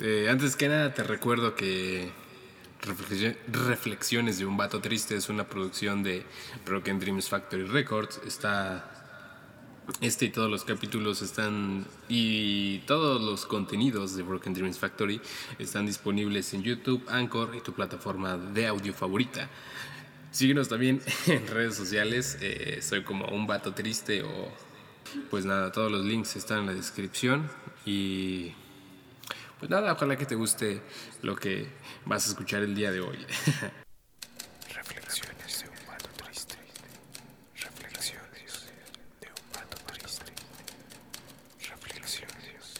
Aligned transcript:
Eh, 0.00 0.28
antes 0.30 0.54
que 0.54 0.68
nada 0.68 0.94
te 0.94 1.02
recuerdo 1.02 1.54
que 1.54 2.10
Reflexiones 2.80 4.38
de 4.38 4.46
un 4.46 4.56
vato 4.56 4.80
triste 4.80 5.16
es 5.16 5.28
una 5.28 5.48
producción 5.48 6.02
de 6.04 6.24
Broken 6.64 7.00
Dreams 7.00 7.28
Factory 7.28 7.64
Records. 7.64 8.20
Está 8.24 8.88
este 10.00 10.26
y 10.26 10.30
todos 10.30 10.48
los 10.50 10.64
capítulos 10.64 11.22
están 11.22 11.84
y 12.08 12.78
todos 12.80 13.20
los 13.20 13.46
contenidos 13.46 14.14
de 14.14 14.22
Broken 14.22 14.54
Dreams 14.54 14.78
Factory 14.78 15.20
están 15.58 15.86
disponibles 15.86 16.54
en 16.54 16.62
YouTube, 16.62 17.04
Anchor 17.08 17.56
y 17.56 17.60
tu 17.60 17.72
plataforma 17.72 18.36
de 18.36 18.66
audio 18.68 18.94
favorita. 18.94 19.48
Síguenos 20.30 20.68
también 20.68 21.02
en 21.26 21.46
redes 21.48 21.74
sociales, 21.74 22.38
eh, 22.40 22.78
soy 22.80 23.02
como 23.02 23.26
un 23.26 23.46
vato 23.46 23.74
triste 23.74 24.22
o 24.22 24.52
pues 25.30 25.44
nada, 25.46 25.72
todos 25.72 25.90
los 25.90 26.04
links 26.04 26.36
están 26.36 26.60
en 26.60 26.66
la 26.66 26.74
descripción 26.74 27.50
y 27.84 28.52
pues 29.58 29.70
nada, 29.70 29.92
ojalá 29.92 30.16
que 30.16 30.26
te 30.26 30.34
guste 30.34 30.82
lo 31.22 31.34
que 31.36 31.68
vas 32.04 32.26
a 32.26 32.30
escuchar 32.30 32.62
el 32.62 32.74
día 32.74 32.92
de 32.92 33.00
hoy. 33.00 33.18
Reflexiones 34.74 35.64
de 35.64 35.68
un 35.68 35.86
vato 35.86 36.08
triste. 36.24 36.56
Reflexiones 37.56 38.70
de 39.20 39.28
un 39.28 39.52
vato 39.52 39.76
triste. 39.92 40.32
Reflexiones 41.68 42.74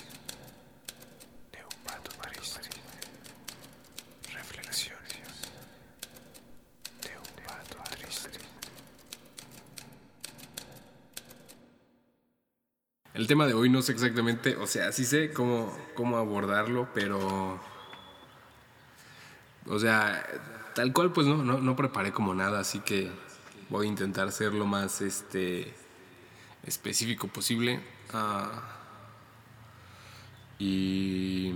de 1.53 1.65
un 1.65 1.85
vato 1.85 2.11
triste. 2.23 2.71
Reflexiones 4.33 5.51
de 7.03 7.11
un 7.19 7.45
vato 7.45 7.97
triste. 7.97 8.31
El 13.15 13.18
tema 13.29 13.47
de 13.47 13.55
hoy 13.55 13.69
no 13.69 13.81
sé 13.83 13.93
exactamente, 13.93 14.57
o 14.57 14.67
sea, 14.67 14.91
sí 14.91 15.05
sé 15.05 15.33
cómo, 15.33 15.77
cómo 15.95 16.17
abordarlo, 16.17 16.89
pero... 16.93 17.61
O 19.67 19.79
sea, 19.79 20.27
tal 20.75 20.93
cual 20.93 21.13
pues 21.13 21.27
no, 21.27 21.45
no, 21.45 21.59
no 21.59 21.77
preparé 21.77 22.11
como 22.11 22.35
nada, 22.35 22.59
así 22.59 22.81
que 22.81 23.11
voy 23.69 23.87
a 23.87 23.91
intentar 23.91 24.33
ser 24.33 24.55
lo 24.55 24.67
más 24.67 25.03
este, 25.03 25.73
específico 26.65 27.29
posible. 27.29 27.81
Ah, 28.13 28.63
y, 30.59 31.53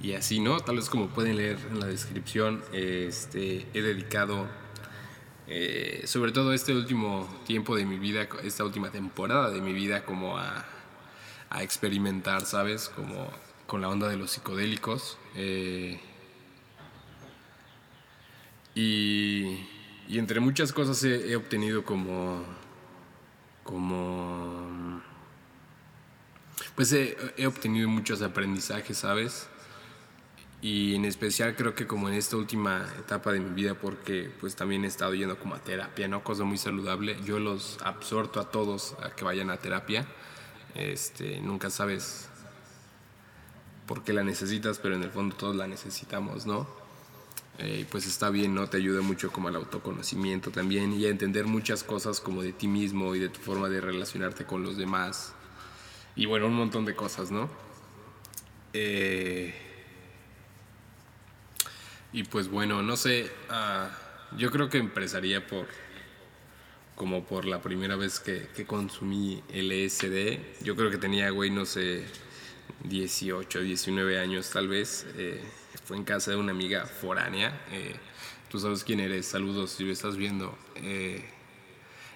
y 0.00 0.14
así, 0.14 0.40
¿no? 0.40 0.58
Tal 0.60 0.76
vez 0.76 0.88
como 0.88 1.08
pueden 1.08 1.36
leer 1.36 1.58
en 1.70 1.80
la 1.80 1.86
descripción, 1.86 2.64
este, 2.72 3.66
he 3.74 3.82
dedicado 3.82 4.48
eh, 5.54 6.06
sobre 6.06 6.32
todo 6.32 6.54
este 6.54 6.72
último 6.72 7.28
tiempo 7.44 7.76
de 7.76 7.84
mi 7.84 7.98
vida, 7.98 8.26
esta 8.42 8.64
última 8.64 8.90
temporada 8.90 9.50
de 9.50 9.60
mi 9.60 9.74
vida, 9.74 10.02
como 10.02 10.38
a, 10.38 10.64
experimentar, 11.60 12.46
¿sabes? 12.46 12.88
Como 12.88 13.30
con 13.66 13.82
la 13.82 13.90
onda 13.90 14.08
de 14.08 14.16
los 14.16 14.30
psicodélicos. 14.30 15.18
eh, 15.34 16.00
y, 18.74 19.66
y 20.08 20.18
entre 20.18 20.40
muchas 20.40 20.72
cosas 20.72 21.04
he, 21.04 21.36
obtenido 21.36 21.84
como. 21.84 22.42
como. 23.62 25.02
Pues 26.74 26.94
he 26.94 27.46
obtenido 27.46 27.90
muchos 27.90 28.22
aprendizajes, 28.22 28.96
¿sabes? 28.96 29.48
Y 30.62 30.94
en 30.94 31.04
especial 31.04 31.56
creo 31.56 31.74
que 31.74 31.88
como 31.88 32.08
en 32.08 32.14
esta 32.14 32.36
última 32.36 32.86
etapa 32.96 33.32
de 33.32 33.40
mi 33.40 33.50
vida, 33.50 33.74
porque 33.74 34.30
pues 34.40 34.54
también 34.54 34.84
he 34.84 34.86
estado 34.86 35.12
yendo 35.12 35.36
como 35.36 35.56
a 35.56 35.58
terapia, 35.58 36.06
¿no? 36.06 36.22
Cosa 36.22 36.44
muy 36.44 36.56
saludable. 36.56 37.16
Yo 37.24 37.40
los 37.40 37.78
absorto 37.82 38.38
a 38.38 38.48
todos 38.48 38.94
a 39.02 39.10
que 39.10 39.24
vayan 39.24 39.50
a 39.50 39.56
terapia. 39.56 40.06
Este, 40.76 41.40
nunca 41.40 41.68
sabes 41.68 42.28
por 43.88 44.04
qué 44.04 44.12
la 44.12 44.22
necesitas, 44.22 44.78
pero 44.78 44.94
en 44.94 45.02
el 45.02 45.10
fondo 45.10 45.34
todos 45.34 45.56
la 45.56 45.66
necesitamos, 45.66 46.46
¿no? 46.46 46.68
Eh, 47.58 47.84
pues 47.90 48.06
está 48.06 48.30
bien, 48.30 48.54
¿no? 48.54 48.68
Te 48.68 48.76
ayuda 48.76 49.02
mucho 49.02 49.32
como 49.32 49.48
al 49.48 49.56
autoconocimiento 49.56 50.52
también 50.52 50.92
y 50.92 51.06
a 51.06 51.08
entender 51.08 51.46
muchas 51.46 51.82
cosas 51.82 52.20
como 52.20 52.40
de 52.40 52.52
ti 52.52 52.68
mismo 52.68 53.16
y 53.16 53.18
de 53.18 53.30
tu 53.30 53.40
forma 53.40 53.68
de 53.68 53.80
relacionarte 53.80 54.44
con 54.44 54.62
los 54.62 54.76
demás. 54.76 55.34
Y 56.14 56.26
bueno, 56.26 56.46
un 56.46 56.54
montón 56.54 56.84
de 56.84 56.94
cosas, 56.94 57.32
¿no? 57.32 57.50
Eh, 58.72 59.71
y 62.12 62.24
pues 62.24 62.48
bueno, 62.48 62.82
no 62.82 62.96
sé, 62.96 63.30
ah, 63.48 63.90
yo 64.36 64.50
creo 64.50 64.68
que 64.68 64.78
empezaría 64.78 65.46
por, 65.46 65.66
como 66.94 67.24
por 67.24 67.44
la 67.44 67.60
primera 67.62 67.96
vez 67.96 68.20
que, 68.20 68.48
que 68.54 68.66
consumí 68.66 69.42
LSD. 69.52 70.62
Yo 70.64 70.76
creo 70.76 70.90
que 70.90 70.98
tenía, 70.98 71.30
güey, 71.30 71.50
no 71.50 71.64
sé, 71.64 72.04
18, 72.84 73.60
19 73.60 74.18
años 74.18 74.50
tal 74.50 74.68
vez. 74.68 75.06
Eh, 75.16 75.42
fue 75.84 75.96
en 75.96 76.04
casa 76.04 76.30
de 76.32 76.36
una 76.36 76.52
amiga 76.52 76.86
foránea. 76.86 77.60
eh, 77.70 77.96
Tú 78.50 78.60
sabes 78.60 78.84
quién 78.84 79.00
eres, 79.00 79.26
saludos 79.26 79.70
si 79.72 79.84
me 79.84 79.92
estás 79.92 80.16
viendo. 80.16 80.56
Eh, 80.76 81.24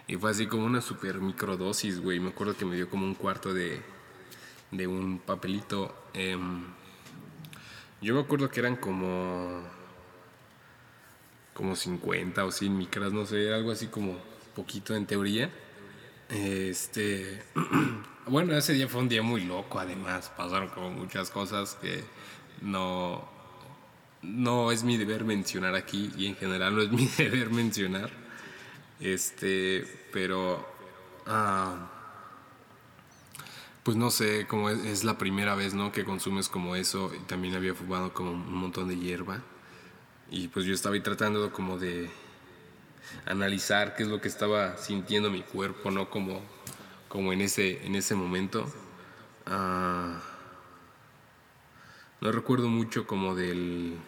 y 0.06 0.16
fue 0.16 0.30
así 0.30 0.46
como 0.46 0.66
una 0.66 0.80
super 0.82 1.20
microdosis, 1.20 2.00
güey. 2.00 2.20
Me 2.20 2.28
acuerdo 2.30 2.56
que 2.56 2.64
me 2.66 2.76
dio 2.76 2.90
como 2.90 3.06
un 3.06 3.14
cuarto 3.14 3.54
de, 3.54 3.80
de 4.70 4.86
un 4.86 5.18
papelito. 5.18 5.94
em, 6.14 6.64
yo 8.00 8.14
me 8.14 8.20
acuerdo 8.20 8.48
que 8.50 8.60
eran 8.60 8.76
como 8.76 9.62
como 11.56 11.74
50 11.74 12.44
o 12.44 12.52
100 12.52 12.76
micras, 12.76 13.12
no 13.12 13.24
sé, 13.24 13.52
algo 13.52 13.72
así 13.72 13.86
como 13.86 14.18
poquito 14.54 14.94
en 14.94 15.06
teoría. 15.06 15.50
Este, 16.28 17.42
bueno, 18.26 18.54
ese 18.54 18.74
día 18.74 18.88
fue 18.88 19.00
un 19.00 19.08
día 19.08 19.22
muy 19.22 19.44
loco, 19.44 19.80
además, 19.80 20.30
pasaron 20.36 20.68
como 20.68 20.90
muchas 20.90 21.30
cosas 21.30 21.76
que 21.80 22.04
no, 22.60 23.26
no 24.22 24.70
es 24.70 24.84
mi 24.84 24.98
deber 24.98 25.24
mencionar 25.24 25.74
aquí 25.74 26.12
y 26.16 26.26
en 26.26 26.36
general 26.36 26.76
no 26.76 26.82
es 26.82 26.90
mi 26.92 27.06
deber 27.16 27.50
mencionar. 27.50 28.10
Este, 29.00 29.84
pero, 30.12 30.66
ah, 31.26 31.90
pues 33.82 33.96
no 33.96 34.10
sé, 34.10 34.46
como 34.46 34.68
es, 34.68 34.84
es 34.84 35.04
la 35.04 35.16
primera 35.16 35.54
vez, 35.54 35.72
¿no? 35.72 35.90
Que 35.90 36.04
consumes 36.04 36.48
como 36.50 36.76
eso 36.76 37.12
y 37.14 37.20
también 37.20 37.54
había 37.54 37.74
fumado 37.74 38.12
como 38.12 38.32
un 38.32 38.54
montón 38.54 38.88
de 38.88 38.98
hierba. 38.98 39.42
Y 40.30 40.48
pues 40.48 40.66
yo 40.66 40.74
estaba 40.74 40.94
ahí 40.94 41.00
tratando 41.00 41.52
como 41.52 41.78
de 41.78 42.10
analizar 43.26 43.94
qué 43.94 44.02
es 44.02 44.08
lo 44.08 44.20
que 44.20 44.28
estaba 44.28 44.76
sintiendo 44.76 45.30
mi 45.30 45.42
cuerpo, 45.42 45.90
¿no? 45.90 46.10
Como, 46.10 46.42
como 47.08 47.32
en, 47.32 47.40
ese, 47.40 47.86
en 47.86 47.94
ese 47.94 48.14
momento. 48.14 48.66
Ah, 49.46 50.20
no 52.20 52.32
recuerdo 52.32 52.68
mucho 52.68 53.06
como 53.06 53.34
del 53.34 53.98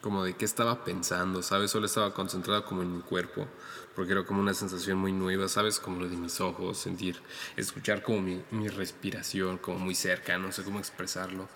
como 0.00 0.24
de 0.24 0.34
qué 0.34 0.44
estaba 0.44 0.84
pensando, 0.84 1.42
¿sabes? 1.42 1.72
Solo 1.72 1.86
estaba 1.86 2.14
concentrado 2.14 2.64
como 2.64 2.82
en 2.82 2.96
mi 2.96 3.02
cuerpo, 3.02 3.48
porque 3.96 4.12
era 4.12 4.24
como 4.24 4.40
una 4.40 4.54
sensación 4.54 4.98
muy 4.98 5.12
nueva, 5.12 5.48
¿sabes? 5.48 5.80
Como 5.80 6.00
lo 6.00 6.08
de 6.08 6.16
mis 6.16 6.40
ojos, 6.40 6.78
sentir, 6.78 7.20
escuchar 7.56 8.02
como 8.02 8.20
mi, 8.20 8.42
mi 8.52 8.68
respiración, 8.68 9.58
como 9.58 9.80
muy 9.80 9.94
cerca, 9.94 10.38
no 10.38 10.52
sé 10.52 10.62
cómo 10.62 10.78
expresarlo. 10.78 11.48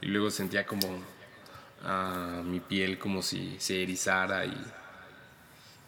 Y 0.00 0.06
luego 0.06 0.30
sentía 0.30 0.66
como 0.66 1.02
a 1.84 2.42
mi 2.44 2.60
piel 2.60 2.98
como 2.98 3.22
si 3.22 3.56
se 3.58 3.82
erizara 3.82 4.44
y, 4.44 4.66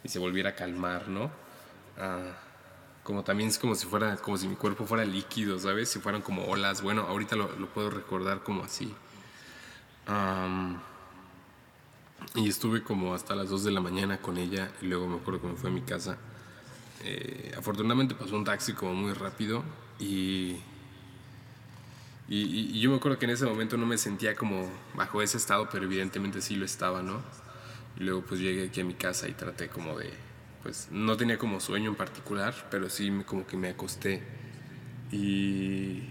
y 0.05 0.09
se 0.09 0.19
volviera 0.19 0.51
a 0.51 0.55
calmar, 0.55 1.09
¿no? 1.09 1.31
Ah, 1.99 2.33
como 3.03 3.25
también 3.25 3.49
es 3.49 3.59
como 3.59 3.75
si 3.75 3.87
fuera, 3.87 4.17
como 4.17 4.37
si 4.39 4.47
mi 4.47 4.55
cuerpo 4.55 4.87
fuera 4.87 5.05
líquido, 5.05 5.59
¿sabes? 5.59 5.91
Si 5.91 5.99
fueran 5.99 6.23
como 6.23 6.45
olas. 6.45 6.83
Bueno, 6.83 7.03
ahorita 7.03 7.37
lo, 7.37 7.49
puedo 7.73 7.91
recordar 7.91 8.43
como 8.43 8.63
así. 8.63 8.95
Am, 10.07 10.79
y 12.35 12.49
estuve 12.49 12.83
como 12.83 13.15
hasta 13.15 13.35
las 13.35 13.51
2 13.51 13.65
de 13.65 13.73
la 13.73 13.81
mañana 13.81 14.19
con 14.19 14.39
ella 14.39 14.71
y 14.81 14.87
luego 14.87 15.09
me 15.09 15.17
acuerdo 15.17 15.41
que 15.41 15.47
me 15.49 15.57
fue 15.57 15.71
a 15.71 15.73
mi 15.73 15.83
casa. 15.83 16.17
Eh, 17.05 17.53
afortunadamente 17.59 18.15
pasó 18.15 18.37
un 18.37 18.45
taxi 18.45 18.73
como 18.75 18.95
muy 18.95 19.13
rápido 19.13 19.65
y, 19.99 20.57
y, 22.29 22.81
yo 22.81 22.91
me 22.91 22.97
acuerdo 22.97 23.19
que 23.19 23.27
en 23.27 23.33
ese 23.33 23.45
momento 23.45 23.77
no 23.77 23.87
me 23.87 23.99
sentía 23.99 24.35
como 24.35 24.71
bajo 24.95 25.23
ese 25.23 25.37
estado, 25.37 25.69
pero 25.71 25.85
evidentemente 25.85 26.41
sí 26.41 26.57
lo 26.57 26.65
estaba, 26.65 27.03
¿no? 27.03 27.23
Y 27.99 28.05
luego 28.05 28.23
pues 28.23 28.41
llegué 28.41 28.69
aquí 28.69 28.81
a 28.81 28.85
mi 28.85 28.95
casa 28.95 29.29
y 29.29 29.33
traté 29.33 29.69
como 29.69 29.99
de, 29.99 30.13
pues 30.63 30.89
no 30.91 31.17
tenía 31.17 31.39
como 31.39 31.61
sueño 31.61 31.91
en 31.91 31.97
particular, 31.97 32.55
pero 32.71 32.89
sí 32.89 33.11
como 33.27 33.47
que 33.47 33.57
me 33.57 33.69
acosté 33.69 34.23
y 35.11 36.09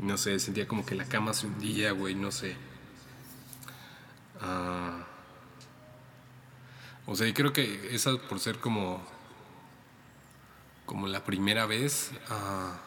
no 0.00 0.18
sé, 0.18 0.38
sentía 0.38 0.68
como 0.68 0.84
que 0.84 0.94
la 0.94 1.04
cama 1.06 1.32
se 1.32 1.46
hundía, 1.46 1.92
güey, 1.92 2.14
no 2.14 2.30
sé. 2.32 2.56
Ah, 4.40 5.06
o 7.06 7.14
sea, 7.16 7.26
y 7.28 7.32
creo 7.32 7.52
que 7.52 7.94
esa 7.94 8.16
por 8.16 8.40
ser 8.40 8.58
como 8.58 9.02
como 10.86 11.08
la 11.08 11.24
primera 11.24 11.64
vez, 11.66 12.10
ah, 12.28 12.78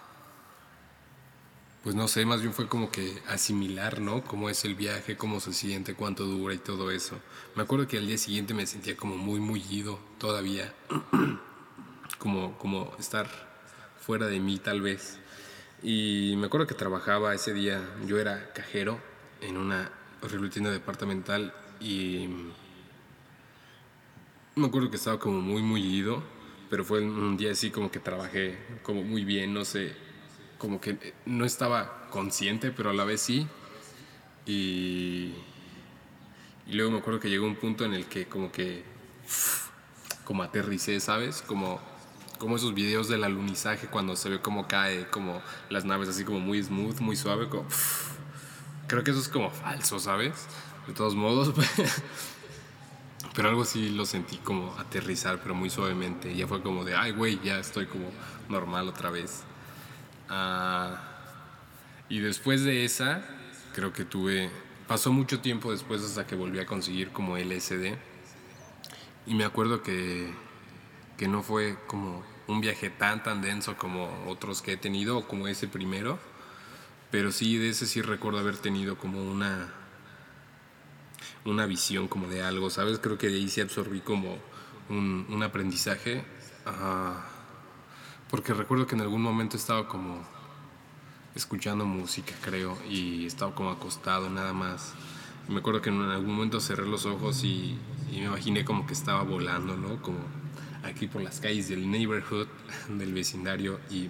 pues 1.85 1.93
no 1.95 2.07
sé, 2.07 2.25
más 2.25 2.41
bien 2.41 2.51
fue 2.51 2.67
como 2.67 2.89
que 2.89 3.21
asimilar, 3.27 4.01
¿no? 4.01 4.23
Cómo 4.23 4.49
es 4.49 4.65
el 4.65 4.73
viaje, 4.73 5.17
cómo 5.17 5.39
se 5.39 5.53
siente, 5.53 5.93
cuánto 5.93 6.25
dura 6.25 6.55
y 6.55 6.57
todo 6.57 6.89
eso. 6.89 7.19
Me 7.53 7.61
acuerdo 7.61 7.87
que 7.87 7.99
al 7.99 8.07
día 8.07 8.17
siguiente 8.17 8.55
me 8.55 8.65
sentía 8.65 8.97
como 8.97 9.17
muy 9.17 9.39
mullido 9.39 9.99
todavía, 10.17 10.73
como, 12.17 12.57
como 12.57 12.91
estar 12.97 13.27
fuera 14.01 14.25
de 14.25 14.39
mí 14.39 14.57
tal 14.57 14.81
vez. 14.81 15.19
Y 15.83 16.33
me 16.37 16.47
acuerdo 16.47 16.65
que 16.65 16.73
trabajaba 16.73 17.35
ese 17.35 17.53
día, 17.53 17.79
yo 18.07 18.17
era 18.17 18.51
cajero 18.53 18.99
en 19.41 19.55
una 19.55 19.91
horrible 20.23 20.49
tienda 20.49 20.71
departamental 20.71 21.53
y 21.79 22.27
me 24.55 24.65
acuerdo 24.65 24.89
que 24.89 24.97
estaba 24.97 25.19
como 25.19 25.39
muy, 25.39 25.61
muy 25.61 25.83
ido, 25.83 26.23
pero 26.67 26.83
fue 26.83 27.01
un 27.01 27.37
día 27.37 27.51
así 27.51 27.69
como 27.69 27.91
que 27.91 27.99
trabajé 27.99 28.57
como 28.81 29.03
muy 29.03 29.23
bien, 29.23 29.53
no 29.53 29.63
sé, 29.65 29.95
como 30.57 30.79
que 30.81 31.13
no 31.25 31.45
estaba 31.45 32.07
consciente, 32.09 32.71
pero 32.71 32.89
a 32.89 32.93
la 32.93 33.03
vez 33.03 33.21
sí. 33.21 33.47
Y, 34.45 35.33
luego 36.67 36.91
me 36.91 36.99
acuerdo 36.99 37.19
que 37.19 37.29
llegó 37.29 37.45
un 37.45 37.55
punto 37.55 37.85
en 37.85 37.93
el 37.93 38.05
que 38.05 38.27
como 38.27 38.51
que, 38.51 38.83
como 40.23 40.43
aterricé, 40.43 40.99
¿sabes? 40.99 41.41
Como, 41.41 41.79
como 42.37 42.55
esos 42.55 42.73
videos 42.73 43.07
del 43.07 43.23
alunizaje 43.23 43.87
cuando 43.87 44.15
se 44.15 44.29
ve 44.29 44.41
como 44.41 44.67
cae, 44.67 45.07
como 45.09 45.41
las 45.69 45.85
naves 45.85 46.09
así 46.09 46.23
como 46.23 46.39
muy 46.39 46.61
smooth, 46.61 46.99
muy 46.99 47.15
suave, 47.15 47.49
como... 47.49 47.65
Creo 48.87 49.03
que 49.03 49.11
eso 49.11 49.19
es 49.19 49.29
como 49.29 49.49
falso, 49.49 49.99
¿sabes? 49.99 50.47
De 50.85 50.93
todos 50.93 51.15
modos, 51.15 51.53
pero 53.35 53.49
algo 53.49 53.65
sí 53.65 53.89
lo 53.89 54.05
sentí 54.05 54.37
como 54.37 54.75
aterrizar, 54.77 55.39
pero 55.41 55.55
muy 55.55 55.71
suavemente. 55.71 56.35
Ya 56.35 56.47
fue 56.47 56.61
como 56.61 56.83
de, 56.83 56.95
ay, 56.95 57.11
güey, 57.11 57.39
ya 57.43 57.57
estoy 57.57 57.87
como 57.87 58.11
normal 58.47 58.87
otra 58.87 59.09
vez. 59.09 59.43
Ah, 60.29 61.01
y 62.09 62.19
después 62.19 62.63
de 62.63 62.85
esa, 62.85 63.23
creo 63.73 63.93
que 63.93 64.05
tuve, 64.05 64.49
pasó 64.87 65.11
mucho 65.11 65.41
tiempo 65.41 65.71
después 65.71 66.03
hasta 66.03 66.25
que 66.27 66.35
volví 66.35 66.59
a 66.59 66.65
conseguir 66.65 67.11
como 67.11 67.37
LSD. 67.37 67.95
Y 69.27 69.33
me 69.33 69.43
acuerdo 69.43 69.81
que, 69.81 70.31
que 71.17 71.27
no 71.27 71.41
fue 71.41 71.77
como 71.87 72.23
un 72.47 72.61
viaje 72.61 72.89
tan, 72.89 73.23
tan 73.23 73.41
denso 73.41 73.75
como 73.77 74.25
otros 74.27 74.61
que 74.61 74.73
he 74.73 74.77
tenido, 74.77 75.17
o 75.17 75.27
como 75.27 75.47
ese 75.47 75.67
primero. 75.67 76.19
Pero 77.11 77.31
sí, 77.31 77.57
de 77.57 77.69
ese 77.69 77.85
sí 77.85 78.01
recuerdo 78.01 78.39
haber 78.39 78.57
tenido 78.57 78.97
como 78.97 79.23
una, 79.23 79.73
una 81.45 81.65
visión 81.65 82.07
como 82.07 82.27
de 82.27 82.43
algo, 82.43 82.69
¿sabes? 82.69 82.99
Creo 82.99 83.17
que 83.17 83.29
de 83.29 83.35
ahí 83.35 83.49
sí 83.49 83.61
absorbí 83.61 84.01
como 84.01 84.37
un, 84.89 85.25
un 85.29 85.43
aprendizaje. 85.43 86.23
Ah, 86.65 87.25
porque 88.29 88.53
recuerdo 88.53 88.87
que 88.87 88.95
en 88.95 89.01
algún 89.01 89.21
momento 89.21 89.57
estaba 89.57 89.87
como 89.87 90.23
escuchando 91.35 91.85
música, 91.85 92.33
creo, 92.41 92.77
y 92.89 93.25
estaba 93.25 93.53
como 93.53 93.69
acostado 93.69 94.29
nada 94.29 94.53
más. 94.53 94.93
Me 95.47 95.59
acuerdo 95.59 95.81
que 95.81 95.89
en 95.89 96.01
algún 96.01 96.33
momento 96.35 96.59
cerré 96.59 96.87
los 96.87 97.05
ojos 97.05 97.43
y, 97.43 97.77
me 98.11 98.25
imaginé 98.25 98.63
como 98.63 98.87
que 98.87 98.93
estaba 98.93 99.23
volando, 99.23 99.75
¿no? 99.75 100.01
Como 100.01 100.19
aquí 100.83 101.07
por 101.07 101.21
las 101.21 101.39
calles 101.39 101.67
del 101.67 101.89
neighborhood, 101.89 102.47
del 102.89 103.13
vecindario, 103.13 103.79
y, 103.91 104.09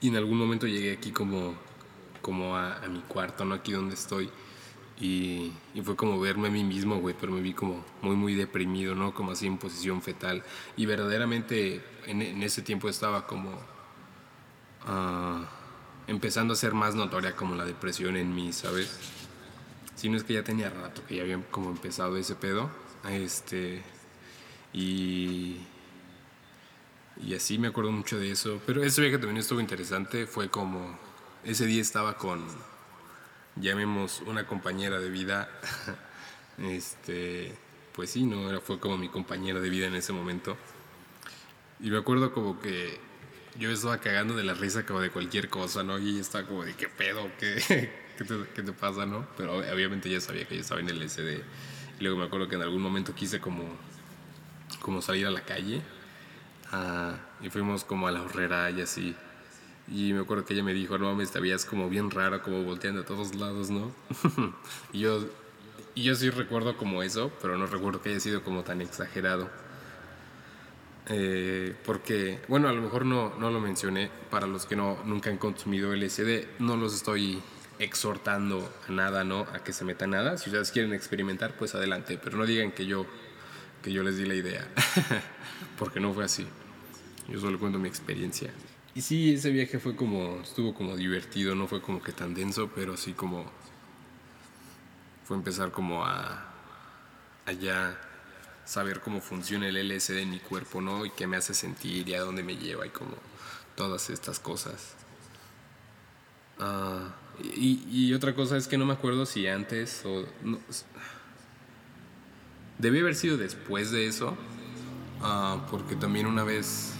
y 0.00 0.08
en 0.08 0.16
algún 0.16 0.38
momento 0.38 0.66
llegué 0.66 0.92
aquí 0.92 1.10
como, 1.10 1.54
como 2.22 2.56
a 2.56 2.80
mi 2.90 3.00
cuarto, 3.00 3.44
¿no? 3.44 3.54
Aquí 3.54 3.72
donde 3.72 3.94
estoy. 3.94 4.30
Y, 5.00 5.52
y, 5.74 5.82
fue 5.82 5.94
como 5.94 6.18
verme 6.18 6.48
a 6.48 6.50
mí 6.50 6.64
mismo, 6.64 6.96
güey, 6.96 7.14
pero 7.18 7.30
me 7.30 7.40
vi 7.40 7.54
como 7.54 7.84
muy, 8.02 8.16
muy 8.16 8.34
deprimido, 8.34 8.96
¿no? 8.96 9.14
Como 9.14 9.30
así 9.30 9.46
en 9.46 9.56
posición 9.56 10.02
fetal. 10.02 10.42
Y 10.76 10.86
verdaderamente 10.86 11.80
en, 12.06 12.42
ese 12.42 12.62
tiempo 12.62 12.88
estaba 12.88 13.26
como 13.26 13.50
uh, 14.88 15.44
empezando 16.08 16.54
a 16.54 16.56
ser 16.56 16.74
más 16.74 16.96
notoria 16.96 17.36
como 17.36 17.54
la 17.54 17.64
depresión 17.64 18.16
en 18.16 18.34
mí, 18.34 18.52
¿sabes? 18.52 18.98
Si 19.94 20.08
no 20.08 20.16
es 20.16 20.24
que 20.24 20.34
ya 20.34 20.42
tenía 20.42 20.70
rato 20.70 21.02
que 21.06 21.16
ya 21.16 21.22
había 21.22 21.40
como 21.50 21.70
empezado 21.70 22.16
ese 22.16 22.34
pedo. 22.34 22.70
Este. 23.08 23.82
Y. 24.72 25.58
Y 27.20 27.34
así 27.34 27.58
me 27.58 27.68
acuerdo 27.68 27.90
mucho 27.90 28.18
de 28.18 28.30
eso. 28.30 28.60
Pero 28.64 28.82
ese 28.82 29.00
viaje 29.00 29.18
también 29.18 29.38
estuvo 29.38 29.60
interesante. 29.60 30.26
Fue 30.26 30.48
como. 30.48 30.98
Ese 31.44 31.66
día 31.66 31.80
estaba 31.80 32.16
con 32.16 32.44
llamemos 33.60 34.22
una 34.26 34.46
compañera 34.46 35.00
de 35.00 35.10
vida, 35.10 35.48
este, 36.58 37.54
pues 37.92 38.10
sí, 38.10 38.24
no, 38.24 38.60
fue 38.60 38.78
como 38.78 38.96
mi 38.96 39.08
compañera 39.08 39.60
de 39.60 39.70
vida 39.70 39.86
en 39.86 39.94
ese 39.94 40.12
momento. 40.12 40.56
Y 41.80 41.90
me 41.90 41.98
acuerdo 41.98 42.32
como 42.32 42.60
que 42.60 42.98
yo 43.58 43.70
estaba 43.70 43.98
cagando 43.98 44.36
de 44.36 44.44
la 44.44 44.54
risa 44.54 44.86
como 44.86 45.00
de 45.00 45.10
cualquier 45.10 45.48
cosa, 45.48 45.82
¿no? 45.82 45.98
Y 45.98 46.10
ella 46.10 46.20
estaba 46.20 46.46
como 46.46 46.64
de, 46.64 46.74
¿qué 46.74 46.88
pedo? 46.88 47.30
¿Qué, 47.38 47.90
qué, 48.54 48.62
te, 48.62 48.72
pasa, 48.72 49.06
no? 49.06 49.26
Pero 49.36 49.58
obviamente 49.58 50.10
ya 50.10 50.20
sabía 50.20 50.46
que 50.46 50.56
yo 50.56 50.60
estaba 50.60 50.80
en 50.80 50.88
el 50.88 51.08
SD. 51.08 51.42
Y 51.98 52.02
luego 52.02 52.18
me 52.18 52.24
acuerdo 52.24 52.48
que 52.48 52.56
en 52.56 52.62
algún 52.62 52.82
momento 52.82 53.14
quise 53.14 53.40
como, 53.40 53.64
como 54.80 55.02
salir 55.02 55.26
a 55.26 55.30
la 55.30 55.42
calle. 55.42 55.82
Uh, 56.72 57.44
y 57.44 57.50
fuimos 57.50 57.84
como 57.84 58.08
a 58.08 58.12
la 58.12 58.22
horrera 58.22 58.70
y 58.70 58.80
así. 58.80 59.16
Y 59.90 60.12
me 60.12 60.20
acuerdo 60.20 60.44
que 60.44 60.54
ella 60.54 60.62
me 60.62 60.74
dijo, 60.74 60.98
no 60.98 61.06
mames, 61.06 61.30
te 61.30 61.40
veías 61.40 61.64
como 61.64 61.88
bien 61.88 62.10
raro, 62.10 62.42
como 62.42 62.62
volteando 62.62 63.02
a 63.02 63.04
todos 63.04 63.34
lados, 63.34 63.70
¿no? 63.70 63.92
y, 64.92 65.00
yo, 65.00 65.24
y 65.94 66.02
yo 66.02 66.14
sí 66.14 66.28
recuerdo 66.28 66.76
como 66.76 67.02
eso, 67.02 67.32
pero 67.40 67.56
no 67.56 67.66
recuerdo 67.66 68.02
que 68.02 68.10
haya 68.10 68.20
sido 68.20 68.42
como 68.42 68.64
tan 68.64 68.82
exagerado. 68.82 69.48
Eh, 71.10 71.74
porque, 71.86 72.40
bueno, 72.48 72.68
a 72.68 72.72
lo 72.72 72.82
mejor 72.82 73.06
no, 73.06 73.34
no 73.38 73.50
lo 73.50 73.60
mencioné, 73.60 74.10
para 74.30 74.46
los 74.46 74.66
que 74.66 74.76
no, 74.76 74.98
nunca 75.04 75.30
han 75.30 75.38
consumido 75.38 75.94
LSD, 75.94 76.58
no 76.58 76.76
los 76.76 76.94
estoy 76.94 77.42
exhortando 77.78 78.70
a 78.86 78.92
nada, 78.92 79.24
¿no? 79.24 79.46
A 79.54 79.60
que 79.64 79.72
se 79.72 79.84
meta 79.84 80.06
nada. 80.06 80.36
Si 80.36 80.50
ustedes 80.50 80.70
quieren 80.70 80.92
experimentar, 80.92 81.56
pues 81.56 81.74
adelante, 81.74 82.18
pero 82.22 82.36
no 82.36 82.44
digan 82.44 82.72
que 82.72 82.84
yo, 82.84 83.06
que 83.82 83.90
yo 83.90 84.02
les 84.02 84.18
di 84.18 84.26
la 84.26 84.34
idea, 84.34 84.68
porque 85.78 85.98
no 85.98 86.12
fue 86.12 86.24
así. 86.24 86.46
Yo 87.28 87.40
solo 87.40 87.58
cuento 87.58 87.78
mi 87.78 87.88
experiencia. 87.88 88.50
Y 88.98 89.00
sí, 89.00 89.32
ese 89.32 89.50
viaje 89.50 89.78
fue 89.78 89.94
como, 89.94 90.40
estuvo 90.40 90.74
como 90.74 90.96
divertido, 90.96 91.54
no 91.54 91.68
fue 91.68 91.80
como 91.80 92.02
que 92.02 92.10
tan 92.10 92.34
denso, 92.34 92.68
pero 92.74 92.96
sí 92.96 93.12
como 93.12 93.44
fue 95.24 95.36
empezar 95.36 95.70
como 95.70 96.04
a, 96.04 96.44
a 97.46 97.52
ya 97.52 97.96
saber 98.64 98.98
cómo 98.98 99.20
funciona 99.20 99.68
el 99.68 99.76
LSD 99.88 100.18
en 100.18 100.30
mi 100.30 100.40
cuerpo, 100.40 100.80
¿no? 100.80 101.06
Y 101.06 101.10
qué 101.10 101.28
me 101.28 101.36
hace 101.36 101.54
sentir 101.54 102.08
y 102.08 102.14
a 102.14 102.22
dónde 102.22 102.42
me 102.42 102.56
lleva 102.56 102.88
y 102.88 102.90
como 102.90 103.14
todas 103.76 104.10
estas 104.10 104.40
cosas. 104.40 104.96
Uh, 106.58 107.06
y, 107.54 108.12
otra 108.14 108.34
cosa 108.34 108.56
es 108.56 108.66
que 108.66 108.78
no 108.78 108.84
me 108.84 108.94
acuerdo 108.94 109.26
si 109.26 109.46
antes 109.46 110.02
o... 110.04 110.26
No, 110.42 110.58
debí 112.78 112.98
haber 112.98 113.14
sido 113.14 113.36
después 113.36 113.92
de 113.92 114.08
eso, 114.08 114.36
uh, 115.22 115.60
porque 115.70 115.94
también 115.94 116.26
una 116.26 116.42
vez 116.42 116.97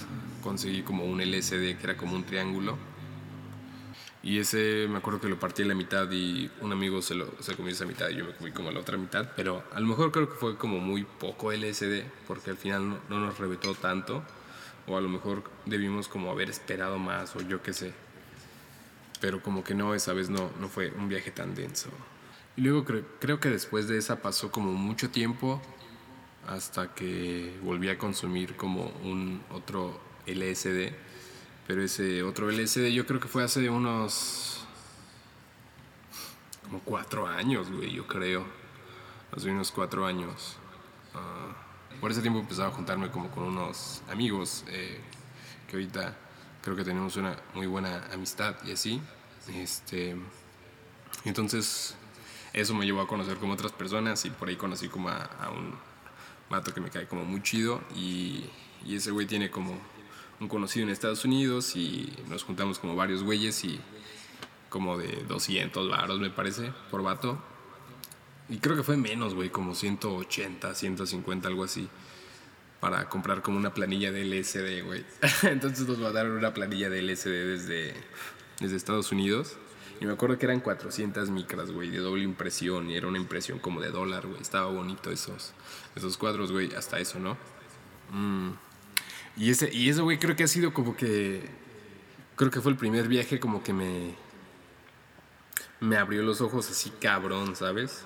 conseguí 0.49 0.81
como 0.81 1.05
un 1.05 1.21
LSD 1.21 1.77
que 1.77 1.81
era 1.83 1.97
como 1.99 2.17
un 2.17 2.25
triángulo. 2.25 2.79
Y 4.23 4.39
ese 4.39 4.87
me 4.89 4.97
acuerdo 4.97 5.21
que 5.21 5.29
lo 5.29 5.39
partí 5.39 5.63
a 5.63 5.67
la 5.67 5.75
mitad 5.75 6.11
y 6.11 6.51
un 6.63 6.73
amigo 6.73 7.03
se, 7.03 7.15
lo, 7.15 7.31
se 7.41 7.55
comió 7.55 7.71
esa 7.71 7.85
mitad 7.85 8.09
y 8.09 8.17
yo 8.17 8.25
me 8.25 8.33
comí 8.33 8.51
como 8.53 8.71
la 8.71 8.81
otra 8.81 8.97
mitad. 8.97 9.31
Pero 9.37 9.63
a 9.75 9.79
lo 9.79 9.87
mejor 9.87 10.11
creo 10.11 10.27
que 10.27 10.37
fue 10.37 10.57
como 10.57 10.79
muy 10.79 11.05
poco 11.05 11.53
LSD 11.53 12.03
porque 12.27 12.51
al 12.51 12.57
final 12.57 12.89
no, 12.89 12.99
no 13.11 13.21
nos 13.21 13.39
reventó 13.39 13.75
tanto. 13.75 14.23
O 14.87 14.97
a 14.97 15.03
lo 15.03 15.11
mejor 15.11 15.43
debimos 15.67 16.09
como 16.09 16.31
haber 16.31 16.49
esperado 16.49 16.99
más 16.99 17.37
o 17.37 17.43
yo 17.43 17.63
qué 17.63 17.75
sé. 17.75 17.93
Pero 19.21 19.43
como 19.43 19.63
que 19.63 19.75
no, 19.75 19.95
esa 19.95 20.15
vez 20.15 20.31
no, 20.31 20.51
no 20.61 20.69
fue 20.69 20.91
un 20.93 21.11
viaje 21.11 21.31
tan 21.31 21.55
denso. 21.55 21.91
Y 22.57 22.63
luego 22.63 22.87
creo, 22.87 23.05
creo 23.21 23.39
que 23.39 23.51
después 23.51 23.87
de 23.87 23.99
esa 23.99 24.23
pasó 24.23 24.51
como 24.51 24.73
mucho 24.73 25.11
tiempo 25.11 25.61
hasta 26.47 26.95
que 26.95 27.55
volví 27.63 27.91
a 27.91 27.99
consumir 27.99 28.57
como 28.57 28.87
un 29.05 29.43
otro 29.51 30.08
LSD, 30.29 30.93
pero 31.67 31.83
ese 31.83 32.23
otro 32.23 32.51
LSD 32.51 32.89
yo 32.89 33.07
creo 33.07 33.21
que 33.21 33.29
fue 33.29 33.45
hace 33.45 33.69
unos 33.69 34.65
como 36.63 36.81
cuatro 36.81 37.27
años, 37.27 37.71
güey, 37.71 37.93
yo 37.93 38.07
creo, 38.07 38.45
hace 39.35 39.51
unos 39.51 39.73
cuatro 39.73 40.07
años. 40.07 40.57
Uh, 41.15 41.99
por 42.01 42.11
ese 42.11 42.21
tiempo 42.21 42.39
empezaba 42.41 42.69
a 42.69 42.73
juntarme 42.73 43.11
como 43.11 43.31
con 43.31 43.45
unos 43.45 44.03
amigos 44.11 44.65
eh, 44.69 45.01
que 45.67 45.77
ahorita 45.77 46.17
creo 46.63 46.77
que 46.77 46.85
tenemos 46.85 47.17
una 47.17 47.37
muy 47.55 47.67
buena 47.67 48.07
amistad 48.13 48.55
y 48.65 48.73
así. 48.73 49.01
Este, 49.55 50.15
entonces 51.25 51.97
eso 52.53 52.75
me 52.75 52.85
llevó 52.85 53.01
a 53.01 53.09
conocer 53.09 53.39
como 53.39 53.55
otras 53.55 53.73
personas 53.73 54.25
y 54.27 54.31
por 54.31 54.49
ahí 54.49 54.57
conocí 54.57 54.89
como 54.89 55.09
a, 55.09 55.51
un 55.51 55.75
vato 56.51 56.73
que 56.73 56.81
me 56.81 56.91
cae 56.91 57.07
como 57.07 57.25
muy 57.25 57.43
chido 57.43 57.81
y 57.95 58.51
ese 58.87 59.11
güey 59.11 59.27
tiene 59.27 59.51
como 59.51 59.79
un 60.41 60.49
conocido 60.49 60.85
en 60.85 60.91
Estados 60.91 61.25
Unidos 61.25 61.75
y 61.77 62.13
nos 62.29 62.45
juntamos 62.45 62.79
como 62.79 62.95
varios 62.95 63.23
güeyes 63.23 63.65
y 63.65 63.81
como 64.69 64.99
de 64.99 65.25
200 65.27 65.89
varos 65.89 66.21
me 66.21 66.31
parece 66.31 66.73
por 66.91 67.03
vato. 67.03 67.39
Y 68.49 68.59
creo 68.59 68.77
que 68.77 68.83
fue 68.83 68.97
menos, 68.97 69.35
güey, 69.35 69.51
como 69.51 69.75
180, 69.75 70.75
150, 70.75 71.49
algo 71.49 71.65
así. 71.65 71.89
Para 72.81 73.09
comprar 73.09 73.43
como 73.43 73.59
una 73.59 73.75
planilla 73.75 74.13
de 74.13 74.25
LSD, 74.25 74.85
güey. 74.85 75.05
Entonces 75.43 75.87
nos 75.87 75.99
mandaron 75.99 76.33
una 76.33 76.55
planilla 76.55 76.89
de 76.89 77.03
LSD 77.03 77.29
desde, 77.29 77.95
desde 78.61 78.77
Estados 78.77 79.13
Unidos. 79.13 79.57
Y 80.01 80.07
me 80.07 80.13
acuerdo 80.13 80.39
que 80.39 80.47
eran 80.47 80.61
400 80.61 81.29
micras, 81.31 81.73
güey, 81.73 81.91
de 81.91 81.99
doble 81.99 82.23
impresión. 82.23 82.89
Y 82.89 82.97
era 82.97 83.09
una 83.09 83.19
impresión 83.19 83.59
como 83.59 83.81
de 83.81 83.91
dólar, 83.91 84.27
güey. 84.27 84.41
Estaba 84.41 84.71
bonito 84.71 85.11
esos, 85.11 85.53
esos 85.97 86.17
cuadros, 86.17 86.53
güey. 86.53 86.73
Hasta 86.75 87.01
eso, 87.01 87.19
¿no? 87.19 87.37
Mmm. 88.13 88.68
Y 89.39 89.51
ese, 89.51 89.73
y 89.73 89.89
eso, 89.89 90.03
güey, 90.03 90.19
creo 90.19 90.35
que 90.35 90.45
ha 90.45 90.49
sido 90.49 90.75
como 90.75 90.97
que. 90.97 91.49
Creo 92.35 92.51
que 92.51 92.61
fue 92.61 92.73
el 92.73 92.77
primer 92.77 93.07
viaje 93.07 93.39
como 93.39 93.63
que 93.63 93.73
me. 93.73 94.15
me 95.81 95.97
abrió 95.97 96.23
los 96.23 96.41
ojos 96.41 96.69
así 96.71 96.91
cabrón, 97.01 97.55
¿sabes? 97.55 98.05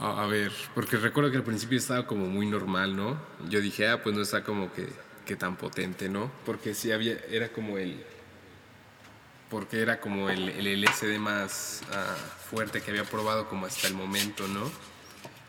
A, 0.00 0.26
ver, 0.26 0.52
porque 0.76 0.96
recuerdo 0.96 1.32
que 1.32 1.38
al 1.38 1.42
principio 1.42 1.76
estaba 1.76 2.06
como 2.06 2.26
muy 2.26 2.46
normal, 2.46 2.94
¿no? 2.94 3.20
Yo 3.48 3.60
dije, 3.60 3.88
ah, 3.88 4.00
pues 4.00 4.14
no 4.14 4.22
está 4.22 4.44
como 4.44 4.72
que, 4.72 4.88
que 5.26 5.34
tan 5.34 5.56
potente, 5.56 6.08
¿no? 6.08 6.30
Porque 6.46 6.72
sí 6.72 6.92
había, 6.92 7.18
era 7.28 7.48
como 7.48 7.78
el, 7.78 8.00
porque 9.50 9.80
era 9.80 10.00
como 10.00 10.30
el, 10.30 10.50
el 10.50 10.84
LSD 10.84 11.18
más 11.18 11.82
ah, 11.92 12.14
fuerte 12.48 12.80
que 12.80 12.92
había 12.92 13.02
probado 13.02 13.48
como 13.48 13.66
hasta 13.66 13.88
el 13.88 13.94
momento, 13.94 14.46
¿no? 14.46 14.70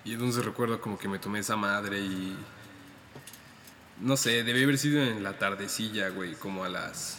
Y 0.03 0.13
entonces 0.13 0.43
recuerdo 0.43 0.81
como 0.81 0.97
que 0.97 1.07
me 1.07 1.19
tomé 1.19 1.39
esa 1.39 1.55
madre 1.55 1.99
y... 1.99 2.35
No 3.99 4.15
sé, 4.15 4.43
debe 4.43 4.63
haber 4.63 4.77
sido 4.77 5.03
en 5.03 5.23
la 5.23 5.37
tardecilla, 5.37 6.09
güey, 6.09 6.33
como 6.33 6.63
a 6.63 6.69
las 6.69 7.17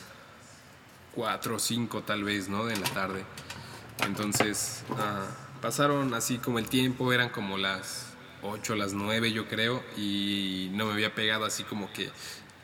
4 1.15 1.57
o 1.57 1.59
5 1.59 2.03
tal 2.05 2.25
vez, 2.25 2.49
¿no? 2.49 2.65
De 2.65 2.77
la 2.77 2.89
tarde. 2.89 3.23
Entonces, 4.07 4.83
ah, 4.97 5.27
pasaron 5.61 6.15
así 6.15 6.39
como 6.39 6.59
el 6.59 6.69
tiempo, 6.69 7.13
eran 7.13 7.29
como 7.29 7.59
las 7.59 8.15
8, 8.43 8.77
las 8.77 8.95
9 8.95 9.31
yo 9.33 9.47
creo, 9.47 9.83
y 9.99 10.71
no 10.73 10.87
me 10.87 10.93
había 10.93 11.15
pegado 11.15 11.45
así 11.45 11.65
como 11.65 11.93
que 11.93 12.11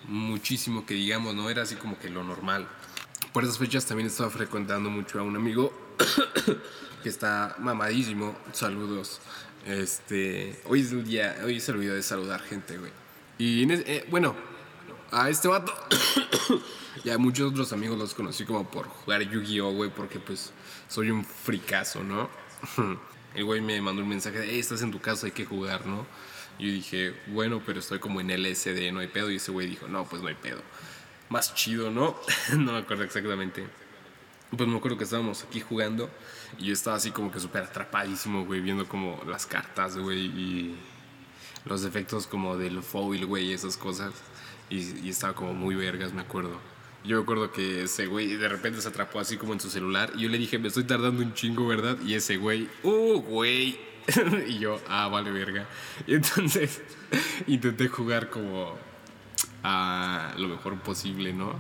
muchísimo 0.05 0.87
que 0.87 0.95
digamos, 0.95 1.35
¿no? 1.35 1.51
Era 1.51 1.63
así 1.63 1.75
como 1.75 1.99
que 1.99 2.09
lo 2.09 2.25
normal. 2.25 2.67
Por 3.35 3.45
esas 3.45 3.59
fechas 3.59 3.85
también 3.85 4.07
estaba 4.07 4.31
frecuentando 4.31 4.89
mucho 4.89 5.21
a 5.21 5.25
un 5.25 5.37
amigo 5.37 5.95
que 7.03 7.11
está 7.11 7.55
mamadísimo. 7.59 8.35
Saludos. 8.53 9.21
Este, 9.67 10.59
hoy 10.65 10.81
es 10.81 10.93
el 10.93 11.05
día, 11.05 11.37
hoy 11.45 11.61
se 11.61 11.73
olvidó 11.73 11.95
de 11.95 12.03
saludar 12.03 12.41
gente, 12.41 12.79
güey. 12.79 12.93
Y 13.39 13.71
eh, 13.71 14.07
bueno, 14.11 14.35
a 15.11 15.29
este 15.29 15.49
vato 15.49 15.73
y 17.05 17.11
a 17.11 17.19
muchos 17.19 17.51
otros 17.51 17.73
amigos 17.73 17.99
los 17.99 18.15
conocí 18.15 18.45
como 18.45 18.71
por 18.71 18.87
jugar 18.87 19.23
Yu-Gi-Oh, 19.23 19.73
güey, 19.73 19.91
porque 19.91 20.19
pues 20.19 20.53
soy 20.89 21.11
un 21.11 21.25
fricazo, 21.25 22.03
¿no? 22.03 22.31
El 23.35 23.45
güey 23.45 23.61
me 23.61 23.81
mandó 23.83 24.03
un 24.03 24.09
mensaje 24.09 24.39
de, 24.39 24.47
hey, 24.51 24.59
estás 24.59 24.81
en 24.81 24.91
tu 24.91 25.01
casa, 25.01 25.27
hay 25.27 25.33
que 25.33 25.45
jugar, 25.45 25.85
¿no? 25.87 26.07
Yo 26.59 26.69
dije, 26.69 27.15
bueno, 27.27 27.63
pero 27.65 27.81
estoy 27.81 27.99
como 27.99 28.21
en 28.23 28.29
LSD, 28.29 28.91
no 28.93 29.01
hay 29.01 29.09
pedo. 29.09 29.31
Y 29.31 29.37
ese 29.37 29.53
güey 29.53 29.67
dijo, 29.67 29.87
no, 29.89 30.05
pues 30.05 30.23
no 30.23 30.29
hay 30.29 30.35
pedo. 30.35 30.63
Más 31.29 31.55
chido, 31.55 31.91
¿no? 31.91 32.17
no 32.57 32.73
me 32.73 32.79
acuerdo 32.79 33.05
exactamente. 33.05 33.67
Pues 34.57 34.69
me 34.69 34.77
acuerdo 34.77 34.97
que 34.97 35.05
estábamos 35.05 35.43
aquí 35.43 35.61
jugando 35.61 36.09
y 36.59 36.67
yo 36.67 36.73
estaba 36.73 36.97
así 36.97 37.11
como 37.11 37.31
que 37.31 37.41
súper 37.41 37.65
atrapadísimo, 37.65 38.47
güey, 38.47 38.61
viendo 38.61 38.89
como 38.89 39.21
las 39.27 39.45
cartas, 39.45 39.99
güey, 39.99 40.27
y 40.27 40.79
los 41.67 41.85
efectos 41.85 42.27
como 42.27 42.57
del 42.57 42.83
foil, 42.83 43.27
güey, 43.27 43.53
esas 43.53 43.77
cosas. 43.77 44.13
Y, 44.71 45.09
estaba 45.09 45.35
como 45.35 45.53
muy 45.53 45.75
vergas, 45.75 46.13
me 46.13 46.23
acuerdo. 46.23 46.59
Yo 47.05 47.19
me 47.19 47.23
acuerdo 47.23 47.53
que 47.53 47.85
ese 47.85 48.07
güey 48.07 48.37
de 48.37 48.49
repente 48.49 48.81
se 48.81 48.89
atrapó 48.89 49.21
así 49.21 49.37
como 49.37 49.53
en 49.53 49.61
su 49.61 49.71
celular 49.71 50.13
y 50.17 50.23
yo 50.23 50.29
le 50.29 50.39
dije, 50.39 50.59
me 50.59 50.69
estoy 50.69 50.85
tardando 50.85 51.23
un 51.23 51.35
chingo, 51.35 51.67
¿verdad? 51.67 51.97
Y 52.05 52.15
ese 52.15 52.37
güey, 52.37 52.69
¡uh, 52.83 53.21
güey! 53.21 53.79
y 54.49 54.59
yo, 54.59 54.81
ah, 54.89 55.09
vale, 55.09 55.31
verga. 55.31 55.69
Y 56.07 56.15
entonces 56.15 56.83
intenté 57.47 57.89
jugar 57.89 58.29
como 58.31 58.77
a 59.63 60.35
lo 60.37 60.49
mejor 60.49 60.81
posible, 60.81 61.33
¿no? 61.33 61.55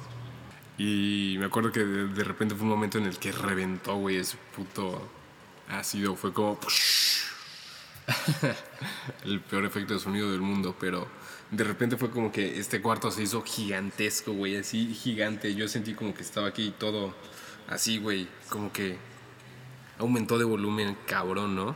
Y 0.78 1.36
me 1.38 1.46
acuerdo 1.46 1.72
que 1.72 1.84
de, 1.84 2.24
repente 2.24 2.54
fue 2.54 2.64
un 2.64 2.70
momento 2.70 2.98
en 2.98 3.06
el 3.06 3.18
que 3.18 3.32
reventó, 3.32 3.96
güey, 3.96 4.16
ese 4.16 4.36
puto 4.54 5.08
ácido. 5.68 6.16
Fue 6.16 6.32
como... 6.32 6.58
el 9.24 9.40
peor 9.40 9.64
efecto 9.64 9.94
de 9.94 10.00
sonido 10.00 10.30
del 10.30 10.40
mundo, 10.40 10.76
pero 10.78 11.08
de 11.50 11.64
repente 11.64 11.96
fue 11.96 12.10
como 12.10 12.32
que 12.32 12.58
este 12.58 12.80
cuarto 12.80 13.10
se 13.10 13.22
hizo 13.22 13.42
gigantesco, 13.42 14.32
güey, 14.32 14.56
así 14.56 14.94
gigante. 14.94 15.54
Yo 15.54 15.68
sentí 15.68 15.94
como 15.94 16.14
que 16.14 16.22
estaba 16.22 16.48
aquí 16.48 16.74
todo 16.78 17.14
así, 17.68 17.98
güey, 17.98 18.28
como 18.48 18.72
que 18.72 18.96
aumentó 19.98 20.38
de 20.38 20.44
volumen, 20.44 20.96
cabrón, 21.06 21.56
¿no? 21.56 21.74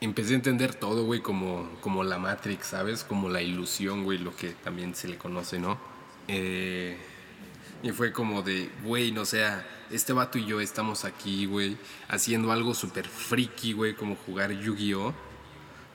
Empecé 0.00 0.32
a 0.32 0.36
entender 0.36 0.74
todo, 0.74 1.04
güey, 1.04 1.20
como, 1.20 1.70
como 1.80 2.04
la 2.04 2.18
Matrix, 2.18 2.68
¿sabes? 2.68 3.04
Como 3.04 3.28
la 3.28 3.42
ilusión, 3.42 4.04
güey, 4.04 4.18
lo 4.18 4.34
que 4.34 4.50
también 4.50 4.94
se 4.94 5.08
le 5.08 5.18
conoce, 5.18 5.58
¿no? 5.58 5.78
Eh, 6.26 6.96
y 7.82 7.90
fue 7.92 8.12
como 8.12 8.42
de, 8.42 8.70
güey, 8.82 9.12
no 9.12 9.24
sea, 9.24 9.66
este 9.90 10.12
vato 10.12 10.38
y 10.38 10.46
yo 10.46 10.60
estamos 10.60 11.04
aquí, 11.04 11.46
güey, 11.46 11.76
haciendo 12.08 12.52
algo 12.52 12.74
súper 12.74 13.08
friki, 13.08 13.72
güey, 13.72 13.94
como 13.94 14.16
jugar 14.16 14.52
Yu-Gi-Oh! 14.52 15.14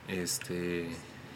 Este. 0.07 0.89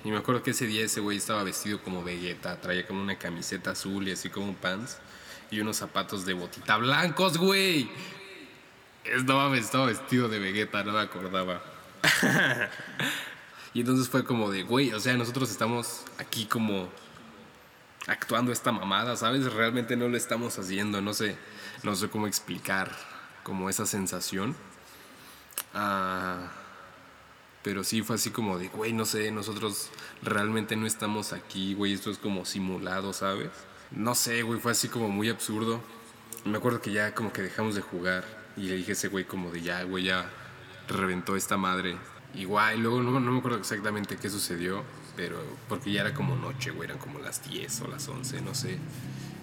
Y 0.03 0.11
me 0.11 0.17
acuerdo 0.17 0.43
que 0.43 0.51
ese 0.51 0.65
día 0.65 0.85
ese 0.85 1.01
güey 1.01 1.17
estaba 1.17 1.43
vestido 1.43 1.81
como 1.81 2.03
Vegeta, 2.03 2.59
traía 2.61 2.87
como 2.87 3.01
una 3.01 3.17
camiseta 3.17 3.71
azul 3.71 4.07
y 4.07 4.11
así 4.11 4.29
como 4.29 4.53
pants 4.53 4.97
y 5.51 5.59
unos 5.59 5.77
zapatos 5.77 6.25
de 6.25 6.33
botita 6.33 6.77
blancos, 6.77 7.37
güey. 7.37 7.89
Estaba, 9.03 9.55
estaba 9.57 9.87
vestido 9.87 10.29
de 10.29 10.39
Vegeta, 10.39 10.83
no 10.83 10.93
me 10.93 10.99
acordaba. 10.99 11.61
y 13.73 13.81
entonces 13.81 14.07
fue 14.07 14.23
como 14.23 14.51
de, 14.51 14.63
güey, 14.63 14.93
o 14.93 14.99
sea, 14.99 15.15
nosotros 15.17 15.51
estamos 15.51 16.03
aquí 16.17 16.45
como 16.45 16.89
actuando 18.09 18.51
esta 18.51 18.71
mamada, 18.71 19.15
¿sabes? 19.15 19.51
Realmente 19.53 19.95
no 19.95 20.07
lo 20.07 20.17
estamos 20.17 20.57
haciendo, 20.57 21.01
no 21.01 21.13
sé, 21.13 21.37
no 21.83 21.95
sé 21.95 22.09
cómo 22.09 22.27
explicar 22.27 22.91
como 23.43 23.69
esa 23.69 23.85
sensación. 23.85 24.55
Ah, 25.73 26.51
pero 27.63 27.83
sí 27.83 28.01
fue 28.01 28.15
así 28.15 28.31
como 28.31 28.57
de, 28.57 28.69
güey, 28.69 28.93
no 28.93 29.05
sé, 29.05 29.31
nosotros 29.31 29.89
realmente 30.23 30.75
no 30.75 30.87
estamos 30.87 31.33
aquí, 31.33 31.75
güey, 31.75 31.93
esto 31.93 32.09
es 32.09 32.17
como 32.17 32.45
simulado, 32.45 33.13
¿sabes? 33.13 33.51
No 33.91 34.15
sé, 34.15 34.41
güey, 34.41 34.59
fue 34.59 34.71
así 34.71 34.87
como 34.87 35.09
muy 35.09 35.29
absurdo. 35.29 35.81
Me 36.45 36.57
acuerdo 36.57 36.81
que 36.81 36.91
ya 36.91 37.13
como 37.13 37.31
que 37.31 37.41
dejamos 37.41 37.75
de 37.75 37.81
jugar 37.81 38.23
y 38.57 38.63
le 38.63 38.75
dije 38.75 38.91
a 38.91 38.93
ese 38.93 39.07
güey 39.09 39.25
como 39.25 39.51
de, 39.51 39.61
ya, 39.61 39.83
güey, 39.83 40.05
ya 40.05 40.29
reventó 40.87 41.35
esta 41.35 41.57
madre. 41.57 41.97
Igual, 42.33 42.79
luego 42.79 43.01
no, 43.03 43.19
no 43.19 43.31
me 43.31 43.39
acuerdo 43.39 43.57
exactamente 43.57 44.17
qué 44.17 44.29
sucedió, 44.29 44.83
pero 45.19 45.43
porque 45.67 45.91
ya 45.91 45.99
era 45.99 46.13
como 46.13 46.38
noche, 46.38 46.71
güey, 46.71 46.88
eran 46.88 46.97
como 46.97 47.19
las 47.19 47.43
10 47.43 47.81
o 47.81 47.88
las 47.88 48.07
11, 48.07 48.39
no 48.39 48.55
sé. 48.55 48.77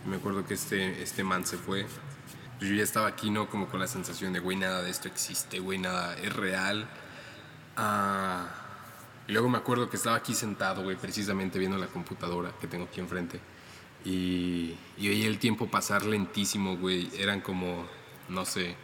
Me 0.07 0.17
acuerdo 0.17 0.47
que 0.47 0.55
este, 0.55 1.03
este 1.03 1.23
man 1.23 1.45
se 1.45 1.59
fue. 1.59 1.85
Yo 2.63 2.73
ya 2.73 2.83
estaba 2.83 3.09
aquí, 3.09 3.29
¿no? 3.29 3.51
Como 3.51 3.69
con 3.69 3.79
la 3.79 3.87
sensación 3.87 4.33
de, 4.33 4.39
güey, 4.41 4.57
nada 4.57 4.81
de 4.81 4.89
esto 4.91 5.07
existe, 5.07 5.59
güey, 5.59 5.79
nada 5.79 6.17
es 6.17 6.35
real. 6.35 6.89
Ah, 7.77 8.49
y 9.29 9.33
luego 9.33 9.51
me 9.51 9.59
acuerdo 9.59 9.91
que 9.91 9.99
estaba 9.99 10.17
aquí 10.17 10.33
sentado, 10.33 10.83
güey, 10.83 10.97
precisamente 10.97 11.59
viendo 11.59 11.77
la 11.77 11.89
computadora 11.89 12.53
que 12.59 12.67
tengo 12.67 12.87
aquí 12.87 13.01
enfrente. 13.01 13.39
Y, 14.03 14.79
y 14.97 15.09
veía 15.09 15.27
el 15.27 15.39
tiempo 15.39 15.67
pasar 15.67 16.07
lentísimo, 16.07 16.79
güey. 16.79 17.11
Eran 17.19 17.43
como, 17.43 17.87
no 18.31 18.47
sé, 18.47 18.77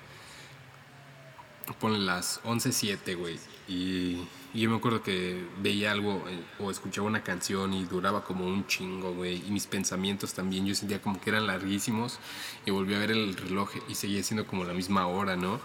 ponle 1.80 2.00
las 2.00 2.42
11.07, 2.42 3.16
güey. 3.16 3.38
Y, 3.72 4.28
yo 4.54 4.68
me 4.68 4.76
acuerdo 4.76 5.02
que 5.02 5.42
veía 5.62 5.92
algo 5.92 6.22
eh, 6.28 6.38
o 6.58 6.70
escuchaba 6.70 7.06
una 7.06 7.22
canción 7.22 7.72
y 7.72 7.84
duraba 7.84 8.22
como 8.22 8.46
un 8.46 8.66
chingo, 8.66 9.14
güey. 9.14 9.42
Y 9.46 9.50
mis 9.50 9.66
pensamientos 9.66 10.34
también, 10.34 10.66
yo 10.66 10.74
sentía 10.74 11.00
como 11.00 11.20
que 11.20 11.30
eran 11.30 11.46
larguísimos. 11.46 12.18
Y 12.66 12.70
volví 12.70 12.94
a 12.94 12.98
ver 12.98 13.12
el 13.12 13.34
reloj 13.34 13.70
y 13.88 13.94
seguía 13.94 14.22
siendo 14.22 14.46
como 14.46 14.64
la 14.64 14.74
misma 14.74 15.06
hora, 15.06 15.36
¿no? 15.36 15.58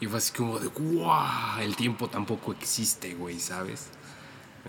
Y 0.00 0.06
fue 0.06 0.18
así 0.18 0.32
como 0.32 0.58
de, 0.58 0.68
¡guau! 0.68 1.60
El 1.60 1.74
tiempo 1.76 2.08
tampoco 2.08 2.52
existe, 2.52 3.14
güey, 3.14 3.40
¿sabes? 3.40 3.88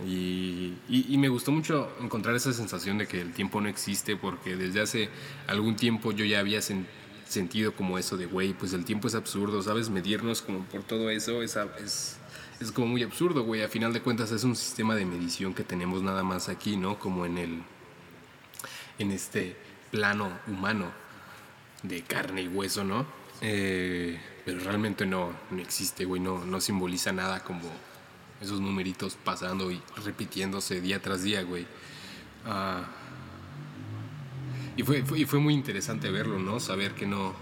Y, 0.05 0.73
me 1.17 1.29
gustó 1.29 1.51
mucho 1.51 1.89
encontrar 2.01 2.35
esa 2.35 2.51
sensación 2.51 2.97
de 2.97 3.07
que 3.07 3.21
el 3.21 3.33
tiempo 3.33 3.61
no 3.61 3.69
existe 3.69 4.17
porque 4.17 4.55
desde 4.55 4.81
hace 4.81 5.09
algún 5.47 5.75
tiempo 5.75 6.11
yo 6.11 6.25
ya 6.25 6.39
había 6.39 6.59
sen- 6.59 6.85
sentido 7.27 7.73
como 7.73 7.97
eso 7.97 8.17
de, 8.17 8.25
güey, 8.25 8.53
pues 8.53 8.73
el 8.73 8.83
tiempo 8.83 9.07
es 9.07 9.15
absurdo, 9.15 9.61
¿sabes? 9.61 9.89
Medirnos 9.89 10.41
como 10.41 10.65
por 10.65 10.83
todo 10.83 11.09
eso 11.09 11.41
es, 11.41 11.57
es, 11.83 12.17
es 12.59 12.71
como 12.71 12.87
muy 12.87 13.03
absurdo, 13.03 13.43
güey. 13.43 13.63
A 13.63 13.67
final 13.67 13.93
de 13.93 14.01
cuentas 14.01 14.31
es 14.31 14.43
un 14.43 14.55
sistema 14.55 14.95
de 14.95 15.05
medición 15.05 15.53
que 15.53 15.63
tenemos 15.63 16.01
nada 16.03 16.23
más 16.23 16.49
aquí, 16.49 16.77
¿no? 16.77 16.97
Como 16.99 17.25
en 17.25 17.37
el, 17.37 17.63
en 18.99 19.11
este 19.11 19.55
plano 19.91 20.29
humano 20.47 20.91
de 21.83 22.01
carne 22.03 22.43
y 22.43 22.47
hueso, 22.47 22.83
¿no? 22.83 23.05
Eh, 23.41 24.19
pero 24.45 24.59
realmente 24.59 25.05
no, 25.05 25.31
no 25.51 25.59
existe, 25.61 26.05
güey, 26.05 26.21
no, 26.21 26.43
no 26.45 26.61
simboliza 26.61 27.11
nada 27.11 27.43
como 27.43 27.69
esos 28.41 28.59
numeritos 28.61 29.15
pasando 29.23 29.71
y 29.71 29.81
repitiéndose 30.03 30.81
día 30.81 31.01
tras 31.01 31.23
día, 31.23 31.43
güey. 31.43 31.65
Ah, 32.45 32.85
y, 34.77 34.83
fue, 34.83 35.03
fue- 35.03 35.19
y 35.19 35.25
fue 35.25 35.39
muy 35.39 35.53
interesante 35.53 36.09
verlo, 36.09 36.39
¿no? 36.39 36.59
Saber 36.59 36.93
que 36.93 37.05
no, 37.05 37.33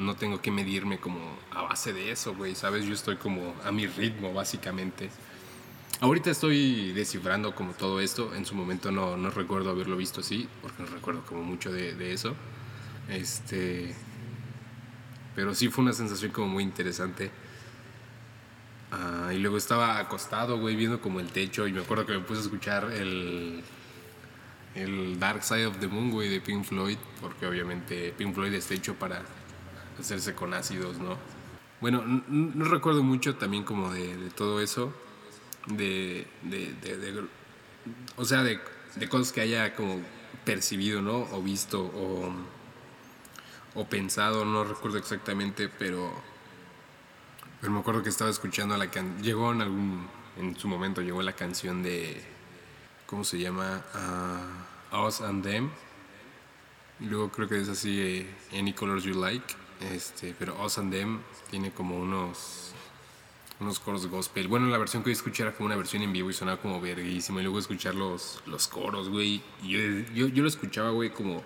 no 0.00 0.16
tengo 0.16 0.40
que 0.40 0.50
medirme 0.50 0.98
como 0.98 1.20
a 1.50 1.62
base 1.62 1.92
de 1.92 2.10
eso, 2.10 2.34
güey, 2.34 2.54
¿sabes? 2.54 2.86
Yo 2.86 2.94
estoy 2.94 3.16
como 3.16 3.54
a 3.64 3.70
mi 3.70 3.86
ritmo, 3.86 4.32
básicamente. 4.32 5.10
Ahorita 6.00 6.30
estoy 6.30 6.92
descifrando 6.92 7.54
como 7.54 7.74
todo 7.74 8.00
esto. 8.00 8.34
En 8.34 8.46
su 8.46 8.54
momento 8.54 8.90
no, 8.90 9.18
no 9.18 9.28
recuerdo 9.30 9.70
haberlo 9.70 9.98
visto 9.98 10.20
así, 10.20 10.48
porque 10.62 10.82
no 10.82 10.88
recuerdo 10.88 11.22
como 11.26 11.42
mucho 11.42 11.70
de, 11.70 11.94
de 11.94 12.14
eso. 12.14 12.34
Este. 13.08 13.94
Pero 15.36 15.54
sí 15.54 15.68
fue 15.68 15.84
una 15.84 15.92
sensación 15.92 16.32
como 16.32 16.48
muy 16.48 16.64
interesante. 16.64 17.30
Ah, 18.90 19.30
y 19.34 19.38
luego 19.38 19.58
estaba 19.58 19.98
acostado, 19.98 20.58
güey, 20.58 20.76
viendo 20.76 21.02
como 21.02 21.20
el 21.20 21.28
techo. 21.28 21.66
Y 21.68 21.72
me 21.72 21.82
acuerdo 21.82 22.06
que 22.06 22.12
me 22.12 22.20
puse 22.20 22.40
a 22.40 22.44
escuchar 22.44 22.90
el. 22.90 23.62
El 24.74 25.18
Dark 25.18 25.42
Side 25.42 25.66
of 25.66 25.78
the 25.78 25.88
Moon, 25.88 26.10
güey, 26.10 26.30
de 26.30 26.40
Pink 26.40 26.64
Floyd. 26.64 26.96
Porque 27.20 27.46
obviamente 27.46 28.14
Pink 28.16 28.34
Floyd 28.34 28.54
está 28.54 28.72
hecho 28.72 28.94
para 28.94 29.22
hacerse 30.00 30.34
con 30.34 30.54
ácidos, 30.54 30.98
¿no? 30.98 31.16
Bueno, 31.80 32.02
no 32.28 32.64
recuerdo 32.66 33.02
mucho 33.02 33.36
también 33.36 33.64
como 33.64 33.92
de, 33.92 34.30
todo 34.36 34.60
eso. 34.60 34.92
De, 35.66 36.26
o 38.16 38.24
sea, 38.24 38.42
de, 38.42 38.60
cosas 39.08 39.32
que 39.32 39.40
haya 39.40 39.74
como 39.74 40.00
percibido, 40.44 41.00
¿no? 41.00 41.20
O 41.32 41.42
visto, 41.42 41.80
o, 41.82 42.30
o 43.74 43.88
pensado, 43.88 44.44
no 44.44 44.64
recuerdo 44.64 44.98
exactamente, 44.98 45.68
pero, 45.68 46.12
pero 47.60 47.72
me 47.72 47.80
acuerdo 47.80 48.02
que 48.02 48.10
estaba 48.10 48.30
escuchando 48.30 48.76
la 48.76 48.90
can 48.90 49.22
llegó 49.22 49.52
en 49.52 49.62
algún, 49.62 50.06
en 50.36 50.56
su 50.56 50.68
momento 50.68 51.00
llegó 51.00 51.22
la 51.22 51.32
canción 51.32 51.82
de, 51.82 52.22
¿cómo 53.06 53.24
se 53.24 53.38
llama? 53.38 53.82
Ah, 53.94 55.06
Us 55.06 55.20
and 55.22 55.42
Them. 55.42 55.70
Y 57.00 57.06
luego 57.06 57.30
creo 57.30 57.48
que 57.48 57.58
es 57.58 57.68
así, 57.68 58.00
eh, 58.00 58.36
Any 58.52 58.74
Colors 58.74 59.04
You 59.04 59.14
Like. 59.14 59.54
Este, 59.80 60.34
pero 60.38 60.62
Us 60.64 60.78
and 60.78 60.94
tiene 61.50 61.70
como 61.72 61.98
unos 61.98 62.74
unos 63.60 63.78
coros 63.78 64.06
gospel. 64.06 64.48
Bueno, 64.48 64.66
la 64.68 64.78
versión 64.78 65.02
que 65.02 65.10
yo 65.10 65.12
escuché 65.12 65.42
era 65.42 65.52
como 65.52 65.66
una 65.66 65.76
versión 65.76 66.02
en 66.02 66.12
vivo 66.12 66.30
y 66.30 66.32
sonaba 66.32 66.60
como 66.60 66.80
verguísima. 66.80 67.40
Y 67.40 67.44
luego 67.44 67.58
escuchar 67.58 67.94
los, 67.94 68.42
los 68.46 68.68
coros, 68.68 69.08
güey. 69.10 69.42
Yo, 69.62 69.78
yo, 70.14 70.28
yo 70.28 70.42
lo 70.42 70.48
escuchaba, 70.48 70.90
güey, 70.90 71.10
como 71.10 71.42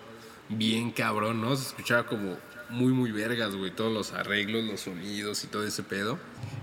bien 0.49 0.91
cabrón, 0.91 1.41
¿no? 1.41 1.55
Se 1.55 1.67
escuchaba 1.67 2.05
como 2.05 2.37
muy, 2.69 2.93
muy 2.93 3.11
vergas, 3.11 3.55
güey. 3.55 3.71
Todos 3.71 3.91
los 3.91 4.13
arreglos, 4.13 4.63
los 4.63 4.81
sonidos 4.81 5.43
y 5.43 5.47
todo 5.47 5.65
ese 5.65 5.83
pedo. 5.83 6.17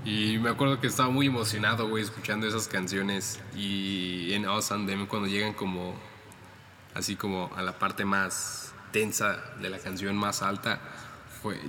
Y 0.04 0.38
me 0.38 0.48
acuerdo 0.48 0.80
que 0.80 0.86
estaba 0.86 1.10
muy 1.10 1.26
emocionado, 1.26 1.88
güey, 1.88 2.02
escuchando 2.02 2.46
esas 2.46 2.66
canciones. 2.66 3.38
Y 3.54 4.32
en 4.32 4.48
Us 4.48 4.72
and 4.72 5.06
cuando 5.06 5.28
llegan 5.28 5.52
como 5.52 5.94
así 6.94 7.16
como 7.16 7.50
a 7.56 7.62
la 7.62 7.78
parte 7.78 8.04
más 8.04 8.72
tensa 8.90 9.42
de 9.60 9.70
la 9.70 9.78
canción 9.78 10.16
más 10.16 10.42
alta, 10.42 10.80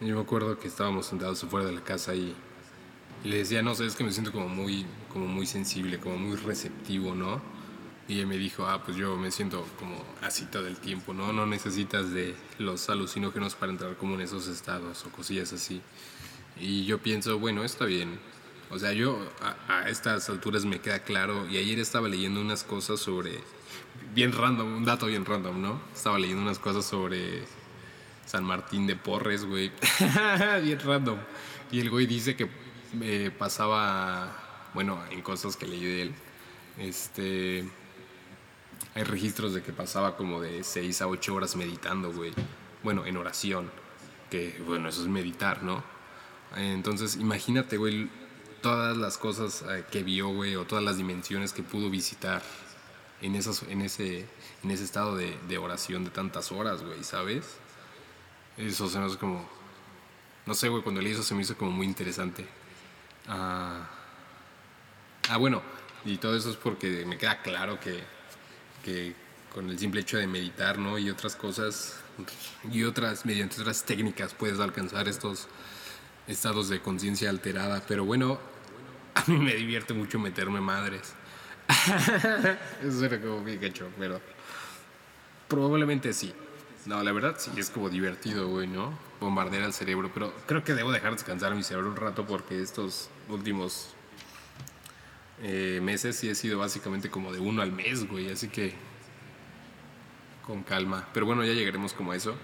yo 0.00 0.14
me 0.14 0.22
acuerdo 0.22 0.58
que 0.58 0.68
estábamos 0.68 1.06
sentados 1.06 1.42
afuera 1.42 1.66
de 1.66 1.72
la 1.72 1.82
casa 1.82 2.14
y, 2.14 2.36
y 3.22 3.28
le 3.28 3.38
decía, 3.38 3.62
no 3.62 3.74
sé, 3.74 3.86
es 3.86 3.96
que 3.96 4.04
me 4.04 4.12
siento 4.12 4.32
como 4.32 4.48
muy, 4.48 4.84
como 5.12 5.26
muy 5.26 5.46
sensible, 5.46 5.98
como 5.98 6.18
muy 6.18 6.36
receptivo, 6.36 7.14
¿no? 7.14 7.40
Y 8.06 8.14
ella 8.14 8.26
me 8.26 8.36
dijo, 8.36 8.66
ah, 8.66 8.82
pues 8.84 8.96
yo 8.96 9.16
me 9.16 9.30
siento 9.30 9.66
como 9.78 9.96
así 10.22 10.44
todo 10.46 10.66
el 10.66 10.76
tiempo, 10.76 11.14
¿no? 11.14 11.32
No 11.32 11.46
necesitas 11.46 12.10
de 12.10 12.34
los 12.58 12.90
alucinógenos 12.90 13.54
para 13.54 13.72
entrar 13.72 13.96
como 13.96 14.14
en 14.14 14.20
esos 14.22 14.46
estados 14.46 15.04
o 15.06 15.10
cosillas 15.10 15.52
así. 15.52 15.80
Y 16.60 16.84
yo 16.84 16.98
pienso, 16.98 17.38
bueno, 17.38 17.64
está 17.64 17.86
bien. 17.86 18.18
O 18.70 18.78
sea, 18.78 18.92
yo 18.92 19.18
a, 19.40 19.80
a 19.80 19.88
estas 19.88 20.28
alturas 20.28 20.64
me 20.64 20.80
queda 20.80 21.00
claro, 21.00 21.48
y 21.48 21.56
ayer 21.56 21.78
estaba 21.78 22.08
leyendo 22.08 22.40
unas 22.40 22.64
cosas 22.64 23.00
sobre, 23.00 23.38
bien 24.14 24.32
random, 24.32 24.74
un 24.74 24.84
dato 24.84 25.06
bien 25.06 25.24
random, 25.24 25.62
¿no? 25.62 25.80
Estaba 25.94 26.18
leyendo 26.18 26.42
unas 26.42 26.58
cosas 26.58 26.84
sobre 26.84 27.44
San 28.26 28.44
Martín 28.44 28.86
de 28.86 28.96
Porres, 28.96 29.44
güey. 29.44 29.70
Bien 30.62 30.78
random. 30.80 31.18
Y 31.70 31.80
el 31.80 31.90
güey 31.90 32.06
dice 32.06 32.36
que 32.36 32.48
eh, 33.02 33.30
pasaba, 33.36 34.70
bueno, 34.74 35.02
en 35.10 35.22
cosas 35.22 35.56
que 35.56 35.66
leí 35.66 35.84
de 35.84 36.02
él, 36.02 36.14
este, 36.78 37.68
hay 38.94 39.04
registros 39.04 39.54
de 39.54 39.62
que 39.62 39.72
pasaba 39.72 40.16
como 40.16 40.40
de 40.40 40.64
6 40.64 41.02
a 41.02 41.06
8 41.08 41.34
horas 41.34 41.56
meditando, 41.56 42.12
güey. 42.12 42.32
Bueno, 42.82 43.06
en 43.06 43.16
oración, 43.16 43.70
que 44.30 44.60
bueno, 44.66 44.88
eso 44.88 45.02
es 45.02 45.08
meditar, 45.08 45.62
¿no? 45.62 45.82
Entonces, 46.56 47.16
imagínate, 47.16 47.76
güey, 47.76 48.08
todas 48.62 48.96
las 48.96 49.18
cosas 49.18 49.64
eh, 49.68 49.84
que 49.90 50.02
vio, 50.02 50.28
güey, 50.28 50.56
o 50.56 50.64
todas 50.64 50.84
las 50.84 50.96
dimensiones 50.96 51.52
que 51.52 51.62
pudo 51.62 51.90
visitar 51.90 52.42
en, 53.20 53.34
esas, 53.34 53.62
en, 53.64 53.82
ese, 53.82 54.26
en 54.62 54.70
ese 54.70 54.84
estado 54.84 55.16
de, 55.16 55.58
oración 55.58 56.04
de 56.04 56.10
tantas 56.10 56.52
horas, 56.52 56.82
güey, 56.82 57.02
¿sabes? 57.04 57.56
Eso 58.56 58.88
se 58.88 58.98
me 58.98 59.06
hace 59.06 59.18
como. 59.18 59.48
No 60.46 60.54
sé, 60.54 60.68
güey, 60.68 60.82
cuando 60.82 61.00
leí 61.00 61.12
eso 61.12 61.22
se 61.22 61.34
me 61.34 61.42
hizo 61.42 61.56
como 61.56 61.72
muy 61.72 61.86
interesante. 61.86 62.46
Ah, 63.28 63.88
ah, 65.30 65.36
bueno, 65.36 65.62
y 66.04 66.18
todo 66.18 66.36
eso 66.36 66.50
es 66.50 66.56
porque 66.56 67.04
me 67.06 67.16
queda 67.16 67.40
claro 67.40 67.80
que, 67.80 68.02
que 68.84 69.14
con 69.52 69.70
el 69.70 69.78
simple 69.78 70.02
hecho 70.02 70.18
de 70.18 70.26
meditar, 70.26 70.78
¿no? 70.78 70.98
Y 70.98 71.10
otras 71.10 71.36
cosas, 71.36 71.96
y 72.70 72.82
otras, 72.84 73.24
mediante 73.24 73.60
otras 73.60 73.84
técnicas 73.84 74.34
puedes 74.34 74.60
alcanzar 74.60 75.08
estos 75.08 75.48
estados 76.26 76.68
de 76.68 76.80
conciencia 76.80 77.30
alterada. 77.30 77.82
Pero 77.86 78.04
bueno, 78.04 78.38
a 79.14 79.24
mí 79.30 79.38
me 79.38 79.54
divierte 79.54 79.94
mucho 79.94 80.18
meterme 80.18 80.60
madres. 80.60 81.14
eso 82.82 83.04
era 83.04 83.20
como 83.20 83.42
bien 83.42 83.62
hecho, 83.64 83.88
pero 83.98 84.20
probablemente 85.48 86.12
sí. 86.12 86.34
No, 86.86 87.02
la 87.02 87.12
verdad 87.12 87.36
sí, 87.38 87.50
es 87.56 87.70
como 87.70 87.88
divertido, 87.88 88.48
güey, 88.48 88.66
¿no? 88.66 88.92
Bombardear 89.20 89.62
al 89.62 89.72
cerebro, 89.72 90.10
pero 90.12 90.34
creo 90.46 90.62
que 90.64 90.74
debo 90.74 90.92
dejar 90.92 91.12
descansar 91.12 91.54
mi 91.54 91.62
cerebro 91.62 91.90
un 91.90 91.96
rato 91.96 92.26
porque 92.26 92.60
estos 92.60 93.08
últimos 93.28 93.94
eh, 95.42 95.80
meses 95.82 96.16
sí 96.16 96.28
he 96.28 96.34
sido 96.34 96.58
básicamente 96.58 97.10
como 97.10 97.32
de 97.32 97.40
uno 97.40 97.62
al 97.62 97.72
mes, 97.72 98.06
güey, 98.06 98.30
así 98.30 98.48
que 98.48 98.74
con 100.46 100.62
calma. 100.62 101.08
Pero 101.14 101.24
bueno, 101.24 101.42
ya 101.44 101.54
llegaremos 101.54 101.94
como 101.94 102.12
a 102.12 102.16
eso. 102.16 102.34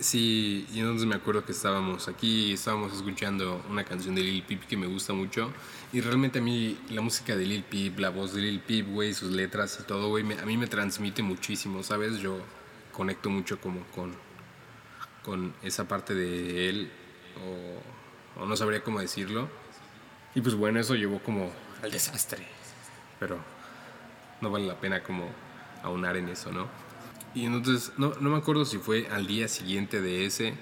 Sí, 0.00 0.66
y 0.72 0.80
entonces 0.80 1.06
me 1.06 1.14
acuerdo 1.14 1.44
que 1.44 1.52
estábamos 1.52 2.08
aquí, 2.08 2.52
estábamos 2.52 2.92
escuchando 2.92 3.64
una 3.70 3.84
canción 3.84 4.16
de 4.16 4.22
Lil 4.22 4.42
Peep 4.42 4.66
que 4.66 4.76
me 4.76 4.86
gusta 4.86 5.12
mucho. 5.12 5.52
Y 5.92 6.00
realmente 6.00 6.38
a 6.40 6.42
mí 6.42 6.78
la 6.90 7.00
música 7.00 7.36
de 7.36 7.46
Lil 7.46 7.62
Peep, 7.62 7.98
la 7.98 8.10
voz 8.10 8.32
de 8.34 8.42
Lil 8.42 8.60
Peep, 8.60 8.88
güey, 8.88 9.14
sus 9.14 9.30
letras 9.30 9.78
y 9.80 9.84
todo, 9.84 10.08
güey, 10.08 10.24
a 10.38 10.46
mí 10.46 10.56
me 10.56 10.66
transmite 10.66 11.22
muchísimo, 11.22 11.82
¿sabes? 11.84 12.18
Yo 12.18 12.40
conecto 12.96 13.28
mucho 13.28 13.60
como 13.60 13.84
con, 13.94 14.14
con 15.22 15.54
esa 15.62 15.86
parte 15.86 16.14
de 16.14 16.68
él, 16.70 16.90
o, 18.36 18.42
o 18.42 18.46
no 18.46 18.56
sabría 18.56 18.82
cómo 18.82 19.00
decirlo. 19.00 19.48
Y 20.34 20.40
pues 20.40 20.54
bueno, 20.54 20.80
eso 20.80 20.94
llevó 20.94 21.20
como 21.20 21.52
al 21.82 21.90
desastre. 21.90 22.46
Pero 23.20 23.38
no 24.40 24.50
vale 24.50 24.66
la 24.66 24.80
pena 24.80 25.02
como 25.02 25.28
aunar 25.82 26.16
en 26.16 26.28
eso, 26.28 26.52
¿no? 26.52 26.68
Y 27.34 27.44
entonces, 27.44 27.92
no, 27.98 28.14
no 28.20 28.30
me 28.30 28.38
acuerdo 28.38 28.64
si 28.64 28.78
fue 28.78 29.08
al 29.08 29.26
día 29.26 29.46
siguiente 29.48 30.00
de 30.00 30.24
ese 30.24 30.54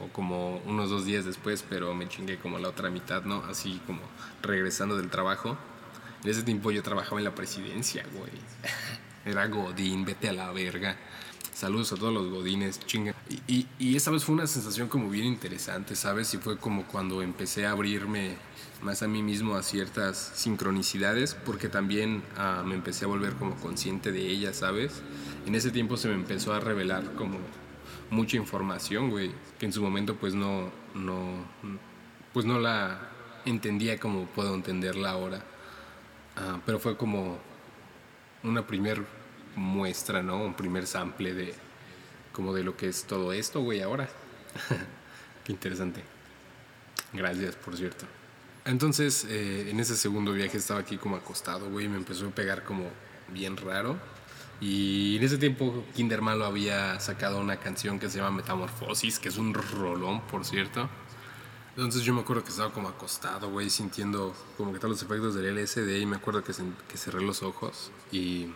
o 0.00 0.08
como 0.08 0.58
unos 0.58 0.90
dos 0.90 1.04
días 1.04 1.24
después, 1.24 1.64
pero 1.68 1.94
me 1.94 2.08
chingué 2.08 2.38
como 2.38 2.58
la 2.58 2.68
otra 2.68 2.90
mitad, 2.90 3.22
¿no? 3.22 3.44
Así 3.48 3.80
como 3.86 4.00
regresando 4.42 4.96
del 4.96 5.10
trabajo. 5.10 5.56
En 6.24 6.30
ese 6.30 6.42
tiempo 6.42 6.70
yo 6.70 6.82
trabajaba 6.82 7.20
en 7.20 7.24
la 7.24 7.34
presidencia, 7.34 8.04
güey. 8.12 8.32
Era 9.24 9.46
Godín, 9.46 10.04
vete 10.04 10.28
a 10.28 10.32
la 10.32 10.50
verga. 10.52 10.96
Saludos 11.58 11.92
a 11.92 11.96
todos 11.96 12.14
los 12.14 12.30
godines, 12.30 12.78
chinga. 12.86 13.16
Y, 13.28 13.52
y, 13.52 13.66
y 13.80 13.96
esa 13.96 14.12
vez 14.12 14.22
fue 14.22 14.36
una 14.36 14.46
sensación 14.46 14.86
como 14.86 15.10
bien 15.10 15.26
interesante, 15.26 15.96
¿sabes? 15.96 16.32
Y 16.32 16.38
fue 16.38 16.56
como 16.56 16.84
cuando 16.86 17.20
empecé 17.20 17.66
a 17.66 17.72
abrirme 17.72 18.36
más 18.80 19.02
a 19.02 19.08
mí 19.08 19.24
mismo 19.24 19.56
a 19.56 19.64
ciertas 19.64 20.18
sincronicidades, 20.36 21.34
porque 21.34 21.68
también 21.68 22.22
ah, 22.36 22.62
me 22.64 22.76
empecé 22.76 23.06
a 23.06 23.08
volver 23.08 23.32
como 23.32 23.56
consciente 23.56 24.12
de 24.12 24.20
ellas, 24.20 24.58
¿sabes? 24.58 25.02
En 25.46 25.56
ese 25.56 25.72
tiempo 25.72 25.96
se 25.96 26.06
me 26.06 26.14
empezó 26.14 26.54
a 26.54 26.60
revelar 26.60 27.12
como 27.14 27.38
mucha 28.08 28.36
información, 28.36 29.10
güey, 29.10 29.32
que 29.58 29.66
en 29.66 29.72
su 29.72 29.82
momento 29.82 30.14
pues 30.14 30.34
no, 30.36 30.70
no, 30.94 31.44
pues 32.32 32.46
no 32.46 32.60
la 32.60 33.00
entendía 33.46 33.98
como 33.98 34.26
puedo 34.26 34.54
entenderla 34.54 35.10
ahora. 35.10 35.44
Ah, 36.36 36.60
pero 36.64 36.78
fue 36.78 36.96
como 36.96 37.36
una 38.44 38.64
primer 38.64 39.17
muestra, 39.58 40.22
¿no? 40.22 40.38
Un 40.42 40.54
primer 40.54 40.86
sample 40.86 41.34
de 41.34 41.54
como 42.32 42.54
de 42.54 42.62
lo 42.62 42.76
que 42.76 42.88
es 42.88 43.04
todo 43.04 43.32
esto, 43.32 43.60
güey, 43.60 43.82
ahora. 43.82 44.08
Qué 45.44 45.52
interesante. 45.52 46.04
Gracias, 47.12 47.56
por 47.56 47.76
cierto. 47.76 48.06
Entonces, 48.64 49.26
eh, 49.28 49.70
en 49.70 49.80
ese 49.80 49.96
segundo 49.96 50.32
viaje 50.32 50.58
estaba 50.58 50.80
aquí 50.80 50.98
como 50.98 51.16
acostado, 51.16 51.70
güey, 51.70 51.88
me 51.88 51.96
empezó 51.96 52.28
a 52.28 52.30
pegar 52.30 52.64
como 52.64 52.90
bien 53.32 53.56
raro. 53.56 53.98
Y 54.60 55.16
en 55.16 55.22
ese 55.22 55.38
tiempo 55.38 55.84
Kinder 55.94 56.20
Malo 56.20 56.44
había 56.44 56.98
sacado 57.00 57.40
una 57.40 57.58
canción 57.58 57.98
que 57.98 58.10
se 58.10 58.18
llama 58.18 58.32
Metamorfosis, 58.36 59.18
que 59.18 59.28
es 59.28 59.38
un 59.38 59.54
rolón, 59.54 60.20
por 60.22 60.44
cierto. 60.44 60.88
Entonces 61.70 62.02
yo 62.02 62.12
me 62.12 62.22
acuerdo 62.22 62.42
que 62.42 62.50
estaba 62.50 62.72
como 62.72 62.88
acostado, 62.88 63.50
güey, 63.50 63.70
sintiendo 63.70 64.34
como 64.56 64.72
que 64.72 64.80
todos 64.80 64.90
los 64.90 65.02
efectos 65.02 65.34
del 65.34 65.54
LSD 65.56 66.00
y 66.00 66.06
me 66.06 66.16
acuerdo 66.16 66.42
que, 66.42 66.52
que 66.52 66.98
cerré 66.98 67.20
los 67.20 67.42
ojos 67.42 67.92
y 68.10 68.48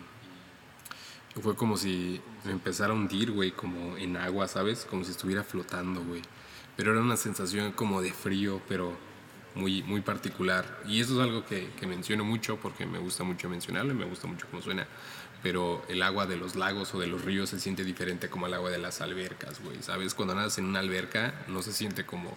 fue 1.40 1.56
como 1.56 1.76
si 1.76 2.20
me 2.44 2.52
empezara 2.52 2.92
a 2.92 2.96
hundir, 2.96 3.30
güey, 3.30 3.52
como 3.52 3.96
en 3.96 4.16
agua, 4.16 4.48
¿sabes? 4.48 4.86
Como 4.88 5.04
si 5.04 5.12
estuviera 5.12 5.42
flotando, 5.42 6.02
güey. 6.04 6.22
Pero 6.76 6.92
era 6.92 7.00
una 7.00 7.16
sensación 7.16 7.72
como 7.72 8.02
de 8.02 8.12
frío, 8.12 8.60
pero 8.68 8.96
muy, 9.54 9.82
muy 9.82 10.00
particular. 10.00 10.82
Y 10.86 11.00
eso 11.00 11.14
es 11.14 11.20
algo 11.20 11.44
que, 11.46 11.70
que 11.78 11.86
menciono 11.86 12.24
mucho 12.24 12.56
porque 12.56 12.86
me 12.86 12.98
gusta 12.98 13.24
mucho 13.24 13.48
mencionarlo 13.48 13.92
y 13.92 13.96
me 13.96 14.04
gusta 14.04 14.26
mucho 14.26 14.46
cómo 14.50 14.62
suena. 14.62 14.86
Pero 15.42 15.84
el 15.88 16.02
agua 16.02 16.26
de 16.26 16.36
los 16.36 16.54
lagos 16.54 16.94
o 16.94 17.00
de 17.00 17.06
los 17.06 17.24
ríos 17.24 17.50
se 17.50 17.58
siente 17.58 17.84
diferente 17.84 18.28
como 18.28 18.46
el 18.46 18.54
agua 18.54 18.70
de 18.70 18.78
las 18.78 19.00
albercas, 19.00 19.60
güey. 19.62 19.82
¿Sabes? 19.82 20.14
Cuando 20.14 20.34
nadas 20.34 20.58
en 20.58 20.66
una 20.66 20.80
alberca 20.80 21.34
no 21.48 21.62
se 21.62 21.72
siente 21.72 22.04
como 22.04 22.36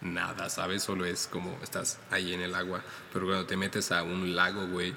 nada, 0.00 0.50
¿sabes? 0.50 0.82
Solo 0.82 1.04
es 1.04 1.28
como 1.30 1.56
estás 1.62 1.98
ahí 2.10 2.34
en 2.34 2.40
el 2.40 2.54
agua. 2.54 2.82
Pero 3.12 3.26
cuando 3.26 3.46
te 3.46 3.56
metes 3.56 3.92
a 3.92 4.02
un 4.02 4.34
lago, 4.34 4.66
güey, 4.66 4.94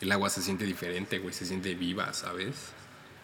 el 0.00 0.12
agua 0.12 0.30
se 0.30 0.42
siente 0.42 0.64
diferente, 0.64 1.18
güey, 1.18 1.34
se 1.34 1.46
siente 1.46 1.74
viva, 1.74 2.12
¿sabes? 2.12 2.72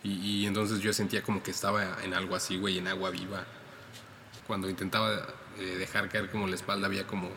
Y, 0.03 0.13
y, 0.13 0.47
entonces 0.47 0.81
yo 0.81 0.93
sentía 0.93 1.23
como 1.23 1.43
que 1.43 1.51
estaba 1.51 2.03
en 2.03 2.15
algo 2.15 2.37
así, 2.37 2.57
güey, 2.57 2.79
en 2.79 2.89
agua 2.89 3.11
viva. 3.11 3.47
Cuando 4.47 4.69
intentaba 4.69 5.27
eh, 5.59 5.77
dejar 5.79 6.09
caer 6.09 6.31
como 6.31 6.47
la 6.47 6.57
espalda 6.57 6.87
había 6.87 7.07
como, 7.07 7.31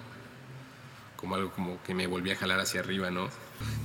como 1.15 1.35
algo 1.35 1.51
como 1.51 1.81
que 1.83 1.93
me 1.93 2.07
volvía 2.07 2.33
a 2.33 2.37
jalar 2.37 2.59
hacia 2.59 2.81
arriba, 2.81 3.09
¿no? 3.09 3.29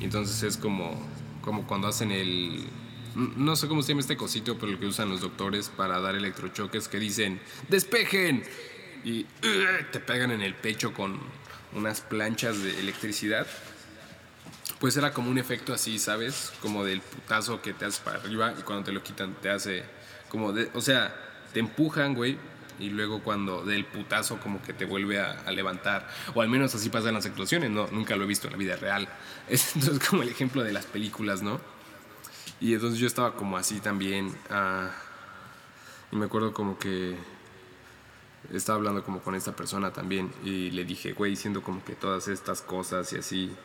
Y 0.01 0.05
entonces 0.05 0.43
es 0.43 0.57
como, 0.57 1.01
como 1.43 1.67
cuando 1.67 1.89
hacen 1.89 2.11
el... 2.11 2.67
No 3.15 3.57
sé 3.57 3.69
cómo 3.69 3.83
se 3.83 3.89
llama 3.89 4.01
este 4.01 4.17
cosito, 4.17 4.57
pero 4.59 4.73
lo 4.73 4.81
que 4.81 4.87
usan 4.87 5.11
los 5.11 5.21
doctores 5.21 5.69
para 5.69 6.01
dar 6.01 6.15
electrochoques 6.15 6.89
que 6.89 6.99
dicen, 6.99 7.41
despejen, 7.69 8.43
y 9.05 9.25
te 9.91 10.01
pegan 10.01 10.31
en 10.31 10.41
el 10.41 10.55
pecho 10.55 10.95
con 10.95 11.21
unas 11.75 12.01
planchas 12.01 12.63
de 12.63 12.79
electricidad. 12.81 13.47
Pues 14.83 14.97
era 14.97 15.13
como 15.13 15.31
un 15.31 15.39
efecto 15.39 15.73
así, 15.73 15.97
¿sabes? 16.01 16.53
Como 16.61 16.85
del 16.85 17.03
putazo 17.03 17.63
que 17.63 17.73
te 17.73 17.85
hace 17.85 18.03
para 18.03 18.19
arriba 18.19 18.53
y 18.59 18.63
cuando 18.63 18.83
te 18.83 18.91
lo 18.91 19.01
quitan 19.01 19.33
te 19.35 19.49
hace 19.49 19.85
como 20.29 20.53
de, 20.53 20.73
o 20.75 20.81
sea, 20.81 21.15
te 21.53 21.61
empujan, 21.61 22.17
güey, 22.17 22.37
y 22.81 22.91
luego 22.91 23.23
cuando 23.23 23.65
del 23.65 23.85
putazo 23.85 24.41
como 24.41 24.61
que 24.61 24.73
te 24.73 24.85
vuelve 24.85 25.21
a, 25.21 25.49
levantar. 25.53 26.09
O 26.35 26.43
al 26.43 26.49
menos 26.49 26.75
así 26.75 26.89
pasan 26.89 27.15
las 27.15 27.25
explosiones, 27.27 27.71
¿no? 27.71 27.87
Nunca 27.93 28.17
lo 28.17 28.25
he 28.25 28.27
visto 28.27 28.49
en 28.49 28.55
la 28.55 28.59
vida 28.59 28.75
real. 28.75 29.09
Es 29.49 29.77
entonces 29.77 30.05
como 30.09 30.25
el 30.25 30.31
ejemplo 30.31 30.65
de 30.65 30.73
las 30.73 30.87
películas, 30.87 31.43
¿no? 31.43 31.61
Y 32.61 32.75
entonces 32.75 32.99
yo 32.99 33.07
estaba 33.07 33.37
como 33.37 33.57
así 33.57 33.79
también. 33.79 34.35
Uh, 34.51 34.89
y 36.11 36.17
me 36.17 36.25
acuerdo 36.25 36.53
como 36.53 36.77
que 36.77 37.17
estaba 38.53 38.79
hablando 38.79 39.05
como 39.05 39.21
con 39.21 39.37
esta 39.37 39.55
persona 39.55 39.93
también 39.93 40.33
y 40.43 40.73
le 40.73 40.85
dije, 40.85 41.13
güey, 41.13 41.31
diciendo 41.31 41.63
como 41.63 41.85
que 41.85 41.95
todas 41.95 42.27
estas 42.27 42.63
cosas 42.63 43.13
y 43.13 43.19
así. 43.19 43.57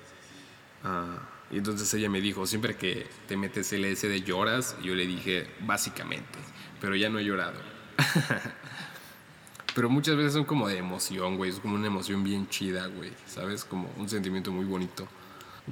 Uh, 0.84 1.54
y 1.54 1.58
entonces 1.58 1.94
ella 1.94 2.10
me 2.10 2.22
dijo, 2.22 2.46
siempre 2.46 2.76
que 2.76 3.08
te 3.28 3.38
metes 3.38 3.72
LSD 3.72 4.24
lloras. 4.24 4.76
Yo 4.82 4.96
le 4.96 5.06
dije, 5.06 5.50
básicamente, 5.62 6.40
pero 6.82 6.96
ya 6.96 7.10
no 7.10 7.20
he 7.20 7.24
llorado. 7.24 7.60
pero 9.76 9.90
muchas 9.90 10.18
veces 10.18 10.34
son 10.34 10.46
como 10.46 10.68
de 10.68 10.78
emoción, 10.78 11.38
güey. 11.38 11.52
Es 11.52 11.60
como 11.60 11.76
una 11.76 11.88
emoción 11.88 12.24
bien 12.24 12.50
chida, 12.50 12.88
güey. 12.88 13.12
¿Sabes? 13.28 13.64
Como 13.64 13.90
un 13.98 14.10
sentimiento 14.10 14.52
muy 14.52 14.66
bonito. 14.66 15.08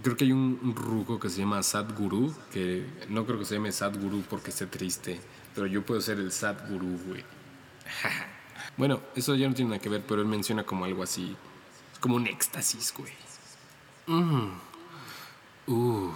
Creo 0.02 0.18
que 0.18 0.26
hay 0.26 0.32
un, 0.34 0.74
ruco 0.76 1.20
que 1.20 1.30
se 1.30 1.40
llama 1.40 1.64
Sadguru, 1.64 2.34
que 2.52 2.86
no 3.10 3.26
creo 3.26 3.40
que 3.40 3.46
se 3.46 3.56
llame 3.56 3.72
Sadguru 3.72 4.24
porque 4.30 4.50
esté 4.50 4.66
triste, 4.66 5.22
pero 5.54 5.68
yo 5.68 5.86
puedo 5.86 6.02
ser 6.02 6.20
el 6.20 6.34
Sadguru, 6.34 7.00
güey. 7.08 7.24
bueno, 8.78 9.02
eso 9.16 9.36
ya 9.36 9.48
no 9.48 9.56
tiene 9.56 9.70
nada 9.70 9.82
que 9.82 9.88
ver, 9.88 10.04
pero 10.06 10.22
él 10.22 10.28
menciona 10.28 10.66
como 10.66 10.84
algo 10.84 11.02
así. 11.02 11.36
Como 12.02 12.18
un 12.18 12.28
éxtasis, 12.28 12.94
güey. 12.98 13.14
Mm. 14.08 14.52
Uh. 15.68 16.12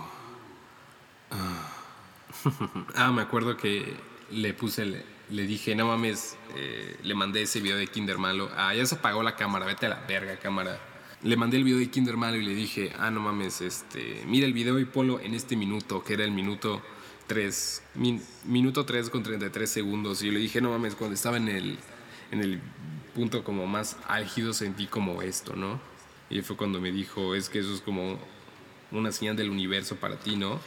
Ah. 2.96 3.12
me 3.12 3.22
acuerdo 3.22 3.58
que 3.58 3.98
le 4.32 4.54
puse 4.54 5.04
le 5.30 5.46
dije, 5.46 5.76
no 5.76 5.88
mames, 5.88 6.38
eh, 6.56 6.98
le 7.04 7.14
mandé 7.14 7.42
ese 7.44 7.60
video 7.60 7.78
de 7.78 7.88
Kinder 7.88 8.18
Malo. 8.18 8.50
Ah, 8.56 8.74
ya 8.74 8.86
se 8.86 8.96
apagó 8.96 9.22
la 9.22 9.36
cámara, 9.36 9.66
vete 9.66 9.86
a 9.86 9.90
la 9.90 10.00
verga, 10.08 10.38
cámara. 10.38 10.80
Le 11.22 11.36
mandé 11.36 11.58
el 11.58 11.64
video 11.64 11.80
de 11.80 11.90
Kinder 11.90 12.18
Malo 12.18 12.38
y 12.38 12.46
le 12.46 12.56
dije, 12.56 12.94
ah, 12.98 13.12
no 13.12 13.20
mames, 13.20 13.62
este, 13.62 14.24
mira 14.26 14.48
el 14.48 14.54
video 14.54 14.80
y 14.80 14.86
polo 14.86 15.20
en 15.20 15.34
este 15.34 15.56
minuto, 15.56 16.04
que 16.04 16.14
era 16.14 16.24
el 16.24 16.32
minuto 16.32 16.82
3, 17.28 17.84
min, 17.96 18.24
minuto 18.46 18.86
3 18.86 19.10
con 19.10 19.22
33 19.22 19.70
segundos. 19.70 20.24
Y 20.24 20.28
yo 20.28 20.32
le 20.32 20.40
dije, 20.40 20.62
no 20.62 20.72
mames, 20.72 20.96
cuando 20.96 21.14
estaba 21.14 21.38
en 21.38 21.50
el, 21.50 21.78
en 22.32 22.42
el 22.42 22.62
punto 23.14 23.44
como 23.44 23.68
más 23.68 23.98
álgido 24.08 24.54
sentí 24.54 24.88
como 24.88 25.22
esto, 25.22 25.56
¿no? 25.56 25.80
Y 26.30 26.42
fue 26.42 26.56
cuando 26.56 26.80
me 26.80 26.92
dijo, 26.92 27.36
es 27.36 27.50
que 27.50 27.60
eso 27.60 27.74
es 27.74 27.82
como 27.82 28.20
una 28.92 29.12
señal 29.12 29.36
del 29.36 29.50
universo 29.50 29.96
para 29.98 30.18
ti, 30.18 30.36
¿no? 30.36 30.60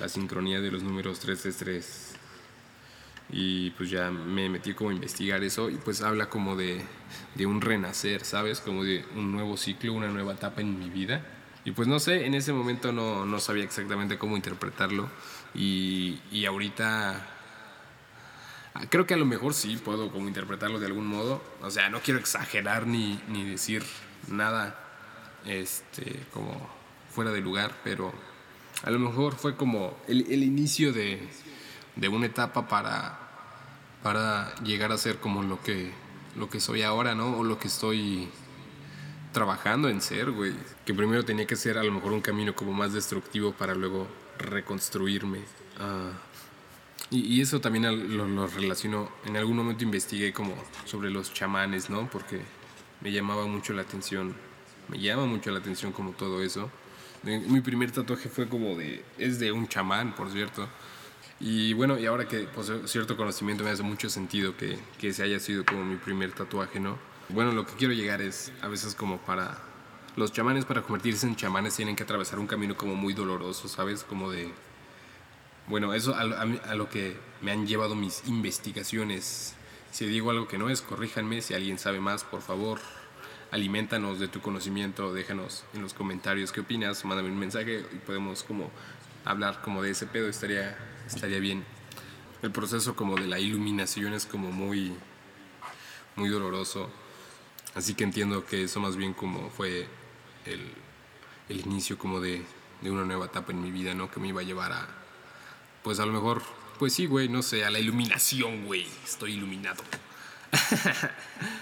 La 0.00 0.08
sincronía 0.08 0.60
de 0.60 0.70
los 0.70 0.82
números 0.82 1.20
333 1.20 2.12
y 3.32 3.70
pues 3.70 3.88
ya 3.88 4.10
me 4.10 4.50
metí 4.50 4.74
como 4.74 4.90
a 4.90 4.92
investigar 4.92 5.42
eso 5.42 5.70
y 5.70 5.76
pues 5.76 6.02
habla 6.02 6.28
como 6.28 6.54
de, 6.54 6.82
de, 7.34 7.46
un 7.46 7.62
renacer, 7.62 8.24
¿sabes? 8.24 8.60
Como 8.60 8.84
de 8.84 9.04
un 9.16 9.32
nuevo 9.32 9.56
ciclo, 9.56 9.94
una 9.94 10.08
nueva 10.08 10.34
etapa 10.34 10.60
en 10.60 10.78
mi 10.78 10.90
vida. 10.90 11.24
Y 11.64 11.70
pues 11.70 11.88
no 11.88 11.98
sé, 11.98 12.26
en 12.26 12.34
ese 12.34 12.52
momento 12.52 12.92
no, 12.92 13.24
no 13.24 13.40
sabía 13.40 13.64
exactamente 13.64 14.18
cómo 14.18 14.36
interpretarlo 14.36 15.08
y, 15.54 16.20
y, 16.30 16.44
ahorita 16.44 17.28
creo 18.90 19.06
que 19.06 19.14
a 19.14 19.16
lo 19.16 19.26
mejor 19.26 19.54
sí 19.54 19.76
puedo 19.76 20.10
como 20.10 20.28
interpretarlo 20.28 20.80
de 20.80 20.86
algún 20.86 21.06
modo. 21.06 21.42
O 21.62 21.70
sea, 21.70 21.88
no 21.88 22.00
quiero 22.00 22.20
exagerar 22.20 22.86
ni, 22.86 23.20
ni 23.28 23.48
decir 23.48 23.82
nada 24.28 24.78
este, 25.46 26.26
como 26.32 26.68
fuera 27.12 27.30
de 27.30 27.40
lugar, 27.40 27.72
pero 27.84 28.12
a 28.82 28.90
lo 28.90 28.98
mejor 28.98 29.34
fue 29.34 29.56
como 29.56 29.96
el, 30.08 30.42
inicio 30.42 30.92
de, 30.92 31.20
de 31.96 32.08
una 32.08 32.26
etapa 32.26 32.68
para, 32.68 33.18
para 34.02 34.54
llegar 34.64 34.92
a 34.92 34.98
ser 34.98 35.18
como 35.18 35.42
lo 35.42 35.62
que, 35.62 35.92
lo 36.36 36.50
que 36.50 36.60
soy 36.60 36.82
ahora, 36.82 37.14
¿no? 37.14 37.38
O 37.38 37.44
lo 37.44 37.58
que 37.58 37.68
estoy 37.68 38.28
trabajando 39.32 39.88
en 39.88 40.00
ser, 40.00 40.30
güey. 40.30 40.52
Que 40.84 40.94
primero 40.94 41.24
tenía 41.24 41.46
que 41.46 41.56
ser 41.56 41.78
a 41.78 41.82
lo 41.82 41.92
mejor 41.92 42.12
un 42.12 42.20
camino 42.20 42.54
como 42.54 42.72
más 42.72 42.92
destructivo 42.92 43.52
para 43.52 43.74
luego 43.74 44.08
reconstruirme. 44.38 45.40
Y, 47.10 47.36
y, 47.36 47.40
eso 47.40 47.60
también 47.60 48.16
lo, 48.16 48.26
lo, 48.26 48.46
relaciono, 48.46 49.10
en 49.26 49.36
algún 49.36 49.56
momento 49.56 49.84
investigué 49.84 50.32
como 50.32 50.54
sobre 50.86 51.10
los 51.10 51.32
chamanes, 51.34 51.90
¿no? 51.90 52.08
Porque 52.08 52.40
me 53.02 53.12
llamaba 53.12 53.46
mucho 53.46 53.74
la 53.74 53.82
atención, 53.82 54.34
me 54.88 54.98
llama 54.98 55.26
mucho 55.26 55.50
la 55.50 55.58
atención 55.58 55.92
como 55.92 56.12
todo 56.12 56.42
eso. 56.42 56.70
Mi 57.22 57.60
primer 57.60 57.92
tatuaje 57.92 58.28
fue 58.28 58.48
como 58.48 58.76
de, 58.76 59.04
es 59.16 59.38
de 59.38 59.52
un 59.52 59.68
chamán, 59.68 60.14
por 60.14 60.30
cierto. 60.30 60.68
Y 61.38 61.72
bueno, 61.72 61.98
y 61.98 62.06
ahora 62.06 62.26
que 62.26 62.40
poseo 62.44 62.86
cierto 62.86 63.16
conocimiento 63.16 63.62
me 63.64 63.70
hace 63.70 63.82
mucho 63.82 64.08
sentido 64.08 64.56
que, 64.56 64.78
que 64.98 65.08
ese 65.08 65.22
haya 65.22 65.40
sido 65.40 65.64
como 65.64 65.84
mi 65.84 65.96
primer 65.96 66.32
tatuaje, 66.32 66.80
¿no? 66.80 66.98
Bueno, 67.28 67.52
lo 67.52 67.64
que 67.64 67.74
quiero 67.74 67.92
llegar 67.94 68.20
es 68.22 68.52
a 68.60 68.68
veces 68.68 68.94
como 68.94 69.18
para... 69.18 69.58
Los 70.16 70.32
chamanes 70.32 70.64
para 70.64 70.82
convertirse 70.82 71.26
en 71.26 71.36
chamanes 71.36 71.74
tienen 71.74 71.96
que 71.96 72.02
atravesar 72.02 72.38
un 72.38 72.46
camino 72.46 72.76
como 72.76 72.94
muy 72.94 73.14
doloroso, 73.14 73.68
¿sabes? 73.68 74.04
Como 74.04 74.30
de... 74.30 74.52
Bueno, 75.68 75.94
eso 75.94 76.14
a 76.14 76.74
lo 76.74 76.88
que 76.88 77.16
me 77.40 77.52
han 77.52 77.66
llevado 77.66 77.94
mis 77.94 78.26
investigaciones. 78.26 79.54
Si 79.90 80.06
digo 80.06 80.30
algo 80.30 80.48
que 80.48 80.58
no 80.58 80.70
es, 80.70 80.82
corríjanme. 80.82 81.40
Si 81.40 81.54
alguien 81.54 81.78
sabe 81.78 82.00
más, 82.00 82.24
por 82.24 82.42
favor, 82.42 82.80
alimentanos 83.52 84.18
de 84.18 84.26
tu 84.26 84.40
conocimiento. 84.40 85.14
Déjanos 85.14 85.62
en 85.74 85.82
los 85.82 85.94
comentarios 85.94 86.50
qué 86.50 86.60
opinas. 86.60 87.04
Mándame 87.04 87.28
un 87.30 87.38
mensaje 87.38 87.86
y 87.92 87.96
podemos 87.98 88.42
como 88.42 88.70
hablar 89.24 89.62
como 89.62 89.82
de 89.82 89.90
ese 89.90 90.06
pedo. 90.06 90.28
Estaría 90.28 90.76
estaría 91.06 91.38
bien. 91.38 91.64
el 92.42 92.50
proceso 92.50 92.96
como 92.96 93.14
de 93.16 93.26
la 93.26 93.38
iluminación 93.38 94.14
es 94.14 94.26
como 94.26 94.50
muy, 94.50 94.92
muy 96.16 96.28
doloroso. 96.28 96.90
Así 97.74 97.94
que 97.94 98.04
entiendo 98.04 98.44
que 98.44 98.64
eso 98.64 98.80
más 98.80 98.96
bien 98.96 99.14
como 99.14 99.48
fue 99.50 99.86
el, 100.44 100.70
el 101.48 101.60
inicio 101.60 101.96
como 101.96 102.20
de, 102.20 102.42
de 102.80 102.90
una 102.90 103.04
nueva 103.04 103.26
etapa 103.26 103.52
en 103.52 103.62
mi 103.62 103.70
vida, 103.70 103.94
¿no? 103.94 104.10
Que 104.10 104.20
me 104.20 104.28
iba 104.28 104.40
a 104.40 104.44
llevar 104.44 104.72
a, 104.72 104.88
pues 105.82 106.00
a 106.00 106.06
lo 106.06 106.12
mejor, 106.12 106.42
pues 106.78 106.92
sí, 106.94 107.06
güey, 107.06 107.28
no 107.28 107.42
sé, 107.42 107.64
a 107.64 107.70
la 107.70 107.78
iluminación, 107.78 108.66
güey. 108.66 108.86
Estoy 109.04 109.34
iluminado. 109.34 109.82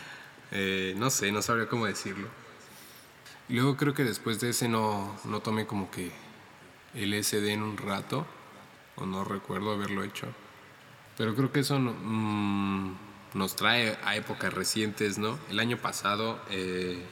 Eh, 0.52 0.94
no 0.96 1.10
sé, 1.10 1.32
no 1.32 1.42
sabría 1.42 1.68
cómo 1.68 1.86
decirlo. 1.86 2.28
Y 3.48 3.54
luego 3.54 3.76
creo 3.76 3.94
que 3.94 4.04
después 4.04 4.40
de 4.40 4.50
ese 4.50 4.68
no, 4.68 5.16
no 5.24 5.40
tomé 5.40 5.66
como 5.66 5.90
que 5.90 6.10
LSD 6.94 7.48
en 7.48 7.62
un 7.62 7.76
rato, 7.76 8.26
o 8.96 9.06
no 9.06 9.24
recuerdo 9.24 9.72
haberlo 9.72 10.04
hecho. 10.04 10.26
Pero 11.16 11.34
creo 11.34 11.52
que 11.52 11.60
eso 11.60 11.78
mm, 11.78 12.94
nos 13.34 13.56
trae 13.56 13.98
a 14.04 14.16
épocas 14.16 14.52
recientes, 14.52 15.18
¿no? 15.18 15.38
El 15.50 15.60
año 15.60 15.76
pasado, 15.78 16.40
eh, 16.50 17.02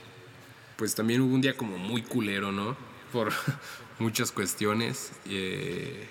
pues 0.77 0.95
también 0.95 1.21
hubo 1.21 1.35
un 1.35 1.41
día 1.41 1.57
como 1.57 1.79
muy 1.79 2.03
culero, 2.03 2.53
¿no? 2.53 2.77
Por 3.13 3.33
muchas 3.99 4.33
cuestiones. 4.33 5.13
eh, 5.27 6.09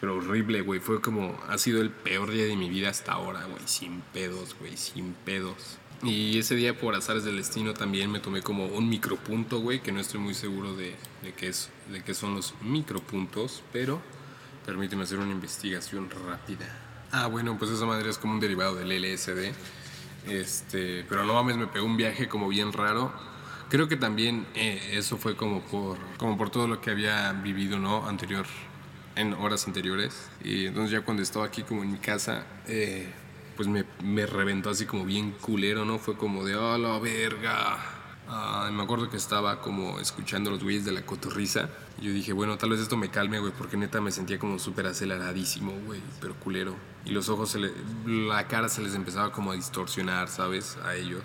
pero 0.00 0.16
horrible, 0.16 0.60
güey. 0.60 0.80
Fue 0.80 1.00
como, 1.00 1.38
ha 1.48 1.58
sido 1.58 1.80
el 1.80 1.90
peor 1.90 2.30
día 2.30 2.44
de 2.44 2.56
mi 2.56 2.68
vida 2.68 2.90
hasta 2.90 3.12
ahora, 3.12 3.44
güey. 3.44 3.62
Sin 3.66 4.00
pedos, 4.12 4.56
güey, 4.58 4.76
sin 4.76 5.12
pedos. 5.12 5.78
Y 6.02 6.38
ese 6.38 6.54
día, 6.54 6.78
por 6.78 6.94
azares 6.94 7.24
del 7.24 7.36
destino, 7.36 7.72
también 7.72 8.10
me 8.10 8.20
tomé 8.20 8.42
como 8.42 8.66
un 8.66 8.88
micropunto, 8.88 9.60
güey, 9.60 9.80
que 9.80 9.92
no 9.92 10.00
estoy 10.00 10.20
muy 10.20 10.34
seguro 10.34 10.76
de, 10.76 10.94
de, 11.22 11.32
qué, 11.34 11.48
es, 11.48 11.70
de 11.90 12.02
qué 12.02 12.12
son 12.12 12.34
los 12.34 12.54
micropuntos, 12.60 13.62
pero 13.72 14.00
permíteme 14.66 15.04
hacer 15.04 15.18
una 15.18 15.32
investigación 15.32 16.08
rápida. 16.10 16.66
Ah, 17.12 17.28
bueno, 17.28 17.56
pues 17.58 17.70
esa 17.70 17.86
madre 17.86 18.10
es 18.10 18.18
como 18.18 18.34
un 18.34 18.40
derivado 18.40 18.74
del 18.74 18.90
LSD. 18.90 19.52
Este, 20.28 21.04
pero 21.08 21.24
no 21.24 21.34
mames, 21.34 21.56
me 21.56 21.66
pegó 21.66 21.86
un 21.86 21.96
viaje 21.96 22.28
como 22.28 22.48
bien 22.48 22.72
raro. 22.72 23.12
Creo 23.70 23.88
que 23.88 23.96
también 23.96 24.46
eh, 24.54 24.92
eso 24.92 25.16
fue 25.16 25.36
como 25.36 25.60
por, 25.62 25.98
como 26.18 26.36
por 26.36 26.50
todo 26.50 26.68
lo 26.68 26.80
que 26.80 26.90
había 26.90 27.32
vivido, 27.32 27.78
¿no? 27.78 28.06
Anterior, 28.06 28.46
en 29.14 29.32
horas 29.34 29.66
anteriores. 29.66 30.28
Y 30.44 30.66
entonces 30.66 30.90
ya 30.90 31.00
cuando 31.00 31.22
estaba 31.22 31.46
aquí 31.46 31.62
como 31.62 31.82
en 31.82 31.92
mi 31.92 31.98
casa, 31.98 32.44
eh, 32.66 33.12
pues 33.56 33.68
me, 33.68 33.84
me 34.02 34.26
reventó 34.26 34.70
así 34.70 34.86
como 34.86 35.04
bien 35.04 35.32
culero, 35.32 35.84
¿no? 35.84 35.98
Fue 35.98 36.16
como 36.16 36.44
de, 36.44 36.56
oh, 36.56 36.78
la 36.78 36.98
verga. 36.98 37.78
Ah, 38.28 38.68
me 38.72 38.82
acuerdo 38.82 39.08
que 39.08 39.16
estaba 39.16 39.60
como 39.60 40.00
escuchando 40.00 40.50
los 40.50 40.62
güeyes 40.62 40.84
de 40.84 40.92
la 40.92 41.02
cotorriza. 41.02 41.68
Y 42.00 42.06
yo 42.06 42.12
dije, 42.12 42.32
bueno, 42.32 42.58
tal 42.58 42.70
vez 42.70 42.80
esto 42.80 42.96
me 42.96 43.08
calme, 43.08 43.38
güey, 43.38 43.52
porque 43.56 43.76
neta 43.76 44.00
me 44.00 44.10
sentía 44.10 44.38
como 44.38 44.58
súper 44.58 44.86
aceleradísimo, 44.86 45.72
güey, 45.86 46.00
pero 46.20 46.34
culero. 46.34 46.74
Y 47.04 47.10
los 47.10 47.28
ojos, 47.28 47.50
se 47.50 47.60
la 48.06 48.48
cara 48.48 48.68
se 48.68 48.82
les 48.82 48.94
empezaba 48.94 49.30
como 49.32 49.52
a 49.52 49.54
distorsionar, 49.54 50.28
¿sabes? 50.28 50.76
A 50.84 50.96
ellos. 50.96 51.22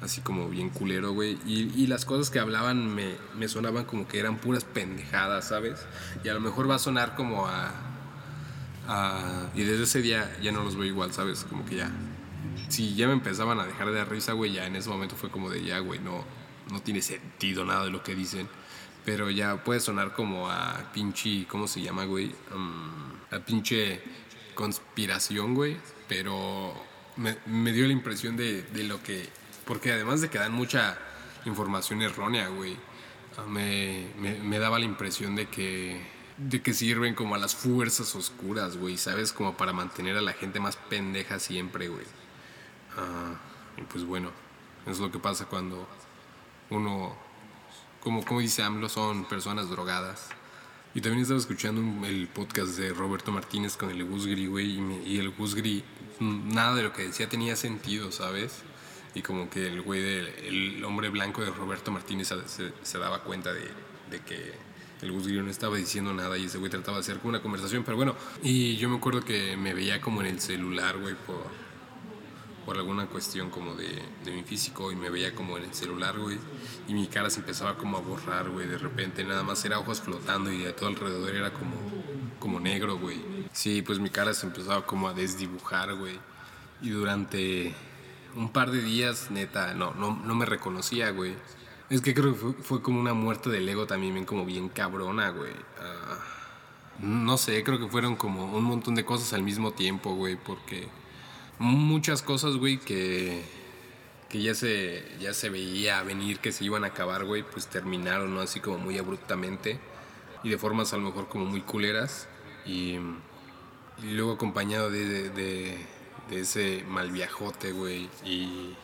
Así 0.00 0.22
como 0.22 0.48
bien 0.48 0.70
culero, 0.70 1.12
güey. 1.12 1.38
Y, 1.44 1.70
y 1.76 1.86
las 1.86 2.06
cosas 2.06 2.30
que 2.30 2.38
hablaban 2.38 2.94
me, 2.94 3.16
me 3.36 3.48
sonaban 3.48 3.84
como 3.84 4.08
que 4.08 4.18
eran 4.18 4.38
puras 4.38 4.64
pendejadas, 4.64 5.48
¿sabes? 5.48 5.86
Y 6.24 6.28
a 6.30 6.34
lo 6.34 6.40
mejor 6.40 6.70
va 6.70 6.76
a 6.76 6.78
sonar 6.78 7.14
como 7.14 7.46
a... 7.46 7.70
a- 8.88 9.50
y 9.54 9.62
desde 9.62 9.84
ese 9.84 10.02
día 10.02 10.36
ya 10.42 10.52
no 10.52 10.62
los 10.64 10.76
veo 10.76 10.84
igual, 10.86 11.12
¿sabes? 11.12 11.44
Como 11.44 11.64
que 11.64 11.76
ya... 11.76 11.90
Si 12.68 12.94
ya 12.94 13.06
me 13.08 13.12
empezaban 13.14 13.58
a 13.60 13.66
dejar 13.66 13.88
de 13.88 13.94
dar 13.94 14.08
risa, 14.10 14.32
güey, 14.32 14.52
ya 14.52 14.66
en 14.66 14.76
ese 14.76 14.88
momento 14.88 15.16
fue 15.16 15.30
como 15.30 15.50
de 15.50 15.62
ya, 15.64 15.78
güey, 15.80 15.98
no, 16.00 16.24
no 16.70 16.80
tiene 16.80 17.02
sentido 17.02 17.64
nada 17.64 17.84
de 17.84 17.90
lo 17.90 18.02
que 18.02 18.14
dicen. 18.14 18.48
Pero 19.04 19.30
ya 19.30 19.64
puede 19.64 19.80
sonar 19.80 20.14
como 20.14 20.48
a 20.48 20.90
pinche, 20.92 21.46
¿cómo 21.48 21.66
se 21.66 21.82
llama, 21.82 22.04
güey? 22.04 22.26
Mm, 22.54 23.34
a 23.34 23.38
pinche 23.40 24.00
conspiración, 24.54 25.54
güey. 25.54 25.76
Pero 26.08 26.74
me, 27.16 27.36
me 27.46 27.72
dio 27.72 27.86
la 27.86 27.92
impresión 27.92 28.36
de, 28.36 28.62
de 28.62 28.84
lo 28.84 29.02
que... 29.02 29.28
Porque 29.64 29.92
además 29.92 30.20
de 30.20 30.28
que 30.30 30.38
dan 30.38 30.52
mucha 30.52 30.96
información 31.46 32.02
errónea, 32.02 32.48
güey, 32.48 32.76
me, 33.48 34.06
me, 34.18 34.38
me 34.38 34.58
daba 34.58 34.78
la 34.78 34.84
impresión 34.84 35.34
de 35.34 35.46
que 35.46 36.00
de 36.48 36.62
que 36.62 36.72
sirven 36.74 37.14
como 37.14 37.34
a 37.34 37.38
las 37.38 37.54
fuerzas 37.54 38.14
oscuras, 38.16 38.76
güey, 38.76 38.96
¿sabes? 38.96 39.32
Como 39.32 39.56
para 39.56 39.72
mantener 39.72 40.16
a 40.16 40.22
la 40.22 40.32
gente 40.32 40.58
más 40.60 40.76
pendeja 40.76 41.38
siempre, 41.38 41.88
güey. 41.88 42.06
Ah, 42.96 43.34
y 43.76 43.82
pues 43.82 44.04
bueno, 44.04 44.30
es 44.86 44.98
lo 44.98 45.10
que 45.10 45.18
pasa 45.18 45.46
cuando 45.46 45.86
uno, 46.70 47.14
como, 48.00 48.24
como 48.24 48.40
dice 48.40 48.62
AMLO, 48.62 48.88
son 48.88 49.26
personas 49.26 49.68
drogadas. 49.68 50.28
Y 50.94 51.02
también 51.02 51.22
estaba 51.22 51.38
escuchando 51.38 52.06
el 52.06 52.26
podcast 52.26 52.76
de 52.76 52.92
Roberto 52.92 53.30
Martínez 53.30 53.76
con 53.76 53.90
el 53.90 54.02
Gusgri, 54.04 54.46
güey, 54.46 54.80
y, 54.80 55.02
y 55.14 55.18
el 55.18 55.30
Gusgri, 55.30 55.84
nada 56.18 56.74
de 56.74 56.82
lo 56.82 56.92
que 56.92 57.02
decía 57.06 57.28
tenía 57.28 57.54
sentido, 57.54 58.10
¿sabes? 58.10 58.62
Y 59.14 59.22
como 59.22 59.50
que 59.50 59.66
el 59.66 59.82
güey, 59.82 60.00
del- 60.00 60.26
el 60.76 60.84
hombre 60.84 61.08
blanco 61.10 61.42
de 61.42 61.50
Roberto 61.50 61.90
Martínez 61.92 62.28
se- 62.46 62.72
se 62.82 62.98
daba 62.98 63.22
cuenta 63.22 63.52
de, 63.52 63.70
de 64.10 64.20
que 64.20 64.52
el 65.02 65.12
Gusgri 65.12 65.40
no 65.40 65.50
estaba 65.50 65.76
diciendo 65.76 66.12
nada 66.12 66.36
y 66.36 66.44
ese 66.44 66.58
güey 66.58 66.70
trataba 66.70 66.98
de 66.98 67.00
hacer 67.00 67.18
como 67.18 67.30
una 67.30 67.42
conversación, 67.42 67.84
pero 67.84 67.96
bueno, 67.96 68.14
y 68.42 68.76
yo 68.76 68.88
me 68.88 68.96
acuerdo 68.96 69.22
que 69.22 69.56
me 69.56 69.74
veía 69.74 70.00
como 70.00 70.20
en 70.20 70.26
el 70.26 70.40
celular, 70.40 70.98
güey, 70.98 71.14
por, 71.14 71.46
por 72.66 72.76
alguna 72.76 73.06
cuestión 73.06 73.50
como 73.50 73.74
de, 73.74 74.02
de 74.24 74.30
mi 74.30 74.42
físico 74.42 74.92
y 74.92 74.96
me 74.96 75.10
veía 75.10 75.34
como 75.34 75.56
en 75.56 75.64
el 75.64 75.74
celular, 75.74 76.18
güey. 76.18 76.38
Y 76.86 76.94
mi 76.94 77.06
cara 77.06 77.30
se 77.30 77.40
empezaba 77.40 77.76
como 77.76 77.96
a 77.96 78.00
borrar, 78.00 78.50
güey. 78.50 78.66
De 78.66 78.78
repente 78.78 79.24
nada 79.24 79.42
más 79.42 79.64
era 79.64 79.78
ojos 79.78 80.00
flotando 80.00 80.52
y 80.52 80.58
de 80.58 80.72
todo 80.72 80.88
alrededor 80.88 81.34
era 81.34 81.52
como, 81.52 81.74
como 82.38 82.60
negro, 82.60 82.98
güey. 82.98 83.18
Sí, 83.52 83.82
pues 83.82 83.98
mi 83.98 84.10
cara 84.10 84.34
se 84.34 84.46
empezaba 84.46 84.86
como 84.86 85.08
a 85.08 85.14
desdibujar, 85.14 85.94
güey. 85.94 86.18
Y 86.82 86.90
durante 86.90 87.74
un 88.36 88.50
par 88.52 88.70
de 88.70 88.82
días, 88.82 89.30
neta, 89.30 89.74
no, 89.74 89.94
no, 89.94 90.14
no 90.24 90.34
me 90.34 90.46
reconocía, 90.46 91.10
güey. 91.10 91.34
Es 91.90 92.00
que 92.00 92.14
creo 92.14 92.32
que 92.32 92.38
fue, 92.38 92.52
fue 92.54 92.82
como 92.82 93.00
una 93.00 93.14
muerte 93.14 93.50
del 93.50 93.68
ego 93.68 93.86
también, 93.86 94.24
como 94.24 94.44
bien 94.46 94.68
cabrona, 94.68 95.30
güey. 95.30 95.52
Ah, 95.80 96.18
no 97.00 97.36
sé, 97.36 97.62
creo 97.64 97.78
que 97.80 97.88
fueron 97.88 98.14
como 98.16 98.44
un 98.56 98.64
montón 98.64 98.94
de 98.94 99.04
cosas 99.04 99.32
al 99.32 99.42
mismo 99.42 99.72
tiempo, 99.72 100.14
güey, 100.14 100.36
porque 100.36 100.88
muchas 101.58 102.22
cosas, 102.22 102.56
güey, 102.56 102.78
que, 102.78 103.42
que 104.28 104.40
ya, 104.42 104.54
se, 104.54 105.04
ya 105.20 105.34
se 105.34 105.48
veía 105.50 106.02
venir 106.02 106.38
que 106.38 106.52
se 106.52 106.64
iban 106.64 106.84
a 106.84 106.88
acabar, 106.88 107.24
güey, 107.24 107.42
pues 107.42 107.66
terminaron, 107.66 108.34
¿no? 108.34 108.40
Así 108.40 108.60
como 108.60 108.78
muy 108.78 108.96
abruptamente 108.98 109.80
y 110.44 110.48
de 110.50 110.58
formas 110.58 110.92
a 110.92 110.96
lo 110.96 111.02
mejor 111.04 111.28
como 111.28 111.44
muy 111.46 111.62
culeras. 111.62 112.28
Y, 112.66 112.98
y 114.02 114.10
luego 114.12 114.32
acompañado 114.32 114.90
de, 114.90 115.04
de, 115.06 115.30
de- 115.30 115.86
de 116.30 116.40
ese 116.40 116.84
mal 116.88 117.10
viajote, 117.10 117.72
güey, 117.72 118.08
y, 118.24 118.76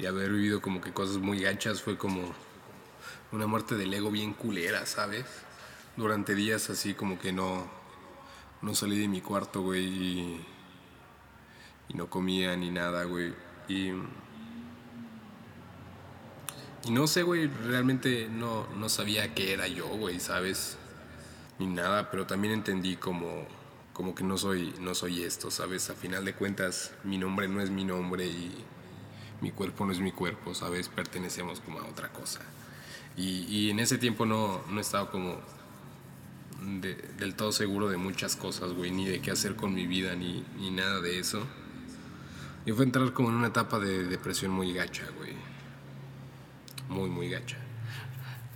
y 0.00 0.06
haber 0.06 0.30
vivido 0.30 0.62
como 0.62 0.80
que 0.80 0.92
cosas 0.92 1.18
muy 1.18 1.40
gachas 1.40 1.82
fue 1.82 1.98
como 1.98 2.22
una 3.32 3.46
muerte 3.46 3.74
del 3.74 3.92
ego 3.92 4.10
bien 4.10 4.32
culera, 4.32 4.86
¿sabes? 4.86 5.26
Durante 5.94 6.34
días 6.34 6.70
así 6.70 6.94
como 6.94 7.18
que 7.18 7.32
no, 7.32 7.70
no 8.62 8.74
salí 8.74 8.98
de 8.98 9.08
mi 9.08 9.20
cuarto, 9.20 9.60
güey, 9.60 9.84
y, 9.84 10.46
y 11.90 11.94
no 11.94 12.08
comía 12.08 12.56
ni 12.56 12.70
nada, 12.70 13.04
güey. 13.04 13.34
Y, 13.68 13.90
y 16.84 16.90
no 16.90 17.06
sé, 17.06 17.22
güey, 17.22 17.48
realmente 17.48 18.26
no, 18.30 18.66
no 18.76 18.88
sabía 18.88 19.34
qué 19.34 19.52
era 19.52 19.68
yo, 19.68 19.86
güey, 19.86 20.18
¿sabes? 20.18 20.78
Ni 21.58 21.66
nada, 21.66 22.10
pero 22.10 22.26
también 22.26 22.54
entendí 22.54 22.96
como, 22.96 23.46
como 23.92 24.14
que 24.14 24.24
no 24.24 24.38
soy, 24.38 24.72
no 24.80 24.94
soy 24.94 25.24
esto, 25.24 25.50
¿sabes? 25.50 25.90
A 25.90 25.94
final 25.94 26.24
de 26.24 26.32
cuentas, 26.32 26.92
mi 27.04 27.18
nombre 27.18 27.48
no 27.48 27.60
es 27.60 27.68
mi 27.68 27.84
nombre 27.84 28.24
y 28.24 28.64
mi 29.40 29.50
cuerpo 29.52 29.86
no 29.86 29.92
es 29.92 30.00
mi 30.00 30.12
cuerpo, 30.12 30.54
¿sabes? 30.54 30.88
Pertenecemos 30.88 31.60
como 31.60 31.80
a 31.80 31.84
otra 31.86 32.12
cosa. 32.12 32.40
Y, 33.16 33.44
y 33.48 33.70
en 33.70 33.80
ese 33.80 33.98
tiempo 33.98 34.26
no, 34.26 34.62
no 34.68 34.80
estaba 34.80 35.10
como 35.10 35.38
de- 36.80 36.94
del 37.18 37.34
todo 37.34 37.52
seguro 37.52 37.88
de 37.88 37.96
muchas 37.96 38.36
cosas, 38.36 38.72
güey, 38.72 38.90
ni 38.90 39.06
de 39.06 39.20
qué 39.20 39.30
hacer 39.30 39.56
con 39.56 39.74
mi 39.74 39.86
vida, 39.86 40.14
ni, 40.14 40.44
ni 40.58 40.70
nada 40.70 41.00
de 41.00 41.18
eso. 41.18 41.46
Y 42.66 42.72
fue 42.72 42.84
entrar 42.84 43.12
como 43.12 43.30
en 43.30 43.36
una 43.36 43.48
etapa 43.48 43.78
de 43.78 44.04
depresión 44.04 44.50
muy 44.52 44.72
gacha, 44.74 45.04
güey. 45.16 45.32
Muy, 46.88 47.08
muy 47.08 47.28
gacha. 47.30 47.56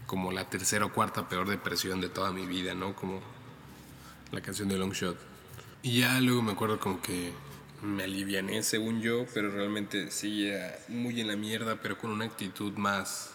Como 0.06 0.32
la 0.32 0.48
tercera 0.50 0.84
o 0.84 0.92
cuarta 0.92 1.28
peor 1.28 1.48
depresión 1.48 2.00
de 2.00 2.08
toda 2.08 2.30
mi 2.32 2.46
vida, 2.46 2.74
¿no? 2.74 2.94
Como 2.94 3.20
la 4.32 4.40
canción 4.42 4.68
de 4.68 4.76
Long 4.76 4.92
Shot. 4.92 5.16
Y 5.82 6.00
ya 6.00 6.20
luego 6.20 6.42
me 6.42 6.52
acuerdo 6.52 6.78
como 6.78 7.00
que 7.00 7.32
me 7.84 8.04
aliviané, 8.04 8.62
según 8.62 9.00
yo, 9.00 9.26
pero 9.34 9.50
realmente 9.50 10.10
seguía 10.10 10.78
muy 10.88 11.20
en 11.20 11.28
la 11.28 11.36
mierda, 11.36 11.76
pero 11.80 11.98
con 11.98 12.10
una 12.10 12.24
actitud 12.24 12.72
más 12.74 13.34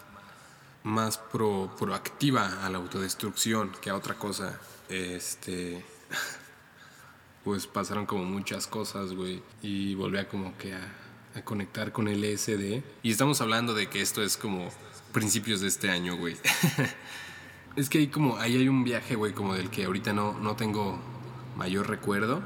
más 0.82 1.18
pro, 1.18 1.74
proactiva 1.78 2.64
a 2.64 2.70
la 2.70 2.78
autodestrucción 2.78 3.72
que 3.80 3.90
a 3.90 3.96
otra 3.96 4.14
cosa. 4.14 4.60
Este. 4.88 5.84
Pues 7.42 7.66
pasaron 7.66 8.04
como 8.04 8.24
muchas 8.24 8.66
cosas, 8.66 9.14
güey. 9.14 9.42
Y 9.62 9.94
volví 9.94 10.18
a 10.18 10.28
como 10.28 10.58
que 10.58 10.74
a, 10.74 10.92
a 11.34 11.42
conectar 11.42 11.90
con 11.90 12.06
el 12.06 12.20
LSD. 12.20 12.82
Y 13.02 13.10
estamos 13.10 13.40
hablando 13.40 13.72
de 13.72 13.88
que 13.88 14.02
esto 14.02 14.22
es 14.22 14.36
como 14.36 14.68
principios 15.14 15.62
de 15.62 15.68
este 15.68 15.88
año, 15.88 16.18
güey. 16.18 16.36
es 17.76 17.88
que 17.88 17.96
hay 17.96 18.08
como. 18.08 18.36
Ahí 18.36 18.58
hay 18.58 18.68
un 18.68 18.84
viaje, 18.84 19.14
güey, 19.14 19.32
como 19.32 19.54
del 19.54 19.70
que 19.70 19.86
ahorita 19.86 20.12
no, 20.12 20.38
no 20.38 20.54
tengo 20.54 21.00
mayor 21.56 21.88
recuerdo. 21.88 22.42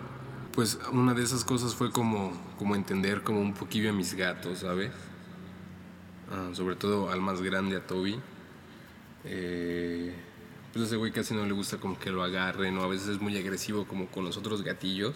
Pues 0.54 0.78
una 0.92 1.14
de 1.14 1.22
esas 1.22 1.44
cosas 1.44 1.74
fue 1.74 1.90
como, 1.90 2.32
como 2.58 2.76
entender 2.76 3.22
como 3.22 3.40
un 3.40 3.54
poquillo 3.54 3.90
a 3.90 3.92
mis 3.92 4.14
gatos, 4.14 4.60
¿sabes? 4.60 4.92
Ah, 6.30 6.50
sobre 6.52 6.76
todo 6.76 7.10
al 7.10 7.20
más 7.20 7.42
grande, 7.42 7.76
a 7.76 7.86
Toby. 7.86 8.20
Eh, 9.24 10.14
pues 10.72 10.86
ese 10.86 10.96
güey 10.96 11.12
casi 11.12 11.34
no 11.34 11.44
le 11.46 11.52
gusta 11.52 11.78
como 11.78 11.98
que 11.98 12.10
lo 12.10 12.22
agarren 12.22 12.76
o 12.78 12.82
a 12.82 12.88
veces 12.88 13.08
es 13.08 13.20
muy 13.20 13.36
agresivo 13.38 13.86
como 13.86 14.06
con 14.08 14.24
los 14.24 14.36
otros 14.36 14.62
gatillos 14.62 15.14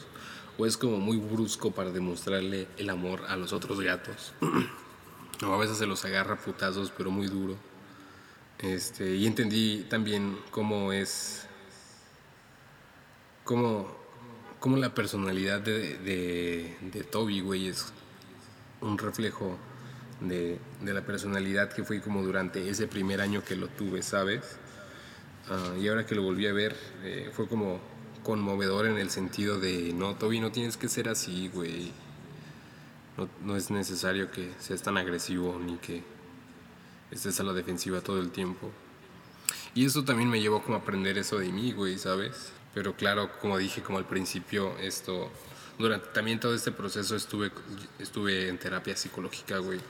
o 0.57 0.66
es 0.66 0.77
como 0.77 0.98
muy 0.98 1.16
brusco 1.16 1.72
para 1.72 1.90
demostrarle 1.90 2.68
el 2.77 2.90
amor 2.90 3.22
a 3.29 3.37
los 3.37 3.53
otros 3.53 3.81
gatos. 3.81 4.33
o 5.46 5.53
a 5.53 5.59
veces 5.59 5.79
se 5.79 5.87
los 5.87 6.05
agarra 6.05 6.37
putazos 6.37 6.92
pero 6.96 7.11
muy 7.11 7.27
duro. 7.27 7.57
Este, 8.59 9.14
y 9.14 9.27
entendí 9.27 9.87
también 9.88 10.37
cómo 10.51 10.92
es 10.92 11.46
cómo, 13.48 13.88
cómo 14.61 14.77
la 14.77 14.94
personalidad 14.94 15.61
de, 15.61 16.77
de, 16.81 17.05
Toby, 17.05 17.40
güey, 17.40 17.68
es 17.68 17.92
un 18.81 18.99
reflejo 18.99 19.57
de, 20.21 20.59
de, 20.83 20.94
la 20.94 21.05
personalidad 21.05 21.73
que 21.73 21.85
fui 21.85 22.01
como 22.01 22.23
durante 22.23 22.68
ese 22.68 22.88
primer 22.88 23.21
año 23.21 23.44
que 23.44 23.57
lo 23.57 23.68
tuve, 23.68 24.03
¿sabes? 24.03 24.59
Uh, 25.49 25.81
y 25.81 25.88
ahora 25.88 26.05
que 26.05 26.14
lo 26.14 26.23
volví 26.23 26.47
a 26.47 26.53
ver, 26.53 26.77
eh, 27.03 27.31
fue 27.33 27.49
como 27.49 27.81
conmovedor 28.23 28.87
en 28.87 28.99
el 28.99 29.11
sentido 29.11 29.59
de, 29.59 29.92
no, 29.94 30.16
Toby, 30.16 30.40
no 30.40 30.53
tienes 30.53 30.77
que 30.77 30.88
ser 30.88 31.09
así, 31.09 31.49
güey. 31.49 31.92
No, 33.16 33.29
no 33.42 33.57
es 33.57 33.71
necesario 33.71 34.31
que 34.31 34.53
seas 34.59 34.83
tan 34.83 34.97
agresivo 34.97 35.59
ni 35.59 35.77
que 35.79 36.03
estés 37.11 37.40
a 37.40 37.42
la 37.42 37.53
defensiva 37.53 38.01
todo 38.01 38.21
el 38.21 38.31
tiempo. 38.31 38.71
Y 39.75 39.87
eso 39.87 40.05
también 40.05 40.29
me 40.29 40.40
llevó 40.40 40.62
como 40.62 40.77
a 40.77 40.81
aprender 40.81 41.16
eso 41.18 41.38
de 41.38 41.51
mí, 41.51 41.73
güey, 41.73 41.99
¿sabes? 41.99 42.53
Pero 42.79 42.95
claro, 42.95 43.29
como 43.41 43.59
dije 43.59 43.83
como 43.83 43.99
al 43.99 44.07
principio, 44.07 44.79
esto 44.79 45.33
durante 45.81 46.11
también 46.11 46.38
todo 46.38 46.55
este 46.55 46.71
proceso 46.71 47.17
estuve 47.17 47.51
estuve 47.99 48.49
en 48.49 48.57
terapia 48.57 48.95
psicológica, 48.95 49.59
güey. 49.59 49.81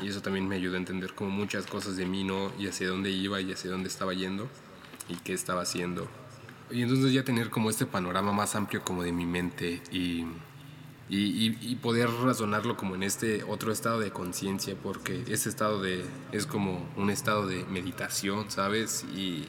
Y 0.00 0.06
eso 0.06 0.22
también 0.22 0.46
me 0.46 0.54
ayudó 0.54 0.76
a 0.76 0.78
entender 0.78 1.16
como 1.16 1.30
muchas 1.30 1.66
cosas 1.66 1.96
de 1.96 2.06
mí, 2.06 2.22
¿no? 2.22 2.52
Y 2.56 2.68
hacia 2.68 2.86
dónde 2.86 3.10
iba 3.10 3.40
y 3.40 3.50
hacia 3.50 3.72
dónde 3.72 3.88
estaba 3.88 4.14
yendo 4.14 4.48
y 5.08 5.16
qué 5.16 5.32
estaba 5.32 5.62
haciendo. 5.62 6.06
Y 6.70 6.82
entonces 6.82 7.12
ya 7.12 7.24
tener 7.24 7.50
como 7.50 7.70
este 7.70 7.86
panorama 7.86 8.30
más 8.30 8.54
amplio 8.54 8.84
como 8.84 9.02
de 9.02 9.10
mi 9.10 9.26
mente 9.26 9.82
y, 9.90 10.20
y, 11.08 11.56
y, 11.60 11.74
poder 11.82 12.08
razonarlo 12.08 12.76
como 12.76 12.94
en 12.94 13.02
este 13.02 13.42
otro 13.42 13.72
estado 13.72 13.98
de 13.98 14.12
conciencia, 14.12 14.76
porque 14.80 15.24
ese 15.26 15.48
estado 15.48 15.82
de, 15.82 16.04
es 16.30 16.46
como 16.46 16.88
un 16.96 17.10
estado 17.10 17.48
de 17.48 17.64
meditación, 17.64 18.48
¿sabes? 18.48 19.04
Y 19.12 19.48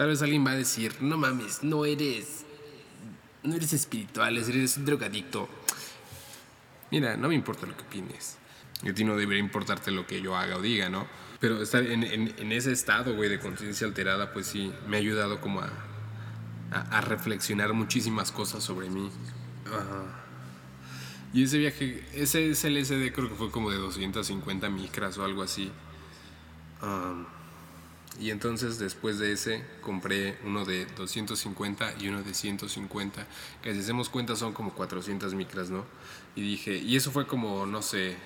tal 0.00 0.08
vez 0.08 0.22
alguien 0.22 0.46
va 0.46 0.52
a 0.52 0.56
decir, 0.56 0.94
no 1.02 1.18
mames, 1.18 1.62
no 1.62 1.84
eres, 1.84 2.46
no 3.42 3.54
eres 3.54 3.74
espiritual, 3.74 4.34
eres 4.38 4.78
un 4.78 4.86
drogadicto. 4.86 5.46
Mira, 6.90 7.18
no 7.18 7.28
me 7.28 7.34
importa 7.34 7.66
lo 7.66 7.76
que 7.76 7.82
opines. 7.82 8.38
A 8.82 8.94
ti 8.94 9.04
no 9.04 9.14
debería 9.14 9.42
importarte 9.42 9.90
lo 9.90 10.06
que 10.06 10.22
yo 10.22 10.38
haga 10.38 10.56
o 10.56 10.62
diga, 10.62 10.88
¿no? 10.88 11.06
Pero 11.38 11.60
estar 11.60 11.82
en, 11.84 12.02
en, 12.02 12.34
en 12.38 12.50
ese 12.50 12.72
estado, 12.72 13.14
güey, 13.14 13.28
de 13.28 13.38
conciencia 13.40 13.86
alterada, 13.86 14.32
pues 14.32 14.46
sí, 14.46 14.72
me 14.88 14.96
ha 14.96 15.00
ayudado 15.00 15.38
como 15.42 15.60
a, 15.60 15.70
a, 16.70 16.80
a 16.96 17.00
reflexionar 17.02 17.74
muchísimas 17.74 18.32
cosas 18.32 18.64
sobre 18.64 18.88
mí. 18.88 19.10
Ajá. 19.66 20.22
Y 21.34 21.42
ese 21.42 21.58
viaje, 21.58 22.02
ese, 22.14 22.48
ese 22.52 22.70
LSD 22.70 23.12
creo 23.12 23.28
que 23.28 23.34
fue 23.34 23.50
como 23.50 23.70
de 23.70 23.76
250 23.76 24.70
micras 24.70 25.18
o 25.18 25.26
algo 25.26 25.42
así. 25.42 25.70
Um, 26.80 27.26
y 28.20 28.30
entonces 28.30 28.78
después 28.78 29.18
de 29.18 29.32
ese 29.32 29.64
compré 29.80 30.36
uno 30.44 30.66
de 30.66 30.84
250 30.84 31.94
y 32.00 32.08
uno 32.08 32.22
de 32.22 32.34
150, 32.34 33.26
que 33.62 33.72
si 33.72 33.80
hacemos 33.80 34.10
cuenta 34.10 34.36
son 34.36 34.52
como 34.52 34.74
400 34.74 35.32
micras, 35.34 35.70
¿no? 35.70 35.86
Y 36.36 36.42
dije, 36.42 36.76
y 36.76 36.96
eso 36.96 37.10
fue 37.10 37.26
como, 37.26 37.64
no 37.64 37.80
sé, 37.80 38.16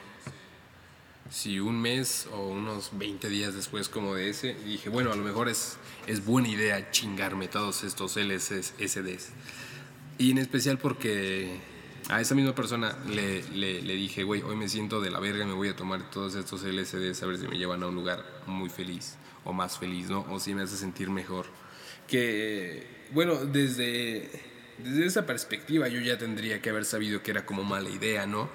si 1.31 1.61
un 1.61 1.81
mes 1.81 2.27
o 2.33 2.49
unos 2.49 2.91
20 2.99 3.29
días 3.29 3.55
después 3.55 3.89
como 3.89 4.17
de 4.17 4.31
ese, 4.31 4.57
y 4.67 4.71
dije, 4.71 4.91
bueno, 4.91 5.13
a 5.13 5.17
lo 5.17 5.23
mejor 5.23 5.49
es, 5.49 5.77
es 6.09 6.25
buena 6.25 6.49
idea 6.49 6.91
chingarme 6.91 7.47
todos 7.47 7.85
estos 7.85 8.17
LSDs. 8.17 9.31
Y 10.19 10.33
en 10.33 10.39
especial 10.39 10.79
porque 10.79 11.61
a 12.09 12.21
esa 12.21 12.35
misma 12.35 12.55
persona 12.57 12.99
le, 13.09 13.45
le, 13.51 13.81
le 13.81 13.95
dije, 13.95 14.25
güey, 14.25 14.43
hoy 14.43 14.57
me 14.57 14.69
siento 14.69 15.01
de 15.01 15.13
la 15.13 15.21
verga, 15.21 15.47
me 15.47 15.55
voy 15.55 15.69
a 15.69 15.77
tomar 15.77 16.11
todos 16.11 16.35
estos 16.35 16.65
LSDs 16.65 17.23
a 17.23 17.27
ver 17.27 17.39
si 17.39 17.47
me 17.47 17.57
llevan 17.57 17.85
a 17.85 17.87
un 17.87 17.95
lugar 17.95 18.43
muy 18.47 18.69
feliz 18.69 19.19
o 19.45 19.53
más 19.53 19.79
feliz, 19.79 20.09
¿no? 20.09 20.27
O 20.31 20.41
si 20.41 20.55
me 20.55 20.63
hace 20.63 20.77
sentir 20.77 21.11
mejor. 21.11 21.47
Que, 22.07 23.07
bueno, 23.13 23.37
desde, 23.37 24.31
desde 24.79 25.07
esa 25.07 25.27
perspectiva 25.27 25.89
yo 25.89 26.01
ya 26.01 26.19
tendría 26.19 26.61
que 26.61 26.71
haber 26.71 26.85
sabido 26.85 27.23
que 27.23 27.31
era 27.31 27.47
como 27.47 27.65
mala 27.65 27.91
idea, 27.91 28.27
¿no? 28.27 28.49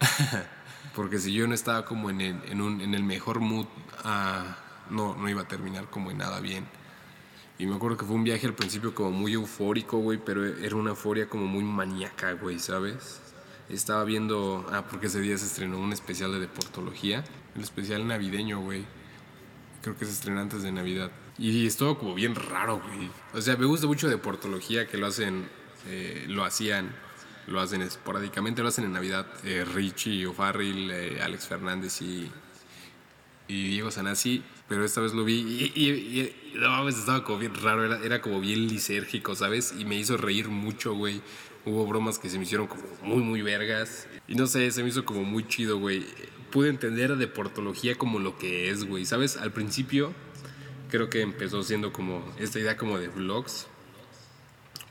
Porque 0.94 1.18
si 1.18 1.32
yo 1.32 1.46
no 1.46 1.54
estaba 1.54 1.84
como 1.84 2.10
en 2.10 2.20
el, 2.20 2.40
en 2.50 2.60
un, 2.60 2.80
en 2.80 2.94
el 2.94 3.02
mejor 3.02 3.40
mood, 3.40 3.66
ah, 4.04 4.58
no, 4.90 5.16
no 5.16 5.28
iba 5.28 5.42
a 5.42 5.48
terminar 5.48 5.88
como 5.88 6.10
en 6.10 6.18
nada 6.18 6.40
bien. 6.40 6.66
Y 7.58 7.66
me 7.66 7.76
acuerdo 7.76 7.96
que 7.96 8.04
fue 8.04 8.16
un 8.16 8.24
viaje 8.24 8.46
al 8.46 8.54
principio 8.54 8.94
como 8.94 9.10
muy 9.10 9.34
eufórico, 9.34 9.98
güey, 9.98 10.18
pero 10.18 10.44
era 10.44 10.74
una 10.74 10.90
euforia 10.90 11.28
como 11.28 11.46
muy 11.46 11.62
maníaca, 11.62 12.32
güey, 12.32 12.58
¿sabes? 12.58 13.20
Estaba 13.68 14.04
viendo, 14.04 14.66
ah, 14.72 14.84
porque 14.90 15.06
ese 15.06 15.20
día 15.20 15.38
se 15.38 15.46
estrenó 15.46 15.78
un 15.78 15.92
especial 15.92 16.32
de 16.32 16.40
deportología, 16.40 17.24
el 17.54 17.62
especial 17.62 18.06
navideño, 18.06 18.60
güey. 18.60 18.84
Creo 19.82 19.98
que 19.98 20.04
se 20.04 20.12
estrenó 20.12 20.40
antes 20.40 20.62
de 20.62 20.70
Navidad. 20.70 21.10
Y 21.38 21.66
es 21.66 21.76
todo 21.76 21.98
como 21.98 22.14
bien 22.14 22.36
raro, 22.36 22.80
güey. 22.80 23.10
O 23.34 23.40
sea, 23.40 23.56
me 23.56 23.66
gusta 23.66 23.86
mucho 23.88 24.08
deportología 24.08 24.86
que 24.86 24.96
lo 24.96 25.06
hacen, 25.06 25.48
eh, 25.88 26.24
lo 26.28 26.44
hacían, 26.44 26.94
lo 27.48 27.60
hacen 27.60 27.82
esporádicamente, 27.82 28.62
lo 28.62 28.68
hacen 28.68 28.84
en 28.84 28.92
Navidad. 28.92 29.26
Eh, 29.44 29.64
Richie 29.64 30.24
O'Farrill, 30.26 30.90
eh, 30.92 31.20
Alex 31.20 31.48
Fernández 31.48 32.00
y, 32.00 32.30
Diego 33.48 33.90
Sanasi, 33.90 34.42
pero 34.66 34.82
esta 34.82 35.02
vez 35.02 35.12
lo 35.12 35.24
vi 35.24 35.34
y, 35.34 36.34
no 36.54 36.70
mames, 36.70 36.96
estaba 36.96 37.22
como 37.22 37.38
bien 37.38 37.54
raro, 37.54 37.84
era, 37.84 38.02
era 38.02 38.22
como 38.22 38.40
bien 38.40 38.66
lisérgico, 38.66 39.34
¿sabes? 39.34 39.74
Y 39.78 39.84
me 39.84 39.96
hizo 39.96 40.16
reír 40.16 40.48
mucho, 40.48 40.94
güey. 40.94 41.20
Hubo 41.66 41.86
bromas 41.86 42.18
que 42.18 42.30
se 42.30 42.38
me 42.38 42.44
hicieron 42.44 42.66
como 42.66 42.82
muy, 43.02 43.22
muy 43.22 43.42
vergas. 43.42 44.08
Y 44.26 44.36
no 44.36 44.46
sé, 44.46 44.70
se 44.70 44.82
me 44.82 44.88
hizo 44.88 45.04
como 45.04 45.22
muy 45.22 45.46
chido, 45.46 45.78
güey. 45.78 46.06
Pude 46.52 46.68
entender 46.68 47.10
a 47.10 47.16
deportología 47.16 47.96
como 47.96 48.20
lo 48.20 48.38
que 48.38 48.70
es, 48.70 48.84
güey. 48.84 49.04
¿Sabes? 49.04 49.36
Al 49.36 49.52
principio 49.52 50.12
creo 50.90 51.08
que 51.08 51.22
empezó 51.22 51.62
siendo 51.62 51.92
como 51.92 52.22
esta 52.38 52.60
idea 52.60 52.76
como 52.76 52.98
de 52.98 53.08
vlogs. 53.08 53.66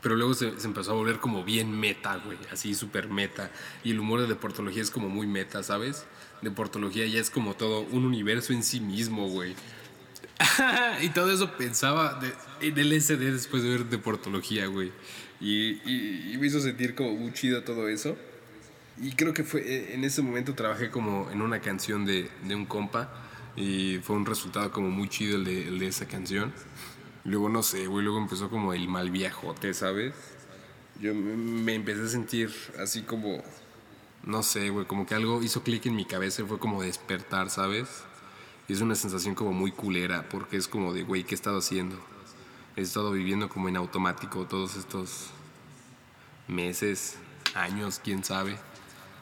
Pero 0.02 0.16
luego 0.16 0.34
se, 0.34 0.48
empezó 0.64 0.92
a 0.92 0.96
volver 0.96 1.20
como 1.20 1.44
bien 1.44 1.80
meta, 1.80 2.18
güey. 2.18 2.38
Así 2.52 2.74
súper 2.74 3.08
meta. 3.08 3.52
Y 3.84 3.92
el 3.92 4.00
humor 4.00 4.22
de 4.22 4.28
deportología 4.28 4.82
es 4.82 4.90
como 4.90 5.10
muy 5.10 5.28
meta, 5.28 5.62
¿sabes? 5.62 6.06
Deportología 6.42 7.06
ya 7.06 7.20
es 7.20 7.30
como 7.30 7.54
todo 7.54 7.82
un 7.82 8.06
universo 8.06 8.52
en 8.52 8.64
sí 8.64 8.80
mismo, 8.80 9.28
güey. 9.30 9.56
y 11.04 11.10
todo 11.10 11.32
eso 11.32 11.56
pensaba 11.56 12.20
en 12.60 12.78
el 12.78 13.00
SD 13.00 13.32
después 13.32 13.62
de 13.62 13.70
ver 13.70 13.86
deportología, 13.86 14.66
güey. 14.66 14.92
Y, 15.40 15.74
y, 15.90 16.34
y, 16.34 16.38
me 16.38 16.48
hizo 16.48 16.60
sentir 16.60 16.96
como 16.96 17.14
muy 17.14 17.34
chido 17.34 17.64
todo 17.64 17.88
eso. 17.88 18.18
Y 19.02 19.14
creo 19.14 19.34
que 19.34 19.44
fue 19.44 19.94
en 19.94 20.04
ese 20.04 20.22
momento 20.22 20.54
trabajé 20.54 20.92
como 20.92 21.30
en 21.32 21.42
una 21.42 21.60
canción 21.60 22.06
de, 22.06 22.30
de 22.48 22.56
un 22.56 22.66
compa. 22.66 23.10
Y 23.56 23.98
fue 24.04 24.16
un 24.16 24.26
resultado 24.26 24.72
como 24.72 24.90
muy 24.90 25.10
chido 25.10 25.38
el 25.38 25.44
de, 25.44 25.68
el 25.68 25.80
de 25.80 25.88
esa 25.88 26.08
canción. 26.08 26.54
Luego 27.24 27.50
no 27.50 27.62
sé, 27.64 27.88
güey, 27.88 28.04
luego 28.04 28.20
empezó 28.20 28.50
como 28.50 28.74
el 28.74 28.88
mal 28.88 29.12
viajote, 29.12 29.74
¿sabes? 29.74 30.14
Yo 31.00 31.14
me, 31.14 31.76
empecé 31.76 32.04
a 32.04 32.08
sentir 32.08 32.52
así 32.80 33.02
como, 33.02 33.44
no 34.24 34.44
sé, 34.44 34.70
güey, 34.70 34.86
como 34.86 35.06
que 35.06 35.16
algo 35.16 35.42
hizo 35.44 35.64
clic 35.64 35.86
en 35.86 35.96
mi 35.96 36.06
cabeza 36.06 36.46
fue 36.46 36.60
como 36.60 36.82
despertar, 36.82 37.50
¿sabes? 37.50 38.04
Y 38.68 38.74
es 38.74 38.82
una 38.82 38.96
sensación 38.96 39.36
como 39.36 39.52
muy 39.52 39.72
culera, 39.72 40.28
porque 40.30 40.58
es 40.58 40.68
como 40.68 40.94
de, 40.94 41.04
güey, 41.04 41.24
¿qué 41.24 41.36
he 41.36 41.38
estado 41.38 41.60
haciendo? 41.60 42.00
He 42.76 42.82
estado 42.82 43.12
viviendo 43.12 43.50
como 43.50 43.70
en 43.70 43.78
automático 43.78 44.46
todos 44.46 44.76
estos 44.76 45.28
meses, 46.48 47.18
años, 47.54 48.00
quién 48.04 48.24
sabe. 48.24 48.58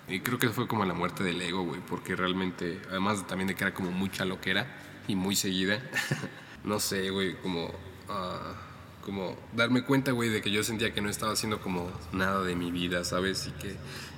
Y 0.09 0.21
creo 0.21 0.39
que 0.39 0.49
fue 0.49 0.67
como 0.67 0.85
la 0.85 0.95
muerte 0.95 1.23
del 1.23 1.39
ego, 1.39 1.63
güey, 1.63 1.81
porque 1.81 2.15
realmente, 2.15 2.81
además 2.89 3.27
también 3.27 3.47
de 3.47 3.55
que 3.55 3.63
era 3.63 3.73
como 3.75 3.91
mucha 3.91 4.25
loquera 4.25 4.65
y 5.07 5.15
muy 5.15 5.35
seguida, 5.35 5.79
no 6.63 6.79
sé, 6.79 7.11
güey, 7.11 7.35
como, 7.35 7.65
uh, 7.65 9.03
como 9.05 9.37
darme 9.53 9.83
cuenta, 9.83 10.11
güey, 10.11 10.29
de 10.29 10.41
que 10.41 10.49
yo 10.49 10.63
sentía 10.63 10.93
que 10.95 11.01
no 11.01 11.09
estaba 11.09 11.33
haciendo 11.33 11.61
como 11.61 11.91
nada 12.11 12.41
de 12.41 12.55
mi 12.55 12.71
vida, 12.71 13.03
¿sabes? 13.03 13.47
Y 13.47 13.51
que 13.51 13.75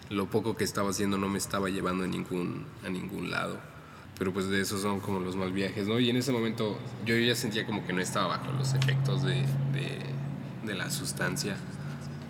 lo 0.10 0.30
poco 0.30 0.56
que 0.56 0.64
estaba 0.64 0.92
haciendo 0.92 1.18
no 1.18 1.28
me 1.28 1.38
estaba 1.38 1.70
llevando 1.70 2.06
a 2.06 2.08
ningún, 2.08 2.66
a 2.86 2.90
ningún 2.90 3.30
lado. 3.30 3.60
Pero 4.18 4.32
pues 4.32 4.48
de 4.48 4.62
esos 4.62 4.82
son 4.82 5.02
como 5.02 5.20
los 5.20 5.36
mal 5.36 5.52
viajes, 5.52 5.88
¿no? 5.88 6.00
Y 6.00 6.10
en 6.10 6.16
ese 6.16 6.32
momento 6.32 6.80
yo 7.06 7.18
ya 7.18 7.36
sentía 7.36 7.66
como 7.66 7.86
que 7.86 7.92
no 7.92 8.02
estaba 8.02 8.38
bajo 8.38 8.54
los 8.54 8.74
efectos 8.76 9.24
de, 9.24 9.42
de, 9.74 10.00
de 10.64 10.74
la 10.74 10.90
sustancia, 10.90 11.58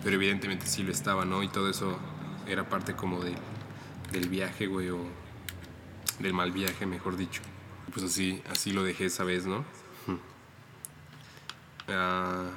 pero 0.02 0.16
evidentemente 0.16 0.66
sí 0.66 0.82
lo 0.82 0.90
estaba, 0.90 1.24
¿no? 1.24 1.44
Y 1.44 1.48
todo 1.48 1.70
eso 1.70 1.96
era 2.46 2.68
parte 2.68 2.94
como 2.94 3.20
de, 3.20 3.34
del 4.12 4.28
viaje, 4.28 4.66
güey, 4.66 4.90
o 4.90 5.00
del 6.18 6.34
mal 6.34 6.52
viaje, 6.52 6.86
mejor 6.86 7.16
dicho. 7.16 7.42
Pues 7.92 8.04
así, 8.04 8.42
así 8.50 8.72
lo 8.72 8.84
dejé 8.84 9.06
esa 9.06 9.24
vez, 9.24 9.46
¿no? 9.46 9.64
Uh, 11.88 12.50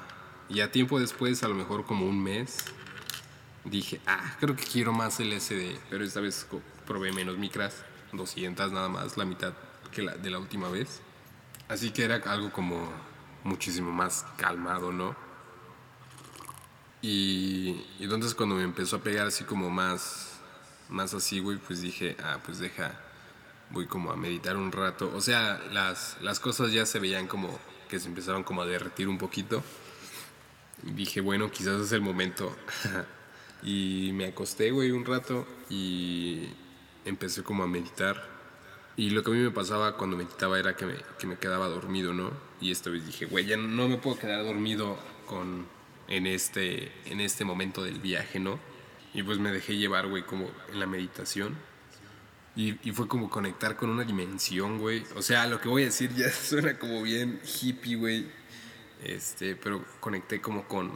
y 0.48 0.62
a 0.62 0.72
tiempo 0.72 1.00
después, 1.00 1.42
a 1.44 1.48
lo 1.48 1.56
mejor 1.56 1.86
como 1.86 2.06
un 2.06 2.22
mes, 2.22 2.66
dije, 3.64 4.00
ah, 4.06 4.36
creo 4.40 4.56
que 4.56 4.64
quiero 4.64 4.94
más 4.94 5.20
LSD, 5.20 5.80
pero 5.90 6.04
esta 6.04 6.22
vez 6.22 6.48
probé 6.86 7.12
menos 7.12 7.38
micras, 7.38 7.84
200 8.14 8.72
nada 8.72 8.88
más, 8.88 9.18
la 9.18 9.26
mitad 9.26 9.54
que 9.92 10.04
la 10.04 10.16
de 10.16 10.30
la 10.30 10.38
última 10.40 10.70
vez. 10.70 11.02
Así 11.68 11.92
que 11.92 12.04
era 12.04 12.18
algo 12.32 12.52
como 12.52 12.88
muchísimo 13.44 13.92
más 13.92 14.26
calmado, 14.38 14.92
¿no? 14.92 15.16
Y, 17.02 17.84
y 18.00 18.04
entonces 18.04 18.36
cuando 18.36 18.56
me 18.56 18.64
empezó 18.64 18.98
a 18.98 19.00
pegar 19.00 19.28
así 19.28 19.44
como 19.44 19.70
más, 19.70 20.35
más 20.90 21.14
así, 21.14 21.40
güey, 21.40 21.58
pues 21.58 21.82
dije, 21.82 22.16
ah, 22.24 22.40
pues 22.46 22.60
deja, 22.60 23.00
voy 23.72 23.88
como 23.88 24.12
a 24.12 24.16
meditar 24.16 24.58
un 24.58 24.72
rato. 24.72 25.12
O 25.16 25.22
sea, 25.22 25.62
las, 25.72 26.18
las 26.22 26.40
cosas 26.40 26.72
ya 26.72 26.86
se 26.86 27.00
veían 27.00 27.28
como 27.28 27.60
que 27.90 28.00
se 28.00 28.08
empezaron 28.08 28.44
como 28.44 28.62
a 28.62 28.66
derretir 28.66 29.08
un 29.08 29.18
poquito. 29.18 29.64
Y 30.84 30.92
dije, 30.92 31.22
bueno, 31.22 31.52
quizás 31.52 31.82
es 31.82 31.92
el 31.92 32.02
momento. 32.02 32.56
y 33.64 34.12
me 34.14 34.26
acosté, 34.26 34.72
güey, 34.72 34.92
un 34.92 35.06
rato 35.06 35.48
y 35.70 36.50
empecé 37.06 37.44
como 37.44 37.64
a 37.64 37.68
meditar. 37.68 38.36
Y 38.98 39.10
lo 39.10 39.24
que 39.24 39.32
a 39.32 39.34
mí 39.34 39.40
me 39.40 39.52
pasaba 39.52 39.98
cuando 39.98 40.16
meditaba 40.16 40.58
era 40.58 40.76
que 40.76 40.86
me, 40.86 40.96
que 41.20 41.28
me 41.28 41.38
quedaba 41.38 41.68
dormido, 41.68 42.14
¿no? 42.14 42.32
Y 42.62 42.72
esta 42.72 42.90
vez 42.90 43.06
dije, 43.06 43.26
güey, 43.26 43.46
ya 43.46 43.58
no 43.58 43.90
me 43.90 43.98
puedo 43.98 44.18
quedar 44.18 44.44
dormido 44.44 44.98
con, 45.26 45.66
en, 46.08 46.28
este, 46.28 46.92
en 47.06 47.20
este 47.20 47.44
momento 47.44 47.84
del 47.84 48.00
viaje, 48.00 48.40
¿no? 48.40 48.60
Y 49.16 49.24
pues 49.24 49.40
me 49.40 49.50
dejé 49.50 49.78
llevar, 49.78 50.08
güey, 50.08 50.24
como 50.24 50.52
en 50.72 50.80
la 50.80 50.86
meditación. 50.86 51.56
Y, 52.54 52.78
y 52.88 52.92
fue 52.92 53.08
como 53.08 53.30
conectar 53.30 53.78
con 53.78 53.90
una 53.90 54.04
dimensión, 54.04 54.78
güey. 54.78 55.04
O 55.16 55.22
sea, 55.22 55.48
lo 55.48 55.60
que 55.62 55.70
voy 55.70 55.84
a 55.84 55.86
decir 55.86 56.14
ya 56.14 56.30
suena 56.32 56.78
como 56.78 57.02
bien 57.02 57.40
hippie, 57.44 57.96
güey. 57.96 58.28
Este, 59.02 59.56
pero 59.56 59.86
conecté 60.02 60.42
como 60.42 60.68
con, 60.68 60.92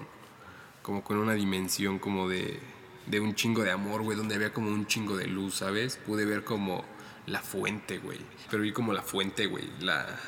como 0.82 1.02
con 1.02 1.18
una 1.18 1.34
dimensión 1.34 1.98
como 1.98 2.28
de, 2.28 2.60
de 3.08 3.20
un 3.22 3.36
chingo 3.36 3.64
de 3.64 3.72
amor, 3.72 4.02
güey, 4.02 4.18
donde 4.18 4.36
había 4.36 4.52
como 4.52 4.70
un 4.70 4.86
chingo 4.86 5.16
de 5.16 5.28
luz, 5.28 5.56
¿sabes? 5.56 5.96
Pude 5.96 6.26
ver 6.26 6.44
como 6.44 6.84
la 7.26 7.42
fuente, 7.42 8.00
güey. 8.00 8.20
Pero 8.52 8.64
vi 8.64 8.74
como 8.74 8.92
la 8.92 9.02
fuente, 9.02 9.46
güey, 9.46 9.70
la, 9.80 10.20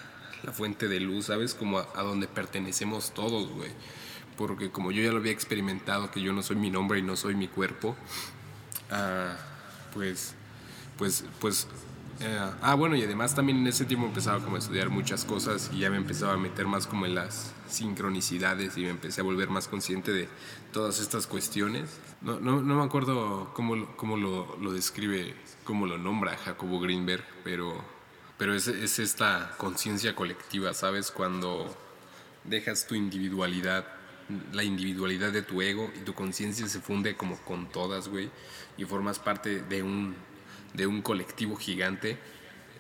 la 0.44 0.54
fuente 0.54 0.88
de 0.88 1.02
luz, 1.02 1.26
¿sabes? 1.26 1.56
Como 1.56 1.80
a, 1.80 1.90
a 1.96 2.04
donde 2.04 2.28
pertenecemos 2.28 3.14
todos, 3.14 3.50
güey. 3.50 3.72
Porque 4.38 4.72
como 4.72 4.92
yo 4.92 5.04
ya 5.04 5.12
lo 5.12 5.18
había 5.18 5.32
experimentado, 5.32 6.12
que 6.12 6.22
yo 6.22 6.34
no 6.34 6.42
soy 6.42 6.56
mi 6.56 6.70
nombre 6.70 7.00
y 7.00 7.02
no 7.02 7.16
soy 7.16 7.36
mi 7.36 7.48
cuerpo, 7.48 7.96
ah, 8.90 9.36
pues, 9.94 10.36
pues, 10.98 11.26
pues, 11.40 11.68
eh, 12.22 12.40
ah, 12.62 12.76
bueno, 12.76 12.96
y 12.96 13.04
además 13.04 13.34
también 13.34 13.60
en 13.60 13.68
ese 13.68 13.86
tiempo 13.86 14.06
empezaba 14.06 14.44
como 14.44 14.56
a 14.56 14.60
estudiar 14.60 14.90
muchas 14.90 15.26
cosas 15.26 15.72
y 15.74 15.80
ya 15.80 15.90
me 15.90 15.98
empezaba 15.98 16.34
a 16.34 16.38
meter 16.38 16.68
más 16.68 16.86
como 16.86 17.08
en 17.08 17.16
las 17.16 17.52
sincronicidades 17.68 18.78
y 18.78 18.82
me 18.82 18.90
empecé 18.90 19.22
a 19.22 19.24
volver 19.24 19.50
más 19.50 19.68
consciente 19.68 20.12
de 20.12 20.30
todas 20.72 21.00
estas 21.00 21.26
cuestiones. 21.26 22.00
No, 22.22 22.40
no, 22.40 22.62
no 22.62 22.76
me 22.76 22.84
acuerdo 22.84 23.52
cómo, 23.54 23.88
cómo 23.96 24.18
lo, 24.18 24.56
lo 24.58 24.72
describe, 24.72 25.34
cómo 25.64 25.88
lo 25.88 25.98
nombra 25.98 26.38
Jacobo 26.38 26.80
Greenberg, 26.80 27.24
pero, 27.44 27.84
pero 28.38 28.54
es, 28.54 28.68
es 28.68 29.00
esta 29.00 29.56
conciencia 29.58 30.16
colectiva, 30.16 30.76
¿sabes? 30.76 31.10
Cuando 31.10 31.76
dejas 32.44 32.86
tu 32.86 32.94
individualidad, 32.94 33.88
la 34.54 34.64
individualidad 34.64 35.32
de 35.32 35.42
tu 35.42 35.62
ego 35.62 35.92
y 35.96 36.00
tu 36.00 36.14
conciencia 36.14 36.68
se 36.68 36.80
funde 36.80 37.16
como 37.16 37.38
con 37.38 37.70
todas, 37.70 38.08
güey, 38.08 38.30
y 38.78 38.86
formas 38.86 39.20
parte 39.20 39.62
de 39.62 39.84
un, 39.84 40.16
de 40.74 40.88
un 40.88 41.02
colectivo 41.02 41.56
gigante, 41.56 42.18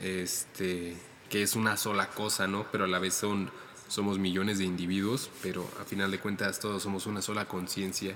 este, 0.01 0.97
que 1.29 1.43
es 1.43 1.55
una 1.55 1.77
sola 1.77 2.07
cosa, 2.07 2.47
¿no? 2.47 2.65
Pero 2.71 2.85
a 2.85 2.87
la 2.87 2.99
vez 2.99 3.13
son, 3.13 3.51
somos 3.87 4.19
millones 4.19 4.57
de 4.57 4.65
individuos, 4.65 5.29
pero 5.41 5.69
a 5.79 5.85
final 5.85 6.11
de 6.11 6.19
cuentas 6.19 6.59
todos 6.59 6.83
somos 6.83 7.05
una 7.05 7.21
sola 7.21 7.45
conciencia. 7.45 8.15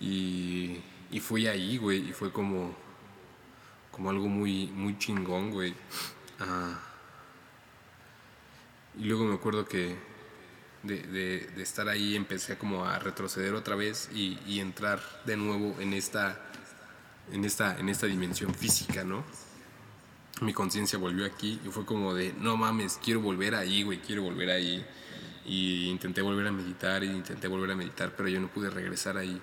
Y, 0.00 0.78
y 1.10 1.20
fui 1.20 1.46
ahí, 1.46 1.78
güey, 1.78 2.10
y 2.10 2.12
fue 2.12 2.32
como, 2.32 2.74
como 3.90 4.10
algo 4.10 4.28
muy, 4.28 4.66
muy 4.68 4.98
chingón, 4.98 5.50
güey. 5.50 5.74
Ah, 6.40 6.78
y 8.98 9.04
luego 9.04 9.24
me 9.24 9.34
acuerdo 9.34 9.66
que 9.66 9.96
de, 10.86 11.50
estar 11.62 11.88
ahí 11.88 12.16
empecé 12.16 12.56
como 12.56 12.84
a 12.84 12.98
retroceder 12.98 13.54
otra 13.54 13.76
vez 13.76 14.08
y, 14.14 14.60
entrar 14.60 15.00
de 15.24 15.36
nuevo 15.36 15.76
en 15.80 15.92
esta, 15.92 16.40
en, 17.32 17.44
esta, 17.44 17.78
en 17.78 17.88
esta 17.88 18.06
dimensión 18.06 18.54
física, 18.54 19.04
¿no? 19.04 19.24
Mi 20.40 20.52
conciencia 20.52 20.98
volvió 20.98 21.24
aquí 21.24 21.60
y 21.64 21.68
fue 21.70 21.86
como 21.86 22.12
de, 22.14 22.34
no 22.38 22.56
mames, 22.56 22.98
quiero 23.02 23.20
volver 23.20 23.54
ahí, 23.54 23.82
güey, 23.82 24.00
quiero 24.00 24.22
volver 24.22 24.50
ahí. 24.50 24.84
Y 25.48 25.88
intenté 25.90 26.22
volver 26.22 26.46
a 26.48 26.52
meditar 26.52 27.04
y 27.04 27.06
intenté 27.06 27.46
volver 27.46 27.70
a 27.70 27.76
meditar, 27.76 28.14
pero 28.16 28.28
yo 28.28 28.40
no 28.40 28.48
pude 28.48 28.68
regresar 28.68 29.16
ahí. 29.16 29.40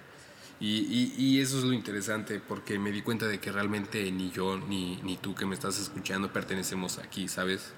Y, 0.60 0.80
y- 0.82 1.14
y 1.18 1.40
eso 1.42 1.58
es 1.58 1.64
lo 1.64 1.74
interesante, 1.74 2.40
porque 2.46 2.78
me 2.78 2.92
di 2.92 3.02
cuenta 3.02 3.26
de 3.28 3.40
que 3.40 3.52
realmente 3.52 4.12
ni 4.12 4.30
yo 4.32 4.58
ni, 4.58 4.98
ni 4.98 5.18
tú 5.18 5.34
que 5.34 5.46
me 5.46 5.56
estás 5.56 5.80
escuchando 5.80 6.32
pertenecemos 6.32 6.98
aquí, 7.00 7.28
¿sabes? 7.28 7.72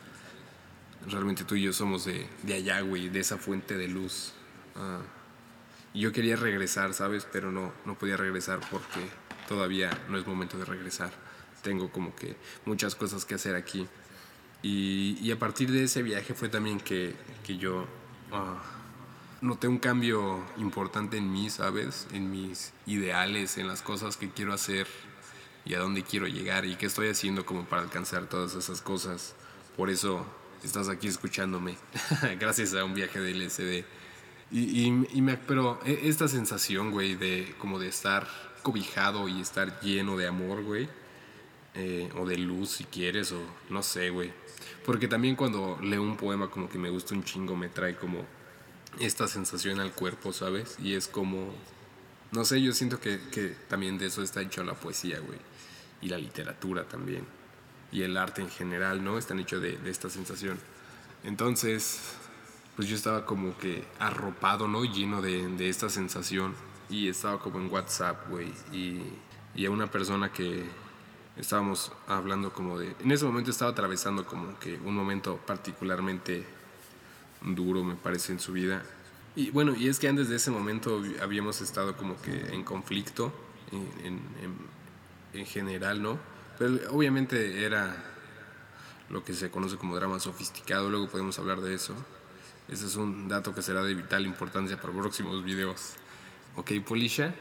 Realmente 1.08 1.44
tú 1.44 1.56
y 1.56 1.64
yo 1.64 1.74
somos 1.74 2.06
de, 2.06 2.28
de 2.44 2.54
allá, 2.56 2.82
güey, 2.82 3.10
de 3.10 3.20
esa 3.20 3.38
fuente 3.38 3.78
de 3.78 3.88
luz. 3.88 4.34
Ah, 4.76 5.02
yo 5.94 6.12
quería 6.12 6.36
regresar, 6.36 6.94
¿sabes? 6.94 7.28
Pero 7.32 7.52
no, 7.52 7.72
no 7.86 7.98
podía 7.98 8.18
regresar 8.18 8.60
porque 8.72 9.00
todavía 9.48 9.90
no 10.10 10.18
es 10.18 10.28
momento 10.28 10.58
de 10.58 10.66
regresar. 10.66 11.12
Tengo 11.62 11.92
como 11.92 12.16
que 12.16 12.36
muchas 12.66 12.96
cosas 12.96 13.26
que 13.26 13.36
hacer 13.36 13.56
aquí. 13.56 13.88
Y, 14.62 15.18
y 15.22 15.32
a 15.32 15.40
partir 15.40 15.72
de 15.72 15.84
ese 15.84 16.04
viaje 16.04 16.34
fue 16.34 16.50
también 16.50 16.80
que, 16.80 17.16
que 17.46 17.58
yo 17.58 17.86
ah, 18.32 18.62
noté 19.42 19.68
un 19.68 19.78
cambio 19.78 20.44
importante 20.58 21.18
en 21.18 21.32
mí, 21.32 21.50
¿sabes? 21.50 22.08
En 22.12 22.32
mis 22.32 22.74
ideales, 22.86 23.58
en 23.58 23.68
las 23.68 23.82
cosas 23.82 24.18
que 24.18 24.30
quiero 24.30 24.54
hacer 24.54 24.88
y 25.66 25.74
a 25.76 25.80
dónde 25.80 26.04
quiero 26.04 26.28
llegar 26.28 26.66
y 26.66 26.76
qué 26.76 26.88
estoy 26.88 27.10
haciendo 27.10 27.46
como 27.46 27.66
para 27.66 27.84
alcanzar 27.84 28.28
todas 28.28 28.56
esas 28.56 28.82
cosas. 28.82 29.36
Por 29.76 29.90
eso 29.90 30.26
estás 30.66 30.90
aquí 30.90 31.08
escuchándome, 31.08 31.78
gracias 32.40 32.74
a 32.74 32.84
un 32.84 32.94
viaje 32.94 33.20
de 33.20 33.34
LSD. 33.34 33.86
Y, 34.52 34.60
y, 34.60 35.08
y 35.14 35.22
me, 35.22 35.38
pero 35.38 35.80
e- 35.86 36.08
esta 36.08 36.28
sensación, 36.28 36.92
güey, 36.92 37.16
de 37.16 37.56
como 37.58 37.80
de 37.80 37.88
estar 37.88 38.28
cobijado 38.62 39.28
y 39.28 39.42
estar 39.42 39.80
lleno 39.82 40.18
de 40.18 40.28
amor, 40.28 40.64
güey, 40.64 40.90
eh, 41.76 42.10
o 42.18 42.26
de 42.26 42.38
luz 42.38 42.70
si 42.70 42.84
quieres, 42.86 43.32
o 43.32 43.42
no 43.70 43.84
sé, 43.84 44.10
güey. 44.10 44.32
Porque 44.86 45.08
también 45.08 45.36
cuando 45.36 45.78
leo 45.82 46.02
un 46.02 46.18
poema 46.18 46.50
como 46.50 46.70
que 46.70 46.78
me 46.78 46.90
gusta 46.90 47.16
un 47.16 47.24
chingo, 47.24 47.56
me 47.56 47.70
trae 47.70 47.96
como 47.96 48.26
esta 49.00 49.28
sensación 49.28 49.80
al 49.80 49.92
cuerpo, 49.92 50.32
¿sabes? 50.32 50.78
Y 50.80 50.94
es 50.94 51.08
como, 51.08 51.54
no 52.32 52.46
sé, 52.46 52.62
yo 52.62 52.72
siento 52.74 53.00
que, 53.00 53.20
que 53.32 53.56
también 53.68 53.98
de 53.98 54.08
eso 54.08 54.22
está 54.24 54.42
hecho 54.42 54.64
la 54.64 54.74
poesía, 54.74 55.20
güey. 55.20 55.40
Y 56.02 56.10
la 56.10 56.18
literatura 56.18 56.88
también. 56.88 57.26
Y 57.96 58.04
el 58.04 58.18
arte 58.18 58.42
en 58.42 58.50
general, 58.50 59.04
¿no? 59.06 59.18
Están 59.18 59.40
hechos 59.40 59.62
de, 59.62 59.80
esta 59.90 60.10
sensación. 60.10 60.58
Entonces, 61.24 62.02
pues 62.76 62.90
yo 62.90 62.96
estaba 62.96 63.26
como 63.26 63.58
que 63.58 63.86
arropado, 64.00 64.68
¿no? 64.68 64.84
Lleno 64.84 65.22
de, 65.22 65.48
de 65.48 65.70
esta 65.70 65.88
sensación. 65.90 66.54
Y 66.90 67.08
estaba 67.08 67.40
como 67.40 67.58
en 67.60 67.72
WhatsApp, 67.72 68.30
güey. 68.30 68.52
Y, 68.74 69.02
y 69.56 69.66
a 69.66 69.72
una 69.72 69.88
persona 69.88 70.30
que 70.34 70.66
estábamos 71.38 71.94
hablando 72.08 72.52
como 72.52 72.78
de... 72.78 72.94
En 73.00 73.12
ese 73.12 73.24
momento 73.24 73.50
estaba 73.52 73.72
atravesando 73.72 74.26
como 74.26 74.60
que 74.60 74.76
un 74.84 74.94
momento 74.94 75.38
particularmente 75.48 76.46
duro, 77.42 77.82
me 77.84 77.96
parece, 77.96 78.34
en 78.34 78.42
su 78.42 78.52
vida. 78.52 78.84
Y 79.38 79.52
bueno, 79.52 79.74
y 79.74 79.88
es 79.88 80.00
que 80.00 80.10
antes 80.10 80.28
de 80.28 80.36
ese 80.36 80.52
momento 80.52 81.02
habíamos 81.22 81.62
estado 81.62 81.96
como 81.96 82.22
que 82.22 82.54
en 82.54 82.64
conflicto 82.66 83.34
en, 83.72 84.20
en- 84.44 84.76
en 85.40 85.46
general, 85.46 86.02
¿no? 86.02 86.35
Pero 86.58 86.80
obviamente 86.92 87.66
era 87.66 87.96
lo 89.10 89.24
que 89.24 89.34
se 89.34 89.50
conoce 89.50 89.78
como 89.78 89.96
drama 89.96 90.20
sofisticado, 90.20 90.90
luego 90.90 91.10
podemos 91.10 91.38
hablar 91.40 91.62
de 91.62 91.74
eso. 91.74 91.94
Ese 92.68 92.88
es 92.88 92.96
un 92.96 93.28
dato 93.28 93.54
que 93.54 93.62
será 93.62 93.84
de 93.84 93.94
vital 93.94 94.26
importancia 94.26 94.80
para 94.80 94.94
próximos 94.94 95.44
videos. 95.44 95.94
¿Ok, 96.56 96.72
Polisha? 96.86 97.36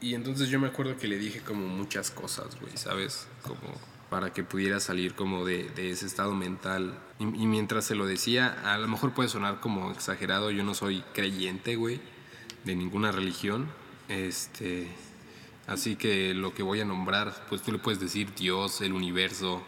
Y 0.00 0.14
entonces 0.14 0.48
yo 0.48 0.58
me 0.58 0.66
acuerdo 0.66 0.96
que 0.96 1.08
le 1.08 1.18
dije 1.18 1.40
como 1.40 1.66
muchas 1.66 2.10
cosas, 2.10 2.60
güey, 2.60 2.76
¿sabes? 2.76 3.28
Como 3.42 3.80
para 4.10 4.32
que 4.32 4.44
pudiera 4.44 4.80
salir 4.80 5.14
como 5.14 5.44
de, 5.44 5.70
ese 5.76 6.06
estado 6.06 6.34
mental. 6.34 6.98
Y, 7.18 7.24
y 7.24 7.46
mientras 7.46 7.84
se 7.84 7.94
lo 7.94 8.06
decía, 8.06 8.72
a 8.72 8.78
lo 8.78 8.88
mejor 8.88 9.14
puede 9.14 9.28
sonar 9.28 9.60
como 9.60 9.90
exagerado, 9.90 10.50
yo 10.50 10.64
no 10.64 10.74
soy 10.74 11.02
creyente, 11.14 11.76
güey, 11.76 12.00
de 12.64 12.74
ninguna 12.74 13.12
religión. 13.12 13.68
Este, 14.08 14.88
así 15.66 15.96
que 15.96 16.34
lo 16.34 16.54
que 16.54 16.62
voy 16.62 16.80
a 16.80 16.84
nombrar, 16.84 17.46
pues 17.48 17.62
tú 17.62 17.72
le 17.72 17.78
puedes 17.78 18.00
decir 18.00 18.34
Dios, 18.34 18.80
el 18.80 18.92
universo, 18.92 19.62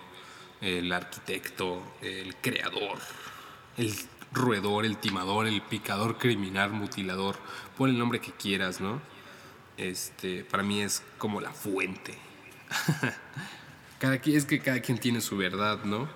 el 0.61 0.93
arquitecto, 0.93 1.83
el 2.03 2.35
creador, 2.37 2.99
el 3.77 3.95
roedor, 4.33 4.85
el 4.85 4.99
timador, 4.99 5.47
el 5.47 5.63
picador 5.63 6.19
criminal, 6.19 6.73
mutilador, 6.73 7.37
pon 7.77 7.91
el 7.91 7.99
nombre 7.99 8.21
que 8.21 8.33
quieras, 8.33 8.81
¿no? 8.81 9.01
Este, 9.77 10.45
para 10.45 10.63
mí 10.63 10.81
es 10.81 11.03
como 11.19 11.41
la 11.41 11.53
fuente. 11.53 12.15
cada 13.99 14.17
es 14.17 14.45
que 14.45 14.61
cada 14.61 14.81
quien 14.81 14.99
tiene 14.99 15.21
su 15.21 15.37
verdad, 15.37 15.85
¿no? 15.85 16.09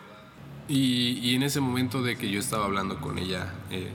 Y, 0.69 1.19
y 1.23 1.35
en 1.35 1.43
ese 1.43 1.61
momento 1.61 2.03
de 2.03 2.17
que 2.17 2.31
yo 2.31 2.41
estaba 2.41 2.65
hablando 2.65 3.01
con 3.01 3.19
ella, 3.19 3.55
eh, 3.71 3.91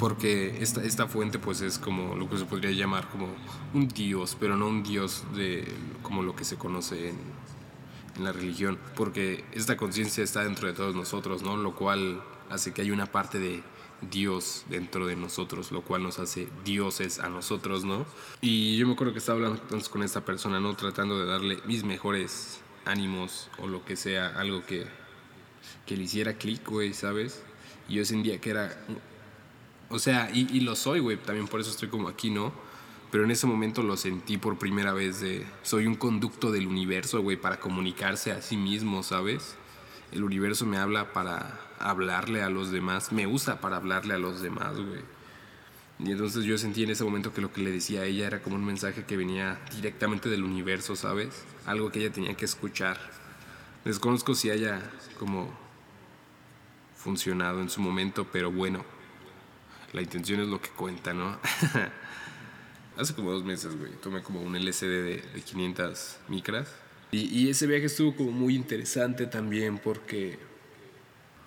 porque 0.00 0.56
esta, 0.62 0.82
esta 0.82 1.06
fuente 1.06 1.38
pues 1.38 1.60
es 1.60 1.78
como 1.78 2.16
lo 2.16 2.26
que 2.26 2.38
se 2.38 2.46
podría 2.46 2.70
llamar 2.70 3.06
como 3.10 3.28
un 3.74 3.86
dios, 3.86 4.34
pero 4.40 4.56
no 4.56 4.66
un 4.66 4.82
dios 4.82 5.24
de 5.34 5.68
como 6.02 6.22
lo 6.22 6.34
que 6.34 6.46
se 6.46 6.56
conoce 6.56 7.10
en, 7.10 7.18
en 8.16 8.24
la 8.24 8.32
religión, 8.32 8.78
porque 8.96 9.44
esta 9.52 9.76
conciencia 9.76 10.24
está 10.24 10.42
dentro 10.42 10.68
de 10.68 10.72
todos 10.72 10.94
nosotros, 10.94 11.42
¿no? 11.42 11.58
Lo 11.58 11.76
cual 11.76 12.22
hace 12.48 12.72
que 12.72 12.80
hay 12.80 12.90
una 12.90 13.04
parte 13.04 13.38
de 13.38 13.62
Dios 14.10 14.64
dentro 14.70 15.06
de 15.06 15.16
nosotros, 15.16 15.70
lo 15.70 15.82
cual 15.82 16.02
nos 16.02 16.18
hace 16.18 16.48
dioses 16.64 17.18
a 17.18 17.28
nosotros, 17.28 17.84
¿no? 17.84 18.06
Y 18.40 18.78
yo 18.78 18.86
me 18.86 18.94
acuerdo 18.94 19.12
que 19.12 19.18
estaba 19.18 19.36
hablando 19.36 19.60
entonces 19.60 19.90
con 19.90 20.02
esta 20.02 20.24
persona, 20.24 20.60
¿no? 20.60 20.74
Tratando 20.76 21.18
de 21.18 21.26
darle 21.26 21.58
mis 21.66 21.84
mejores 21.84 22.60
ánimos 22.86 23.50
o 23.58 23.66
lo 23.66 23.84
que 23.84 23.96
sea, 23.96 24.28
algo 24.28 24.64
que, 24.64 24.86
que 25.84 25.98
le 25.98 26.04
hiciera 26.04 26.38
clic, 26.38 26.66
güey, 26.66 26.94
¿sabes? 26.94 27.42
Y 27.86 27.96
yo 27.96 28.06
sentía 28.06 28.40
que 28.40 28.48
era 28.48 28.74
o 29.90 29.98
sea, 29.98 30.30
y, 30.32 30.60
lo 30.60 30.76
soy, 30.76 31.00
güey, 31.00 31.16
también 31.16 31.48
por 31.48 31.60
eso 31.60 31.70
estoy 31.70 31.88
como 31.88 32.08
aquí, 32.08 32.30
¿no? 32.30 32.52
Pero 33.10 33.24
en 33.24 33.32
ese 33.32 33.48
momento 33.48 33.82
lo 33.82 33.96
sentí 33.96 34.38
por 34.38 34.56
primera 34.56 34.92
vez 34.92 35.20
de... 35.20 35.44
Soy 35.64 35.86
un 35.86 35.96
conducto 35.96 36.52
del 36.52 36.68
universo, 36.68 37.20
güey, 37.22 37.36
para 37.36 37.58
comunicarse 37.58 38.30
a 38.30 38.40
sí 38.40 38.56
mismo, 38.56 39.02
¿sabes? 39.02 39.56
El 40.12 40.22
universo 40.22 40.64
me 40.64 40.78
habla 40.78 41.12
para 41.12 41.60
hablarle 41.80 42.42
a 42.42 42.50
los 42.50 42.70
demás, 42.70 43.10
me 43.10 43.26
usa 43.26 43.60
para 43.60 43.78
hablarle 43.78 44.14
a 44.14 44.18
los 44.18 44.40
demás, 44.40 44.76
güey. 44.76 45.02
Y 45.98 46.12
entonces 46.12 46.44
yo 46.44 46.56
sentí 46.56 46.84
en 46.84 46.90
ese 46.90 47.02
momento 47.02 47.34
que 47.34 47.40
lo 47.40 47.52
que 47.52 47.60
le 47.60 47.72
decía 47.72 48.02
a 48.02 48.04
ella 48.04 48.28
era 48.28 48.42
como 48.42 48.54
un 48.54 48.64
mensaje 48.64 49.04
que 49.04 49.16
venía 49.16 49.60
directamente 49.74 50.28
del 50.28 50.44
universo, 50.44 50.94
¿sabes? 50.94 51.44
Algo 51.66 51.90
que 51.90 51.98
ella 51.98 52.12
tenía 52.12 52.34
que 52.34 52.44
escuchar. 52.44 52.98
Desconozco 53.84 54.36
si 54.36 54.50
haya 54.50 54.80
como 55.18 55.50
funcionado 56.96 57.60
en 57.60 57.68
su 57.68 57.80
momento, 57.80 58.28
pero 58.30 58.52
bueno, 58.52 58.84
la 59.92 60.02
intención 60.02 60.40
es 60.40 60.48
lo 60.48 60.60
que 60.60 60.70
cuenta, 60.70 61.12
¿no? 61.12 61.38
Hace 62.96 63.14
como 63.14 63.32
dos 63.32 63.44
meses, 63.44 63.76
güey, 63.76 63.92
tomé 64.02 64.22
como 64.22 64.42
un 64.42 64.56
LCD 64.56 64.82
de, 64.82 65.24
de 65.34 65.42
500 65.42 66.18
micras. 66.28 66.68
Y, 67.12 67.26
y 67.26 67.50
ese 67.50 67.66
viaje 67.66 67.86
estuvo 67.86 68.14
como 68.14 68.30
muy 68.30 68.54
interesante 68.54 69.26
también 69.26 69.78
porque 69.78 70.38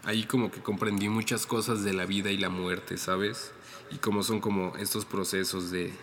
ahí 0.04 0.24
como 0.24 0.52
que 0.52 0.62
comprendí 0.62 1.10
muchas 1.10 1.46
cosas 1.46 1.84
de 1.84 1.94
la 1.94 2.06
vida 2.06 2.32
y 2.32 2.38
la 2.38 2.50
muerte, 2.50 2.98
¿sabes? 2.98 3.52
Y 3.92 3.98
cómo 3.98 4.24
son 4.24 4.42
como 4.42 4.76
estos 4.78 5.06
procesos 5.06 5.72
de... 5.72 5.94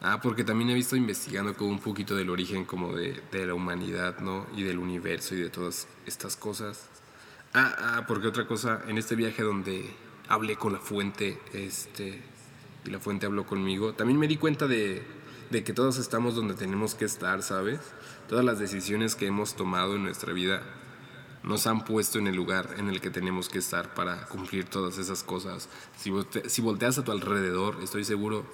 Ah, 0.00 0.20
porque 0.20 0.44
también 0.44 0.70
he 0.70 0.74
visto 0.74 0.96
investigando 0.96 1.54
como 1.54 1.70
un 1.70 1.78
poquito 1.78 2.16
del 2.16 2.30
origen 2.30 2.64
como 2.64 2.94
de, 2.94 3.20
de 3.32 3.46
la 3.46 3.54
humanidad, 3.54 4.18
¿no? 4.18 4.46
Y 4.54 4.62
del 4.62 4.78
universo 4.78 5.34
y 5.34 5.40
de 5.40 5.48
todas 5.48 5.86
estas 6.04 6.36
cosas. 6.36 6.88
Ah, 7.54 7.74
ah, 7.78 8.04
porque 8.06 8.26
otra 8.26 8.46
cosa, 8.46 8.82
en 8.88 8.98
este 8.98 9.14
viaje 9.14 9.42
donde 9.42 9.88
hablé 10.28 10.56
con 10.56 10.72
la 10.72 10.78
fuente, 10.78 11.38
este, 11.52 12.22
y 12.84 12.90
la 12.90 13.00
fuente 13.00 13.26
habló 13.26 13.46
conmigo, 13.46 13.94
también 13.94 14.18
me 14.18 14.28
di 14.28 14.36
cuenta 14.36 14.66
de, 14.66 15.02
de 15.50 15.64
que 15.64 15.72
todos 15.72 15.98
estamos 15.98 16.34
donde 16.34 16.54
tenemos 16.54 16.94
que 16.94 17.04
estar, 17.04 17.42
¿sabes? 17.42 17.80
Todas 18.28 18.44
las 18.44 18.58
decisiones 18.58 19.14
que 19.14 19.26
hemos 19.26 19.54
tomado 19.54 19.96
en 19.96 20.02
nuestra 20.02 20.32
vida 20.32 20.62
nos 21.42 21.66
han 21.68 21.84
puesto 21.84 22.18
en 22.18 22.26
el 22.26 22.34
lugar 22.34 22.74
en 22.76 22.88
el 22.88 23.00
que 23.00 23.10
tenemos 23.10 23.48
que 23.48 23.58
estar 23.58 23.94
para 23.94 24.26
cumplir 24.26 24.64
todas 24.64 24.98
esas 24.98 25.22
cosas. 25.22 25.68
Si, 25.96 26.10
volte 26.10 26.48
si 26.48 26.60
volteas 26.60 26.98
a 26.98 27.04
tu 27.04 27.12
alrededor, 27.12 27.78
estoy 27.82 28.04
seguro 28.04 28.44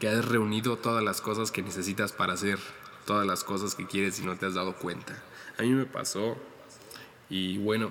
que 0.00 0.08
has 0.08 0.24
reunido 0.24 0.78
todas 0.78 1.04
las 1.04 1.20
cosas 1.20 1.52
que 1.52 1.62
necesitas 1.62 2.12
para 2.12 2.32
hacer 2.32 2.58
todas 3.04 3.26
las 3.26 3.44
cosas 3.44 3.74
que 3.74 3.86
quieres 3.86 4.18
y 4.20 4.24
no 4.24 4.36
te 4.36 4.46
has 4.46 4.54
dado 4.54 4.76
cuenta. 4.76 5.22
A 5.58 5.62
mí 5.62 5.70
me 5.70 5.84
pasó 5.84 6.38
y 7.28 7.58
bueno, 7.58 7.90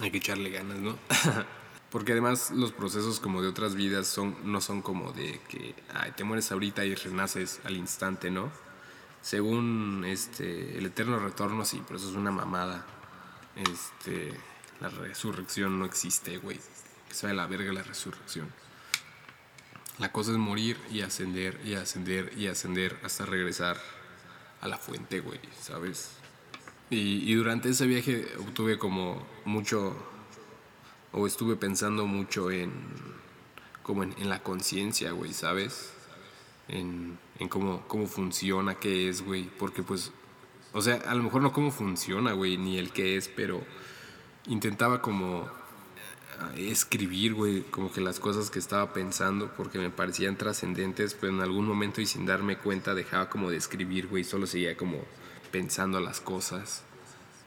hay 0.00 0.10
que 0.10 0.18
echarle 0.18 0.50
ganas, 0.50 0.78
¿no? 0.78 0.96
Porque 1.90 2.12
además 2.12 2.52
los 2.52 2.72
procesos 2.72 3.18
como 3.18 3.42
de 3.42 3.48
otras 3.48 3.74
vidas 3.74 4.06
son, 4.06 4.36
no 4.44 4.60
son 4.60 4.80
como 4.80 5.12
de 5.12 5.40
que 5.48 5.74
ay, 5.92 6.12
te 6.16 6.22
mueres 6.22 6.52
ahorita 6.52 6.84
y 6.84 6.94
renaces 6.94 7.60
al 7.64 7.76
instante, 7.76 8.30
¿no? 8.30 8.50
Según 9.22 10.04
este, 10.06 10.78
el 10.78 10.86
eterno 10.86 11.18
retorno, 11.18 11.64
sí, 11.64 11.82
pero 11.86 11.98
eso 11.98 12.08
es 12.08 12.14
una 12.14 12.30
mamada. 12.30 12.86
Este, 13.56 14.32
la 14.80 14.88
resurrección 14.88 15.78
no 15.78 15.84
existe, 15.84 16.38
güey. 16.38 16.58
Que 17.08 17.14
se 17.14 17.32
la 17.34 17.46
verga 17.46 17.72
la 17.72 17.82
resurrección. 17.82 18.48
La 19.98 20.12
cosa 20.12 20.30
es 20.30 20.38
morir 20.38 20.78
y 20.90 21.02
ascender 21.02 21.60
y 21.64 21.74
ascender 21.74 22.32
y 22.38 22.46
ascender 22.46 22.98
hasta 23.02 23.26
regresar 23.26 23.78
a 24.60 24.68
la 24.68 24.78
fuente, 24.78 25.20
güey, 25.20 25.40
¿sabes? 25.60 26.12
Y, 26.88 27.30
y 27.30 27.34
durante 27.34 27.68
ese 27.68 27.86
viaje 27.86 28.26
obtuve 28.38 28.78
como 28.78 29.26
mucho 29.44 29.94
o 31.12 31.26
estuve 31.26 31.56
pensando 31.56 32.06
mucho 32.06 32.50
en 32.50 32.72
como 33.82 34.04
en, 34.04 34.28
la 34.28 34.42
conciencia, 34.42 35.10
güey, 35.10 35.32
¿sabes? 35.32 35.92
En, 36.68 37.18
en 37.38 37.48
cómo, 37.48 37.82
cómo 37.88 38.06
funciona, 38.06 38.76
qué 38.76 39.08
es, 39.08 39.22
güey, 39.22 39.50
porque 39.58 39.82
pues, 39.82 40.12
o 40.72 40.80
sea, 40.80 40.96
a 41.06 41.14
lo 41.14 41.24
mejor 41.24 41.42
no 41.42 41.52
cómo 41.52 41.72
funciona, 41.72 42.32
güey, 42.32 42.56
ni 42.56 42.78
el 42.78 42.92
qué 42.92 43.16
es, 43.16 43.28
pero 43.28 43.64
intentaba 44.46 45.02
como 45.02 45.48
eh, 46.54 46.70
escribir, 46.70 47.34
güey, 47.34 47.62
como 47.62 47.90
que 47.90 48.00
las 48.00 48.20
cosas 48.20 48.50
que 48.50 48.60
estaba 48.60 48.92
pensando, 48.92 49.50
porque 49.56 49.78
me 49.78 49.90
parecían 49.90 50.36
trascendentes, 50.36 51.14
pero 51.14 51.32
en 51.32 51.40
algún 51.40 51.66
momento 51.66 52.00
y 52.00 52.06
sin 52.06 52.26
darme 52.26 52.58
cuenta 52.58 52.94
dejaba 52.94 53.28
como 53.28 53.50
de 53.50 53.56
escribir, 53.56 54.06
güey, 54.06 54.22
solo 54.22 54.46
seguía 54.46 54.76
como 54.76 54.98
pensando 55.50 55.98
las 55.98 56.20
cosas. 56.20 56.84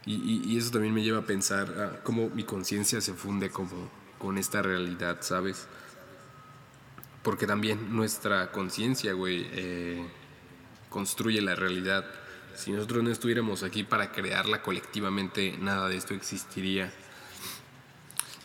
Y, 0.06 0.58
eso 0.58 0.72
también 0.72 0.94
me 0.94 1.02
lleva 1.02 1.20
a 1.20 1.26
pensar 1.26 1.74
ah, 1.78 2.00
cómo 2.04 2.30
mi 2.30 2.44
conciencia 2.44 3.00
se 3.00 3.14
funde 3.14 3.50
como 3.50 3.90
con 4.20 4.38
esta 4.38 4.62
realidad, 4.62 5.18
¿sabes? 5.22 5.68
Porque 7.22 7.48
también 7.48 7.96
nuestra 7.96 8.52
conciencia, 8.52 9.14
güey, 9.14 9.48
eh, 9.52 10.06
construye 10.90 11.42
la 11.42 11.56
realidad. 11.56 12.06
Si 12.56 12.72
nosotros 12.72 13.04
no 13.04 13.12
estuviéramos 13.12 13.64
aquí 13.64 13.84
para 13.84 14.12
crearla 14.12 14.62
colectivamente, 14.62 15.58
nada 15.60 15.88
de 15.88 15.96
esto 15.96 16.14
existiría. 16.14 16.94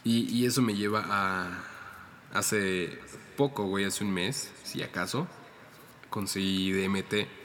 Y, 0.05 0.33
y 0.33 0.47
eso 0.47 0.63
me 0.63 0.75
lleva 0.75 1.05
a... 1.09 1.65
Hace 2.33 3.01
poco, 3.37 3.65
güey, 3.65 3.85
hace 3.85 4.05
un 4.05 4.13
mes, 4.13 4.53
si 4.63 4.83
acaso, 4.83 5.27
conseguí 6.11 6.73
DMT 6.73 7.38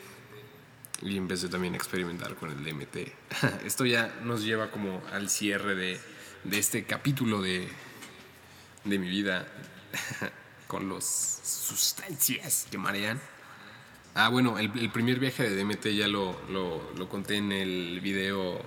y 1.04 1.18
empecé 1.18 1.50
también 1.50 1.74
a 1.74 1.78
experimentar 1.78 2.36
con 2.36 2.50
el 2.50 2.64
DMT. 2.64 2.98
Esto 3.66 3.86
ya 3.86 4.14
nos 4.24 4.44
lleva 4.44 4.72
como 4.72 5.02
al 5.12 5.30
cierre 5.30 5.76
de, 5.76 6.00
de 6.44 6.58
este 6.58 6.86
capítulo 6.86 7.42
de, 7.42 7.68
de 8.86 9.00
mi 9.00 9.10
vida 9.10 9.48
con 10.68 10.90
las 10.90 11.06
sustancias 11.06 12.68
que 12.72 12.78
marean. 12.78 13.20
Ah, 14.16 14.30
bueno, 14.30 14.60
el, 14.60 14.70
primer 14.92 15.20
viaje 15.20 15.50
de 15.50 15.64
DMT 15.64 15.88
ya 15.88 16.08
lo, 16.08 16.40
lo, 16.50 16.92
lo, 16.96 17.10
conté 17.10 17.38
en 17.38 17.52
el 17.52 18.00
video. 18.00 18.62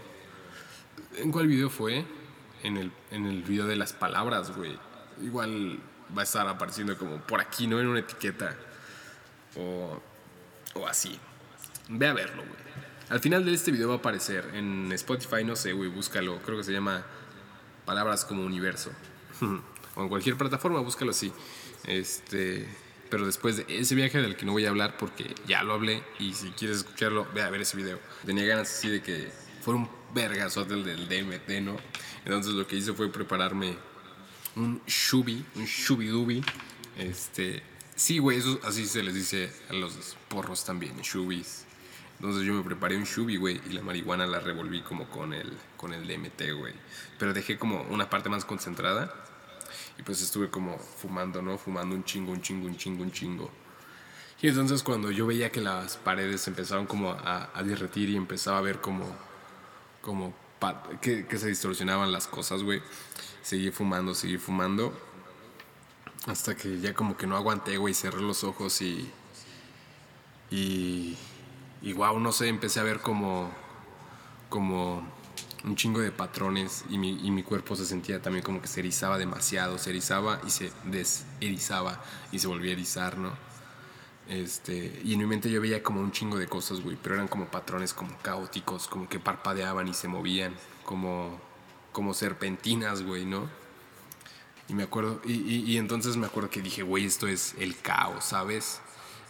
¿En 1.17 1.31
cuál 1.31 1.47
video 1.47 1.71
fue? 1.71 2.05
En 2.65 2.77
el, 2.77 2.91
en 3.13 3.27
el 3.27 3.43
video 3.45 3.67
de 3.67 3.77
las 3.77 3.93
palabras, 3.93 4.57
güey. 4.57 4.77
Igual 5.23 5.79
va 6.17 6.23
a 6.23 6.25
estar 6.25 6.49
apareciendo 6.49 6.99
como 6.99 7.19
por 7.19 7.41
aquí, 7.41 7.69
¿no? 7.69 7.81
En 7.81 7.87
una 7.87 8.01
etiqueta. 8.01 8.57
O, 9.57 10.03
o 10.75 10.87
así. 10.89 11.17
Ve 11.89 12.07
a 12.07 12.15
verlo, 12.15 12.43
güey. 12.43 12.67
Al 13.09 13.21
final 13.21 13.45
de 13.45 13.55
este 13.55 13.71
video 13.71 13.89
va 13.89 13.95
a 13.95 13.99
aparecer 13.99 14.51
en 14.55 14.91
Spotify, 14.93 15.45
no 15.45 15.55
sé, 15.55 15.73
güey, 15.73 15.89
búscalo. 15.89 16.41
Creo 16.43 16.59
que 16.59 16.65
se 16.65 16.73
llama 16.73 17.07
Palabras 17.85 18.25
como 18.25 18.45
Universo. 18.45 18.91
o 19.95 20.03
en 20.03 20.09
cualquier 20.09 20.37
plataforma, 20.37 20.81
búscalo 20.81 21.13
así. 21.13 21.33
Este, 21.85 22.67
pero 23.11 23.25
después 23.27 23.59
de 23.59 23.67
ese 23.69 23.95
viaje 23.95 24.19
del 24.21 24.37
que 24.37 24.45
no 24.45 24.53
voy 24.53 24.67
a 24.67 24.71
hablar 24.71 24.97
porque 24.97 25.35
ya 25.47 25.63
lo 25.63 25.75
hablé 25.75 26.03
y 26.19 26.35
si 26.35 26.51
quieres 26.51 26.79
escucharlo, 26.79 27.29
ve 27.33 27.43
a 27.43 27.51
ver 27.51 27.61
ese 27.61 27.77
video. 27.77 28.01
Tenía 28.25 28.45
ganas 28.45 28.71
así 28.71 28.89
de 28.89 29.03
que 29.03 29.31
fuera 29.63 29.79
un 29.79 29.89
vergazote 30.13 30.75
del 30.75 31.09
DMT, 31.09 31.63
¿no? 31.63 31.77
Entonces 32.25 32.55
lo 32.55 32.67
que 32.67 32.77
hice 32.77 32.93
fue 32.93 33.09
prepararme 33.13 33.77
un 34.57 34.83
shubi, 34.87 35.45
un 35.55 35.65
shubi-dubi. 35.65 36.45
Este, 36.99 37.63
sí, 37.95 38.19
güey, 38.19 38.39
eso 38.39 38.59
así 38.65 38.87
se 38.87 39.03
les 39.05 39.15
dice 39.15 39.53
a 39.71 39.75
los 39.75 40.17
porros 40.29 40.65
también, 40.65 40.97
shubis. 41.03 41.66
Entonces 42.17 42.45
yo 42.45 42.55
me 42.55 42.63
preparé 42.63 42.97
un 42.97 43.05
shubi, 43.05 43.37
güey, 43.37 43.61
y 43.69 43.73
la 43.73 43.83
marihuana 43.83 44.27
la 44.27 44.41
revolví 44.41 44.81
como 44.83 45.09
con 45.09 45.35
el, 45.35 45.53
con 45.77 45.93
el 45.93 46.07
DMT, 46.07 46.53
güey. 46.59 46.75
Pero 47.19 47.35
dejé 47.35 47.59
como 47.59 47.83
una 47.91 48.09
parte 48.09 48.29
más 48.29 48.45
concentrada. 48.45 49.13
Y 49.99 50.03
pues 50.03 50.23
estuve 50.23 50.51
como 50.51 50.79
fumando, 50.79 51.43
¿no? 51.43 51.59
Fumando 51.59 51.95
un 51.95 52.05
chingo, 52.05 52.33
un 52.33 52.41
chingo, 52.41 52.67
un 52.67 52.77
chingo, 52.77 53.03
un 53.03 53.13
chingo. 53.13 53.51
Y 54.41 54.49
entonces 54.49 54.83
cuando 54.83 55.11
yo 55.11 55.27
veía 55.27 55.51
que 55.51 55.61
las 55.61 55.97
paredes 55.97 56.47
empezaron 56.49 56.87
como 56.87 57.13
a, 57.13 57.51
a 57.55 57.63
derretir 57.63 58.11
y 58.11 58.17
empezaba 58.17 58.59
a 58.59 58.63
ver 58.63 58.81
como, 58.81 59.07
como 60.03 60.35
que, 61.01 61.27
que 61.27 61.39
se 61.39 61.49
distorsionaban 61.49 62.13
las 62.13 62.27
cosas, 62.27 62.63
güey. 62.63 62.83
Seguí 63.43 63.71
fumando, 63.71 64.15
seguí 64.15 64.39
fumando. 64.39 64.93
Hasta 66.27 66.57
que 66.57 66.81
ya 66.81 66.95
como 66.95 67.17
que 67.17 67.27
no 67.27 67.37
aguanté, 67.37 67.77
güey. 67.77 67.95
Cerré 67.95 68.21
los 68.21 68.45
ojos 68.45 68.81
y... 68.83 69.11
Y 70.51 71.17
y 71.83 71.93
wow, 71.93 72.19
no 72.19 72.33
sé, 72.33 72.49
empecé 72.49 72.81
a 72.81 72.83
ver 72.83 73.01
como, 73.01 73.51
como 74.49 75.07
un 75.65 75.77
chingo 75.77 76.01
de 76.01 76.13
patrones 76.13 76.85
y 76.89 76.99
mi, 76.99 77.19
y 77.27 77.31
mi 77.31 77.43
cuerpo 77.43 77.77
se 77.77 77.85
sentía 77.87 78.23
también 78.23 78.45
como 78.45 78.63
que 78.63 78.69
se 78.69 78.81
erizaba 78.81 79.19
demasiado, 79.19 79.79
se 79.79 79.91
erizaba 79.91 80.41
y 80.47 80.51
se 80.51 80.73
deserizaba 80.85 82.03
y 82.33 82.39
se 82.39 82.47
volvía 82.47 82.71
a 82.71 82.75
erizar, 82.75 83.19
¿no? 83.19 83.33
Este, 84.29 85.01
y 85.05 85.13
en 85.13 85.21
mi 85.21 85.27
mente 85.27 85.51
yo 85.51 85.61
veía 85.61 85.83
como 85.83 86.01
un 86.01 86.11
chingo 86.11 86.37
de 86.37 86.49
cosas, 86.49 86.81
güey, 86.81 86.97
pero 87.01 87.15
eran 87.15 87.29
como 87.29 87.47
patrones 87.47 87.95
como 87.95 88.17
caóticos, 88.19 88.89
como 88.89 89.09
que 89.09 89.21
parpadeaban 89.21 89.87
y 89.87 89.95
se 89.95 90.09
movían, 90.09 90.55
como, 90.85 91.41
como 91.93 92.13
serpentinas, 92.15 93.03
güey, 93.03 93.25
¿no? 93.25 93.49
Y 94.69 94.75
me 94.75 94.83
acuerdo, 94.83 95.21
y, 95.25 95.33
y, 95.33 95.65
y 95.65 95.77
entonces 95.79 96.17
me 96.17 96.27
acuerdo 96.27 96.51
que 96.51 96.61
dije, 96.61 96.83
güey, 96.83 97.05
esto 97.05 97.29
es 97.29 97.55
el 97.59 97.79
caos, 97.81 98.25
¿sabes? 98.25 98.81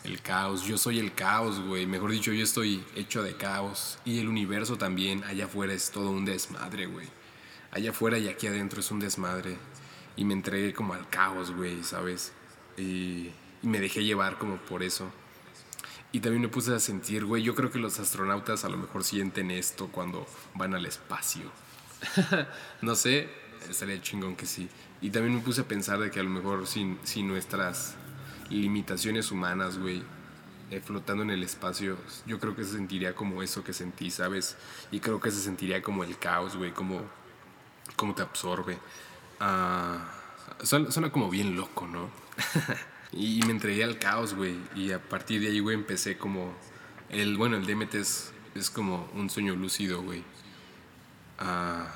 El 0.06 0.22
caos, 0.22 0.62
yo 0.62 0.78
soy 0.78 1.00
el 1.00 1.12
caos, 1.14 1.58
güey. 1.58 1.84
Mejor 1.84 2.12
dicho, 2.12 2.32
yo 2.32 2.44
estoy 2.44 2.84
hecho 2.94 3.24
de 3.24 3.34
caos. 3.36 3.98
Y 4.04 4.20
el 4.20 4.28
universo 4.28 4.78
también, 4.78 5.24
allá 5.24 5.46
afuera 5.46 5.72
es 5.72 5.90
todo 5.90 6.10
un 6.10 6.24
desmadre, 6.24 6.86
güey. 6.86 7.08
Allá 7.72 7.90
afuera 7.90 8.16
y 8.16 8.28
aquí 8.28 8.46
adentro 8.46 8.78
es 8.78 8.92
un 8.92 9.00
desmadre. 9.00 9.56
Y 10.14 10.24
me 10.24 10.32
entregué 10.32 10.72
como 10.72 10.94
al 10.94 11.08
caos, 11.08 11.50
güey, 11.50 11.82
¿sabes? 11.82 12.32
Y, 12.78 13.32
y 13.62 13.66
me 13.66 13.80
dejé 13.80 14.04
llevar 14.04 14.38
como 14.38 14.58
por 14.58 14.84
eso. 14.84 15.10
Y 16.12 16.20
también 16.20 16.42
me 16.42 16.48
puse 16.48 16.72
a 16.72 16.78
sentir, 16.78 17.24
güey, 17.24 17.42
yo 17.42 17.56
creo 17.56 17.72
que 17.72 17.80
los 17.80 17.98
astronautas 17.98 18.64
a 18.64 18.68
lo 18.68 18.76
mejor 18.76 19.02
sienten 19.02 19.50
esto 19.50 19.88
cuando 19.88 20.24
van 20.54 20.72
al 20.74 20.86
espacio. 20.86 21.50
no 22.80 22.94
sé, 22.94 23.28
estaría 23.68 24.00
chingón 24.00 24.36
que 24.36 24.46
sí. 24.46 24.68
Y 25.00 25.10
también 25.10 25.34
me 25.34 25.40
puse 25.40 25.62
a 25.62 25.64
pensar 25.68 25.98
de 25.98 26.12
que 26.12 26.20
a 26.20 26.22
lo 26.22 26.30
mejor 26.30 26.68
sin, 26.68 27.00
sin 27.02 27.26
nuestras 27.26 27.96
limitaciones 28.50 29.30
humanas, 29.30 29.78
güey, 29.78 30.02
eh, 30.70 30.80
flotando 30.80 31.22
en 31.22 31.30
el 31.30 31.42
espacio, 31.42 31.96
yo 32.26 32.40
creo 32.40 32.56
que 32.56 32.64
se 32.64 32.72
sentiría 32.72 33.14
como 33.14 33.42
eso 33.42 33.62
que 33.62 33.72
sentí, 33.72 34.10
¿sabes? 34.10 34.56
Y 34.90 35.00
creo 35.00 35.20
que 35.20 35.30
se 35.30 35.40
sentiría 35.40 35.82
como 35.82 36.02
el 36.02 36.18
caos, 36.18 36.56
güey, 36.56 36.72
como, 36.72 37.02
como 37.94 38.14
te 38.14 38.22
absorbe. 38.22 38.78
Ah, 39.38 40.08
suena, 40.62 40.90
suena 40.90 41.10
como 41.10 41.30
bien 41.30 41.56
loco, 41.56 41.86
¿no? 41.86 42.10
y 43.12 43.40
me 43.46 43.52
entregué 43.52 43.84
al 43.84 43.98
caos, 43.98 44.34
güey, 44.34 44.56
y 44.74 44.90
a 44.92 45.00
partir 45.00 45.40
de 45.40 45.48
ahí, 45.48 45.60
güey, 45.60 45.76
empecé 45.76 46.16
como... 46.16 46.54
El, 47.10 47.36
bueno, 47.36 47.56
el 47.56 47.66
DMT 47.66 47.94
es, 47.94 48.32
es 48.56 48.68
como 48.68 49.08
un 49.14 49.30
sueño 49.30 49.54
lúcido, 49.54 50.02
güey. 50.02 50.24
Ah, 51.38 51.86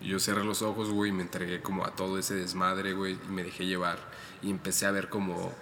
yo 0.00 0.18
cerré 0.18 0.44
los 0.44 0.62
ojos, 0.62 0.88
güey, 0.90 1.10
y 1.10 1.12
me 1.12 1.22
entregué 1.22 1.60
como 1.60 1.84
a 1.84 1.94
todo 1.94 2.18
ese 2.18 2.34
desmadre, 2.34 2.94
güey, 2.94 3.18
y 3.28 3.32
me 3.32 3.42
dejé 3.42 3.66
llevar. 3.66 3.98
Y 4.42 4.50
empecé 4.50 4.86
a 4.86 4.90
ver 4.90 5.08
como 5.08 5.52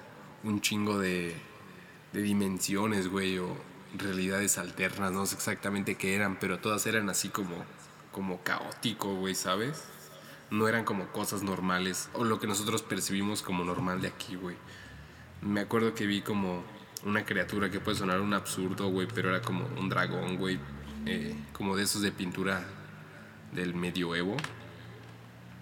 un 0.45 0.61
chingo 0.61 0.99
de, 0.99 1.35
dimensiones, 2.12 3.09
güey, 3.09 3.39
o 3.39 3.57
realidades 3.97 4.59
alternas, 4.59 5.12
no 5.12 5.26
sé 5.26 5.35
exactamente 5.35 5.97
qué 5.97 6.14
eran, 6.14 6.39
pero 6.39 6.59
todas 6.59 6.87
eran 6.87 7.09
así 7.09 7.29
como, 7.29 7.64
como 8.12 8.43
caótico, 8.43 9.14
güey, 9.14 9.35
¿sabes? 9.35 9.85
No 10.51 10.68
eran 10.68 10.85
como 10.85 11.09
cosas 11.09 11.43
normales, 11.43 12.09
o 12.14 12.24
lo 12.24 12.41
que 12.41 12.47
nosotros 12.47 12.83
percibimos 12.83 13.43
como 13.43 13.64
normal 13.64 14.01
de 14.01 14.09
aquí, 14.09 14.37
güey. 14.37 14.57
Me 15.43 15.61
acuerdo 15.61 15.95
que 15.95 16.07
vi 16.07 16.22
como 16.22 16.64
una 17.05 17.24
criatura 17.24 17.70
que 17.70 17.81
puede 17.81 17.97
sonar 17.97 18.20
un 18.20 18.35
absurdo, 18.35 18.89
güey, 18.89 19.07
pero 19.12 19.31
era 19.31 19.43
como 19.43 19.66
un 19.79 19.89
dragón, 19.89 20.37
güey, 20.37 20.59
eh, 21.07 21.35
como 21.53 21.76
de 21.76 21.85
esos 21.85 22.03
de 22.03 22.12
pintura 22.12 22.64
del 23.53 23.74
medioevo. 23.74 24.37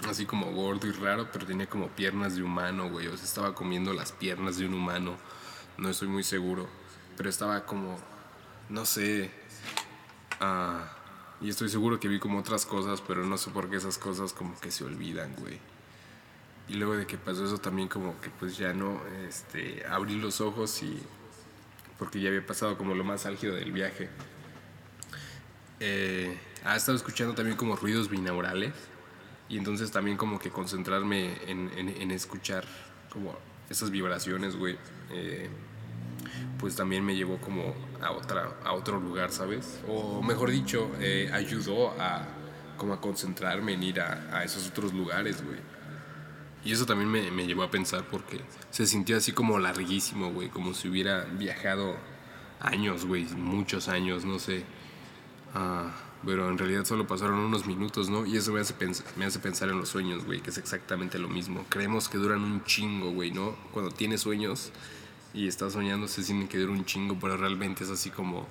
Así 0.04 0.26
como 0.26 0.52
gordo 0.52 0.86
y 0.86 0.92
raro, 0.92 1.28
pero 1.32 1.46
tenía 1.46 1.68
como 1.68 1.88
piernas 1.88 2.36
de 2.36 2.42
humano, 2.42 2.90
güey. 2.90 3.06
O 3.08 3.16
sea, 3.16 3.24
estaba 3.24 3.54
comiendo 3.54 3.92
las 3.92 4.12
piernas 4.12 4.58
de 4.58 4.66
un 4.66 4.74
humano. 4.74 5.16
No 5.78 5.88
estoy 5.88 6.08
muy 6.08 6.22
seguro. 6.22 6.68
Pero 7.16 7.30
estaba 7.30 7.64
como, 7.64 7.98
no 8.68 8.84
sé. 8.84 9.30
ah, 10.40 10.92
y 11.40 11.48
estoy 11.48 11.68
seguro 11.68 11.98
que 11.98 12.08
vi 12.08 12.18
como 12.18 12.38
otras 12.38 12.66
cosas, 12.66 13.02
pero 13.06 13.24
no 13.24 13.36
sé 13.36 13.50
por 13.50 13.68
qué 13.68 13.76
esas 13.76 13.98
cosas 13.98 14.32
como 14.32 14.58
que 14.60 14.70
se 14.70 14.84
olvidan, 14.84 15.34
güey. 15.36 15.58
Y 16.68 16.74
luego 16.74 16.96
de 16.96 17.06
que 17.06 17.16
pasó 17.18 17.44
eso 17.44 17.58
también 17.58 17.88
como 17.88 18.20
que 18.20 18.30
pues 18.30 18.56
ya 18.56 18.72
no, 18.72 19.00
este, 19.28 19.84
abrí 19.86 20.16
los 20.16 20.40
ojos 20.40 20.82
y... 20.82 21.00
Porque 21.98 22.20
ya 22.20 22.28
había 22.28 22.46
pasado 22.46 22.76
como 22.76 22.94
lo 22.94 23.04
más 23.04 23.24
álgido 23.24 23.54
del 23.54 23.72
viaje. 23.72 24.10
Eh, 25.80 26.38
ha 26.64 26.76
estado 26.76 26.96
escuchando 26.96 27.34
también 27.34 27.56
como 27.56 27.76
ruidos 27.76 28.10
binaurales 28.10 28.74
y 29.48 29.58
entonces 29.58 29.90
también 29.90 30.16
como 30.16 30.38
que 30.38 30.50
concentrarme 30.50 31.36
en, 31.46 31.70
en, 31.76 32.10
escuchar 32.10 32.64
como 33.12 33.36
esas 33.70 33.90
vibraciones, 33.90 34.56
güey, 34.56 34.76
eh, 35.10 35.48
pues 36.58 36.74
también 36.74 37.04
me 37.04 37.14
llevó 37.14 37.38
como 37.38 37.74
a, 38.00 38.10
otra, 38.10 38.56
a 38.64 38.72
otro 38.72 38.98
lugar, 38.98 39.30
¿sabes? 39.30 39.80
O 39.88 40.22
mejor 40.22 40.50
dicho, 40.50 40.90
eh, 41.00 41.30
ayudó 41.32 41.90
a 42.00 42.26
como 42.76 42.92
a 42.92 43.00
concentrarme 43.00 43.72
en 43.72 43.82
ir 43.82 44.00
a, 44.00 44.36
a 44.36 44.44
esos 44.44 44.68
otros 44.68 44.92
lugares, 44.92 45.42
güey. 45.42 45.58
Y 46.64 46.72
eso 46.72 46.84
también 46.84 47.10
me, 47.10 47.30
me 47.30 47.46
llevó 47.46 47.62
a 47.62 47.70
pensar 47.70 48.04
porque 48.10 48.40
se 48.70 48.86
sintió 48.86 49.16
así 49.16 49.32
como 49.32 49.58
larguísimo, 49.58 50.32
güey, 50.32 50.48
como 50.48 50.74
si 50.74 50.88
hubiera 50.88 51.24
viajado 51.24 51.96
años, 52.60 53.06
güey, 53.06 53.24
muchos 53.24 53.88
años, 53.88 54.24
no 54.24 54.38
sé. 54.38 54.64
Ah, 55.54 55.92
pero 56.26 56.50
en 56.50 56.58
realidad 56.58 56.84
solo 56.84 57.06
pasaron 57.06 57.38
unos 57.38 57.66
minutos, 57.66 58.10
¿no? 58.10 58.26
Y 58.26 58.36
eso 58.36 58.52
me 58.52 58.60
hace, 58.60 58.74
me 59.14 59.24
hace 59.24 59.38
pensar 59.38 59.68
en 59.68 59.78
los 59.78 59.88
sueños, 59.88 60.24
güey, 60.24 60.40
que 60.40 60.50
es 60.50 60.58
exactamente 60.58 61.20
lo 61.20 61.28
mismo. 61.28 61.64
Creemos 61.68 62.08
que 62.08 62.18
duran 62.18 62.42
un 62.42 62.64
chingo, 62.64 63.12
güey, 63.12 63.30
¿no? 63.30 63.56
Cuando 63.72 63.92
tienes 63.92 64.22
sueños 64.22 64.72
y 65.32 65.46
estás 65.46 65.74
soñando 65.74 66.08
se 66.08 66.24
sienten 66.24 66.48
que 66.48 66.58
duran 66.58 66.78
un 66.78 66.84
chingo, 66.84 67.16
pero 67.20 67.36
realmente 67.36 67.84
es 67.84 67.90
así 67.90 68.10
como 68.10 68.46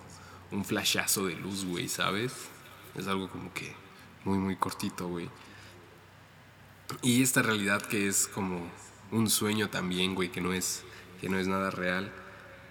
un 0.51 0.63
flashazo 0.63 1.25
de 1.25 1.35
luz, 1.35 1.65
güey, 1.65 1.89
¿sabes? 1.89 2.47
Es 2.95 3.07
algo 3.07 3.29
como 3.29 3.53
que 3.53 3.73
muy, 4.23 4.37
muy 4.37 4.55
cortito, 4.55 5.09
güey. 5.09 5.29
Y 7.01 7.23
esta 7.23 7.41
realidad 7.41 7.81
que 7.81 8.07
es 8.07 8.27
como 8.27 8.61
un 9.11 9.29
sueño 9.29 9.69
también, 9.69 10.15
güey, 10.15 10.31
que 10.31 10.39
no 10.39 10.53
es, 10.53 10.83
que 11.19 11.27
no 11.27 11.37
es 11.37 11.47
nada 11.47 11.71
real, 11.71 12.11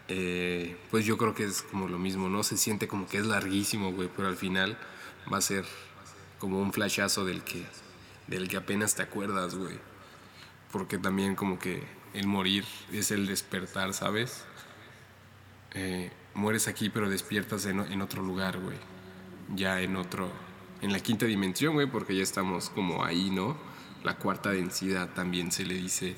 eh, 0.08 0.76
pues 0.90 1.06
yo 1.06 1.16
creo 1.16 1.34
que 1.34 1.44
es 1.44 1.62
como 1.62 1.88
lo 1.88 1.98
mismo, 1.98 2.28
¿no? 2.28 2.42
Se 2.42 2.56
siente 2.56 2.88
como 2.88 3.06
que 3.06 3.18
es 3.18 3.26
larguísimo, 3.26 3.92
güey, 3.92 4.10
pero 4.14 4.28
al 4.28 4.36
final 4.36 4.78
va 5.32 5.38
a 5.38 5.40
ser 5.40 5.64
como 6.38 6.60
un 6.60 6.72
flashazo 6.72 7.24
del 7.24 7.42
que, 7.42 7.64
del 8.26 8.48
que 8.48 8.56
apenas 8.56 8.94
te 8.94 9.02
acuerdas, 9.02 9.54
güey. 9.54 9.78
Porque 10.70 10.98
también 10.98 11.36
como 11.36 11.58
que 11.58 11.82
el 12.12 12.26
morir 12.26 12.64
es 12.92 13.10
el 13.10 13.26
despertar, 13.26 13.94
¿sabes? 13.94 14.44
Eh, 15.72 16.10
mueres 16.34 16.68
aquí 16.68 16.90
pero 16.90 17.08
despiertas 17.08 17.64
en, 17.66 17.80
en 17.80 18.02
otro 18.02 18.22
lugar, 18.22 18.58
güey. 18.58 18.76
Ya 19.54 19.80
en 19.80 19.96
otro, 19.96 20.30
en 20.82 20.92
la 20.92 21.00
quinta 21.00 21.26
dimensión, 21.26 21.74
güey, 21.74 21.86
porque 21.86 22.14
ya 22.14 22.22
estamos 22.22 22.68
como 22.70 23.04
ahí, 23.04 23.30
¿no? 23.30 23.56
La 24.02 24.16
cuarta 24.16 24.50
densidad 24.50 25.14
también 25.14 25.50
se 25.50 25.64
le 25.64 25.74
dice, 25.74 26.14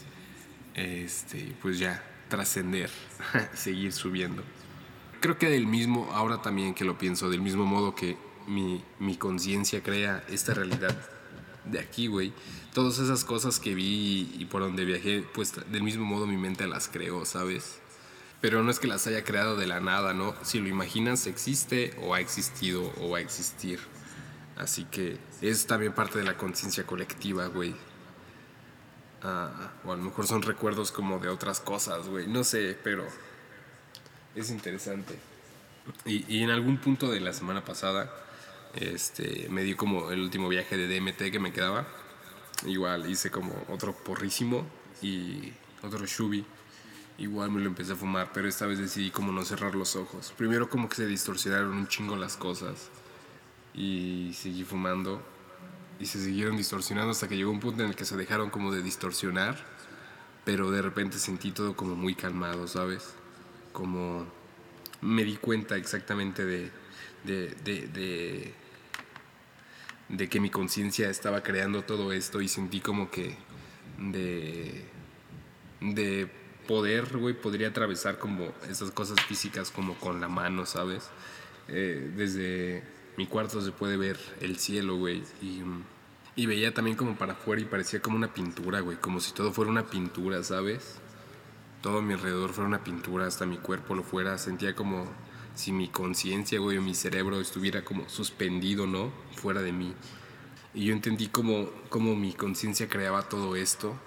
este, 0.74 1.55
pues 1.62 1.78
ya, 1.78 2.03
trascender, 2.29 2.91
seguir 3.55 3.93
subiendo. 3.93 4.43
Creo 5.20 5.39
que 5.39 5.49
del 5.49 5.66
mismo, 5.66 6.09
ahora 6.12 6.43
también 6.43 6.74
que 6.74 6.85
lo 6.85 6.99
pienso, 6.99 7.31
del 7.31 7.41
mismo 7.41 7.64
modo 7.64 7.95
que 7.95 8.16
mi, 8.47 8.83
mi 8.99 9.16
conciencia 9.16 9.83
crea 9.83 10.24
esta 10.29 10.55
realidad 10.55 10.97
de 11.64 11.81
aquí, 11.81 12.07
güey. 12.07 12.33
Todas 12.74 12.99
esas 12.99 13.24
cosas 13.24 13.59
que 13.59 13.74
vi 13.74 14.35
y, 14.39 14.43
y 14.43 14.45
por 14.45 14.62
donde 14.62 14.85
viajé, 14.85 15.24
pues 15.35 15.55
del 15.70 15.83
mismo 15.83 16.05
modo 16.05 16.27
mi 16.27 16.37
mente 16.37 16.66
las 16.66 16.89
creó, 16.89 17.24
¿sabes? 17.24 17.81
Pero 18.41 18.62
no 18.62 18.70
es 18.70 18.79
que 18.79 18.87
las 18.87 19.07
haya 19.07 19.24
creado 19.24 19.57
de 19.57 19.66
la 19.66 19.81
nada, 19.81 20.12
¿no? 20.12 20.35
Si 20.43 20.61
lo 20.61 20.68
imaginas, 20.68 21.27
existe 21.27 21.97
o 22.03 22.14
ha 22.14 22.20
existido 22.20 22.93
o 23.01 23.11
va 23.11 23.18
a 23.18 23.20
existir. 23.22 23.81
Así 24.57 24.85
que 24.85 25.18
es 25.41 25.66
también 25.66 25.93
parte 25.93 26.18
de 26.18 26.24
la 26.24 26.37
conciencia 26.37 26.87
colectiva, 26.87 27.47
güey. 27.47 27.74
Ah, 29.23 29.73
o 29.85 29.93
a 29.93 29.97
lo 29.97 30.03
mejor 30.03 30.27
son 30.27 30.43
recuerdos 30.43 30.93
como 30.93 31.19
de 31.19 31.29
otras 31.29 31.61
cosas, 31.61 32.09
güey. 32.09 32.27
No 32.27 32.45
sé, 32.45 32.79
pero 32.83 33.07
es 34.35 34.51
interesante. 34.51 35.19
Y, 36.05 36.25
y 36.35 36.43
en 36.43 36.51
algún 36.51 36.79
punto 36.79 37.11
de 37.11 37.21
la 37.21 37.33
semana 37.33 37.64
pasada, 37.64 38.11
este, 38.75 39.49
me 39.49 39.62
di 39.62 39.75
como 39.75 40.11
el 40.11 40.21
último 40.21 40.49
viaje 40.49 40.77
de 40.77 40.89
DMT 40.89 41.31
que 41.33 41.39
me 41.39 41.53
quedaba. 41.53 41.87
Igual 42.67 43.11
hice 43.11 43.31
como 43.31 43.53
otro 43.69 43.93
porrísimo 43.93 44.67
y 45.03 45.53
otro 45.83 46.07
shubi. 46.07 46.45
Igual 47.19 47.51
me 47.51 47.61
lo 47.61 47.69
empecé 47.69 47.93
a 47.95 47.97
fumar, 47.97 48.31
pero 48.35 48.47
esta 48.49 48.67
vez 48.67 48.79
decidí 48.79 49.11
como 49.11 49.33
no 49.33 49.45
cerrar 49.45 49.75
los 49.75 49.97
ojos. 49.97 50.35
Primero 50.37 50.69
como 50.69 50.89
que 50.89 50.97
se 50.97 51.07
distorsionaron 51.07 51.73
un 51.73 51.89
chingo 51.89 52.17
las 52.17 52.37
cosas. 52.37 52.91
Y 53.75 54.33
seguí 54.35 54.64
fumando. 54.64 55.23
Y 55.99 56.07
se 56.07 56.22
siguieron 56.22 56.57
distorsionando 56.57 57.12
hasta 57.12 57.28
que 57.28 57.36
llegó 57.36 57.51
un 57.51 57.61
punto 57.61 57.82
en 57.82 57.90
el 57.90 57.97
que 57.97 58.05
se 58.05 58.16
dejaron 58.16 58.51
como 58.51 58.72
de 58.72 58.82
distorsionar. 58.82 59.57
Pero 60.44 60.70
de 60.70 60.82
repente 60.82 61.18
sentí 61.18 61.51
todo 61.51 61.74
como 61.74 61.97
muy 61.97 62.14
calmado, 62.14 62.68
¿sabes? 62.68 63.14
Como 63.72 64.26
me 65.01 65.24
di 65.24 65.36
cuenta 65.36 65.76
exactamente 65.76 66.44
de, 66.44 66.70
de, 67.24 67.49
de, 67.64 67.88
de, 67.88 68.55
de 70.09 70.28
que 70.28 70.40
mi 70.40 70.51
conciencia 70.51 71.11
estaba 71.11 71.42
creando 71.42 71.82
todo 71.82 72.12
esto 72.12 72.40
y 72.40 72.49
sentí 72.49 72.80
como 72.80 73.11
que 73.11 73.36
de, 73.99 74.84
de 75.80 76.28
poder, 76.66 77.16
güey, 77.16 77.34
podría 77.34 77.68
atravesar 77.68 78.18
como 78.18 78.53
esas 78.68 78.90
cosas 78.90 79.20
físicas 79.26 79.70
como 79.70 79.94
con 79.94 80.20
la 80.20 80.28
mano, 80.28 80.66
¿sabes? 80.66 81.09
Eh, 81.68 82.12
desde 82.16 82.82
mi 83.17 83.27
cuarto 83.27 83.62
se 83.62 83.73
puede 83.73 83.97
ver 83.97 84.19
el 84.41 84.59
cielo, 84.59 84.97
güey. 84.97 85.23
Y, 86.37 86.47
veía 86.47 86.75
también 86.75 86.97
como 86.97 87.17
para 87.17 87.33
afuera 87.33 87.62
y 87.62 87.64
parecía 87.64 88.01
como 88.03 88.17
una 88.17 88.35
pintura, 88.35 88.81
güey. 88.81 88.99
Como 88.99 89.21
si 89.21 89.33
todo 89.33 89.53
fuera 89.53 89.71
una 89.71 89.87
pintura, 89.87 90.43
¿sabes? 90.43 90.97
Todo 91.81 92.03
mi 92.03 92.12
alrededor 92.12 92.53
fuera 92.53 92.69
una 92.69 92.85
pintura, 92.85 93.27
hasta 93.27 93.47
mi 93.47 93.57
cuerpo 93.57 93.95
lo 93.95 94.03
fuera. 94.03 94.37
Sentía 94.37 94.75
como 94.75 95.07
si 95.55 95.73
mi 95.73 95.89
conciencia, 95.89 96.59
güey, 96.61 96.77
o 96.77 96.83
mi 96.83 96.95
cerebro 96.95 97.41
estuviera 97.41 97.85
como 97.85 98.09
suspendido, 98.09 98.87
¿no? 98.87 99.11
Fuera 99.35 99.62
de 99.62 99.73
mí. 99.73 99.95
Y 100.75 100.87
yo 100.87 100.93
entendí 100.93 101.29
cómo, 101.29 101.71
cómo 101.89 102.14
mi 102.14 102.35
conciencia 102.35 102.89
creaba 102.89 103.29
todo 103.29 103.57
esto, 103.57 103.99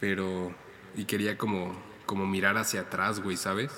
pero... 0.00 0.52
Y 0.96 1.04
quería 1.04 1.36
como, 1.36 1.76
como 2.06 2.26
mirar 2.26 2.56
hacia 2.56 2.80
atrás, 2.80 3.20
güey, 3.20 3.36
¿sabes? 3.36 3.70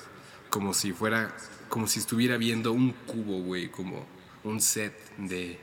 Como 0.48 0.72
si 0.72 0.92
fuera, 0.92 1.36
como 1.68 1.86
si 1.88 1.98
estuviera 1.98 2.36
viendo 2.38 2.72
un 2.72 2.92
cubo, 2.92 3.42
güey, 3.42 3.70
como 3.70 4.06
un 4.44 4.60
set 4.60 4.94
de, 5.16 5.58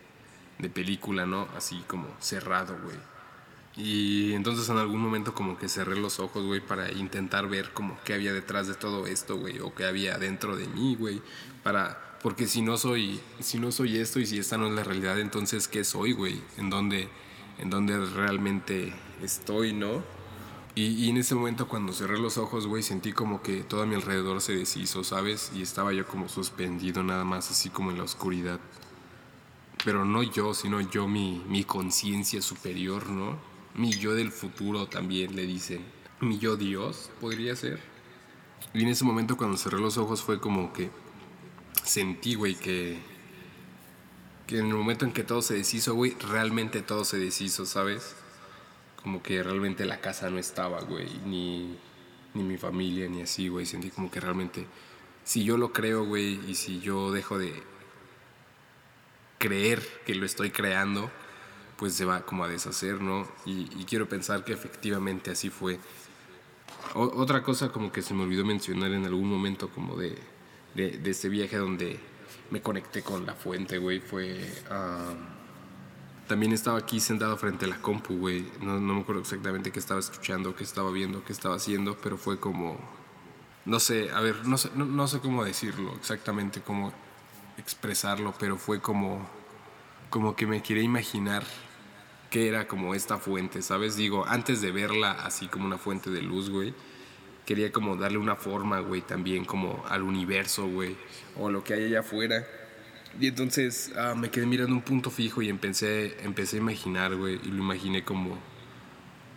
de 0.60 0.70
película, 0.70 1.26
¿no? 1.26 1.48
Así 1.56 1.84
como 1.88 2.08
cerrado, 2.20 2.78
güey. 2.84 2.98
Y 3.78 4.34
entonces 4.34 4.70
en 4.70 4.78
algún 4.78 5.02
momento 5.02 5.34
como 5.34 5.58
que 5.58 5.68
cerré 5.68 5.96
los 5.98 6.20
ojos, 6.20 6.46
güey, 6.46 6.62
para 6.62 6.92
intentar 6.92 7.48
ver 7.50 7.72
como 7.74 7.98
qué 8.06 8.14
había 8.14 8.34
detrás 8.34 8.68
de 8.68 8.76
todo 8.76 9.06
esto, 9.06 9.38
güey, 9.38 9.60
o 9.60 9.76
qué 9.76 9.86
había 9.86 10.18
dentro 10.18 10.56
de 10.56 10.68
mí, 10.68 10.96
güey, 10.96 11.22
para 11.64 12.02
porque 12.22 12.48
si 12.48 12.62
no 12.62 12.78
soy 12.78 13.20
si 13.40 13.60
no 13.60 13.72
soy 13.72 13.98
esto 13.98 14.20
y 14.20 14.26
si 14.26 14.40
esta 14.40 14.58
no 14.58 14.68
es 14.68 14.74
la 14.74 14.84
realidad, 14.84 15.20
entonces 15.20 15.68
qué 15.68 15.84
soy, 15.84 16.14
güey? 16.14 16.42
¿En 16.58 16.70
dónde 16.70 17.10
en 17.60 17.70
dónde 17.70 17.98
realmente 18.06 18.94
estoy, 19.22 19.74
no? 19.74 20.04
Y, 20.78 21.10
en 21.10 21.16
ese 21.16 21.36
momento 21.36 21.70
cuando 21.70 21.94
cerré 21.94 22.20
los 22.20 22.38
ojos, 22.38 22.68
güey, 22.68 22.84
sentí 22.84 23.14
como 23.14 23.42
que 23.42 23.64
todo 23.64 23.84
a 23.84 23.86
mi 23.86 23.96
alrededor 23.96 24.42
se 24.42 24.58
deshizo, 24.58 25.06
¿sabes? 25.06 25.52
Y 25.56 25.62
estaba 25.62 25.94
yo 25.94 26.06
como 26.06 26.28
suspendido 26.28 27.02
nada 27.02 27.24
más, 27.24 27.50
así 27.50 27.70
como 27.70 27.92
en 27.92 27.98
la 27.98 28.04
oscuridad. 28.04 28.60
Pero 29.86 30.04
no 30.04 30.22
yo, 30.22 30.54
sino 30.54 30.82
yo, 30.82 31.08
mi, 31.08 31.42
mi 31.48 31.64
conciencia 31.64 32.42
superior, 32.42 33.10
¿no? 33.10 33.38
Mi 33.74 33.92
yo 33.92 34.16
del 34.16 34.34
futuro 34.34 34.88
también 34.88 35.38
le 35.38 35.48
dicen. 35.48 35.86
Mi 36.20 36.40
yo 36.40 36.58
Dios, 36.58 37.10
podría 37.22 37.56
ser. 37.56 37.80
Y 38.74 38.84
en 38.84 38.90
ese 38.90 39.06
momento 39.06 39.38
cuando 39.38 39.56
cerré 39.56 39.80
los 39.80 39.98
ojos 39.98 40.22
fue 40.24 40.42
como 40.42 40.74
que 40.74 40.90
sentí, 41.86 42.36
güey, 42.36 42.56
que, 42.56 43.00
que 44.46 44.60
en 44.60 44.68
el 44.68 44.74
momento 44.74 45.06
en 45.06 45.14
que 45.14 45.24
todo 45.24 45.42
se 45.42 45.54
deshizo, 45.54 45.94
güey, 45.94 46.18
realmente 46.20 46.82
todo 46.82 47.06
se 47.06 47.18
deshizo, 47.18 47.66
¿sabes? 47.66 48.16
Como 49.06 49.22
que 49.22 49.44
realmente 49.44 49.86
la 49.86 50.02
casa 50.02 50.32
no 50.32 50.40
estaba, 50.40 50.82
güey, 50.82 51.08
ni, 51.28 51.78
ni 52.34 52.42
mi 52.42 52.58
familia, 52.58 53.08
ni 53.08 53.22
así, 53.22 53.50
güey. 53.50 53.68
Sentí 53.68 53.92
como 53.92 54.10
que 54.10 54.20
realmente, 54.20 54.66
si 55.24 55.44
yo 55.44 55.60
lo 55.60 55.72
creo, 55.72 56.06
güey, 56.06 56.40
y 56.50 56.56
si 56.56 56.80
yo 56.80 57.12
dejo 57.12 57.38
de 57.38 57.54
creer 59.38 59.88
que 60.08 60.16
lo 60.16 60.26
estoy 60.26 60.50
creando, 60.50 61.12
pues 61.78 61.94
se 61.94 62.04
va 62.04 62.26
como 62.26 62.46
a 62.46 62.48
deshacer, 62.48 63.00
¿no? 63.00 63.28
Y, 63.46 63.86
quiero 63.86 64.10
pensar 64.10 64.44
que 64.44 64.54
efectivamente 64.54 65.30
así 65.30 65.52
fue. 65.52 65.78
O, 66.96 67.04
otra 67.04 67.44
cosa 67.44 67.72
como 67.72 67.92
que 67.92 68.02
se 68.02 68.16
me 68.16 68.24
olvidó 68.24 68.44
mencionar 68.44 68.92
en 68.92 69.06
algún 69.06 69.30
momento 69.30 69.70
como 69.70 69.98
de, 69.98 70.18
de, 70.74 70.98
de 70.98 71.12
este 71.12 71.30
viaje 71.30 71.58
donde 71.58 72.00
me 72.50 72.60
conecté 72.60 73.04
con 73.04 73.28
la 73.28 73.36
fuente, 73.36 73.78
güey, 73.78 74.00
fue... 74.00 74.52
ah, 74.72 75.14
también 76.28 76.54
estaba 76.54 76.80
aquí 76.80 77.00
sentado 77.00 77.38
frente 77.38 77.66
a 77.66 77.68
la 77.68 77.78
compu, 77.78 78.18
güey. 78.18 78.46
No, 78.62 78.80
no 78.80 78.96
me 78.96 79.02
acuerdo 79.02 79.22
exactamente 79.22 79.72
qué 79.72 79.80
estaba 79.80 80.00
escuchando, 80.00 80.56
qué 80.56 80.64
estaba 80.64 80.92
viendo, 80.92 81.24
qué 81.24 81.34
estaba 81.34 81.56
haciendo, 81.56 81.98
pero 82.02 82.18
fue 82.18 82.40
como... 82.40 82.78
No 83.66 83.80
sé, 83.80 84.12
a 84.12 84.22
ver, 84.22 84.46
no 84.48 84.58
sé, 84.58 84.70
no, 84.76 84.86
no 84.86 85.08
sé 85.08 85.20
cómo 85.20 85.44
decirlo 85.44 85.94
exactamente, 85.96 86.62
cómo 86.62 86.94
expresarlo, 87.58 88.34
pero 88.40 88.58
fue 88.58 88.82
como... 88.82 89.28
Como 90.10 90.36
que 90.36 90.46
me 90.46 90.62
quería 90.62 90.84
imaginar 90.84 91.44
que 92.30 92.48
era 92.48 92.68
como 92.68 92.96
esta 92.96 93.18
fuente, 93.18 93.62
¿sabes? 93.62 93.96
Digo, 93.96 94.26
antes 94.28 94.62
de 94.62 94.72
verla 94.72 95.12
así 95.12 95.48
como 95.48 95.66
una 95.66 95.78
fuente 95.78 96.10
de 96.10 96.22
luz, 96.22 96.50
güey, 96.50 96.74
quería 97.46 97.72
como 97.72 97.96
darle 97.96 98.18
una 98.18 98.36
forma, 98.36 98.80
güey, 98.80 99.02
también 99.02 99.46
como 99.46 99.84
al 99.88 100.04
universo, 100.04 100.68
güey, 100.68 100.96
o 101.38 101.50
lo 101.50 101.64
que 101.64 101.74
hay 101.74 101.86
allá 101.86 102.00
afuera. 102.02 102.46
Y 103.20 103.28
entonces 103.28 103.94
ah, 103.98 104.14
me 104.16 104.30
quedé 104.30 104.46
mirando 104.46 104.74
un 104.74 104.82
punto 104.82 105.10
fijo 105.10 105.42
y 105.42 105.50
empecé, 105.50 106.18
empecé 106.24 106.58
a 106.58 106.60
imaginar, 106.60 107.16
güey, 107.16 107.40
y 107.44 107.48
lo 107.48 107.64
imaginé 107.64 108.04
como, 108.04 108.38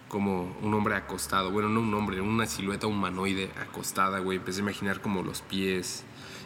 como 0.08 0.56
un 0.62 0.74
hombre 0.74 0.96
acostado, 0.96 1.52
bueno, 1.52 1.68
no 1.68 1.80
un 1.80 1.94
hombre, 1.94 2.20
una 2.20 2.46
silueta 2.46 2.88
humanoide 2.88 3.50
acostada, 3.60 4.18
güey. 4.18 4.38
Empecé 4.38 4.60
a 4.60 4.62
imaginar 4.62 5.00
como 5.00 5.22
los 5.22 5.42
pies, 5.42 6.04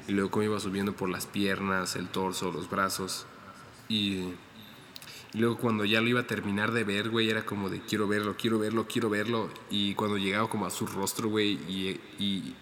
y 0.08 0.12
luego 0.12 0.30
cómo 0.30 0.42
iba 0.42 0.60
subiendo 0.60 0.94
por 0.94 1.08
las 1.08 1.26
piernas, 1.26 1.96
el 1.96 2.08
torso, 2.08 2.52
los 2.52 2.68
brazos. 2.68 3.26
Y, 3.88 4.34
y 5.32 5.38
luego 5.38 5.56
cuando 5.56 5.84
ya 5.84 6.00
lo 6.00 6.08
iba 6.08 6.20
a 6.20 6.26
terminar 6.26 6.72
de 6.72 6.84
ver, 6.84 7.08
güey, 7.08 7.30
era 7.30 7.46
como 7.46 7.70
de 7.70 7.80
quiero 7.80 8.08
verlo, 8.08 8.36
quiero 8.36 8.58
verlo, 8.58 8.86
quiero 8.86 9.08
verlo. 9.08 9.48
Y 9.70 9.94
cuando 9.94 10.18
llegaba 10.18 10.50
como 10.50 10.66
a 10.66 10.70
su 10.70 10.86
rostro, 10.86 11.28
güey, 11.28 11.52
y, 11.68 12.00
y, 12.18 12.54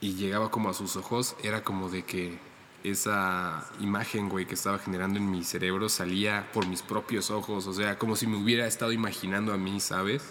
y 0.00 0.14
llegaba 0.14 0.50
como 0.50 0.68
a 0.68 0.74
sus 0.74 0.96
ojos, 0.96 1.34
era 1.42 1.64
como 1.64 1.88
de 1.88 2.04
que 2.04 2.38
esa 2.84 3.68
imagen, 3.80 4.28
güey, 4.28 4.46
que 4.46 4.54
estaba 4.54 4.78
generando 4.78 5.18
en 5.18 5.30
mi 5.30 5.42
cerebro 5.42 5.88
salía 5.88 6.50
por 6.52 6.66
mis 6.66 6.82
propios 6.82 7.30
ojos. 7.30 7.66
O 7.66 7.72
sea, 7.72 7.98
como 7.98 8.16
si 8.16 8.26
me 8.26 8.36
hubiera 8.36 8.66
estado 8.66 8.92
imaginando 8.92 9.52
a 9.52 9.56
mí, 9.56 9.80
¿sabes? 9.80 10.22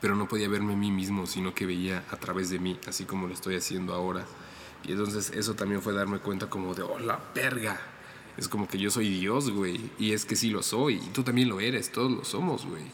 Pero 0.00 0.14
no 0.14 0.28
podía 0.28 0.48
verme 0.48 0.74
a 0.74 0.76
mí 0.76 0.90
mismo, 0.90 1.26
sino 1.26 1.54
que 1.54 1.66
veía 1.66 2.04
a 2.10 2.16
través 2.16 2.50
de 2.50 2.58
mí, 2.58 2.78
así 2.86 3.04
como 3.04 3.26
lo 3.26 3.34
estoy 3.34 3.56
haciendo 3.56 3.94
ahora. 3.94 4.26
Y 4.84 4.92
entonces 4.92 5.30
eso 5.30 5.54
también 5.54 5.82
fue 5.82 5.92
darme 5.92 6.18
cuenta 6.18 6.48
como 6.48 6.74
de, 6.74 6.82
oh, 6.82 6.98
la 6.98 7.20
verga. 7.34 7.80
Es 8.36 8.48
como 8.48 8.68
que 8.68 8.78
yo 8.78 8.90
soy 8.90 9.08
Dios, 9.08 9.50
güey. 9.50 9.90
Y 9.98 10.12
es 10.12 10.24
que 10.24 10.36
sí 10.36 10.50
lo 10.50 10.62
soy. 10.62 10.96
Y 10.96 11.08
tú 11.08 11.22
también 11.22 11.48
lo 11.48 11.60
eres. 11.60 11.92
Todos 11.92 12.10
lo 12.10 12.24
somos, 12.24 12.64
güey. 12.64 12.84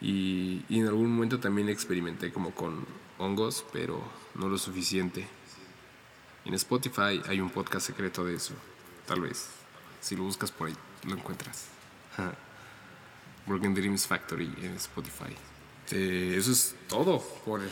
Y, 0.00 0.64
y 0.68 0.80
en 0.80 0.86
algún 0.86 1.12
momento 1.12 1.38
también 1.38 1.68
experimenté 1.68 2.32
como 2.32 2.52
con 2.52 2.84
hongos, 3.18 3.64
pero 3.72 4.02
no 4.34 4.48
lo 4.48 4.58
suficiente. 4.58 5.28
En 6.50 6.56
Spotify 6.56 7.22
hay 7.28 7.40
un 7.40 7.48
podcast 7.48 7.86
secreto 7.86 8.24
de 8.24 8.34
eso. 8.34 8.54
Tal 9.06 9.20
vez. 9.20 9.50
Si 10.00 10.16
lo 10.16 10.24
buscas 10.24 10.50
por 10.50 10.66
ahí, 10.66 10.74
lo 11.04 11.14
encuentras. 11.14 11.68
Broken 13.46 13.72
Dreams 13.72 14.04
Factory 14.04 14.52
en 14.60 14.74
Spotify. 14.74 15.32
Eh, 15.92 16.34
eso 16.36 16.50
es 16.50 16.74
todo 16.88 17.20
por 17.44 17.60
el, 17.60 17.70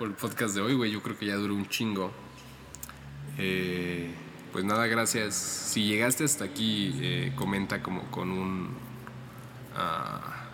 por 0.00 0.08
el 0.08 0.14
podcast 0.14 0.56
de 0.56 0.62
hoy, 0.62 0.74
güey. 0.74 0.90
Yo 0.90 1.00
creo 1.00 1.16
que 1.16 1.26
ya 1.26 1.36
duró 1.36 1.54
un 1.54 1.68
chingo. 1.68 2.10
Eh, 3.38 4.12
pues 4.50 4.64
nada, 4.64 4.88
gracias. 4.88 5.36
Si 5.36 5.84
llegaste 5.84 6.24
hasta 6.24 6.44
aquí, 6.44 6.92
eh, 7.00 7.32
comenta 7.36 7.84
como 7.84 8.10
con 8.10 8.32
un... 8.32 8.76
ah, 9.76 10.48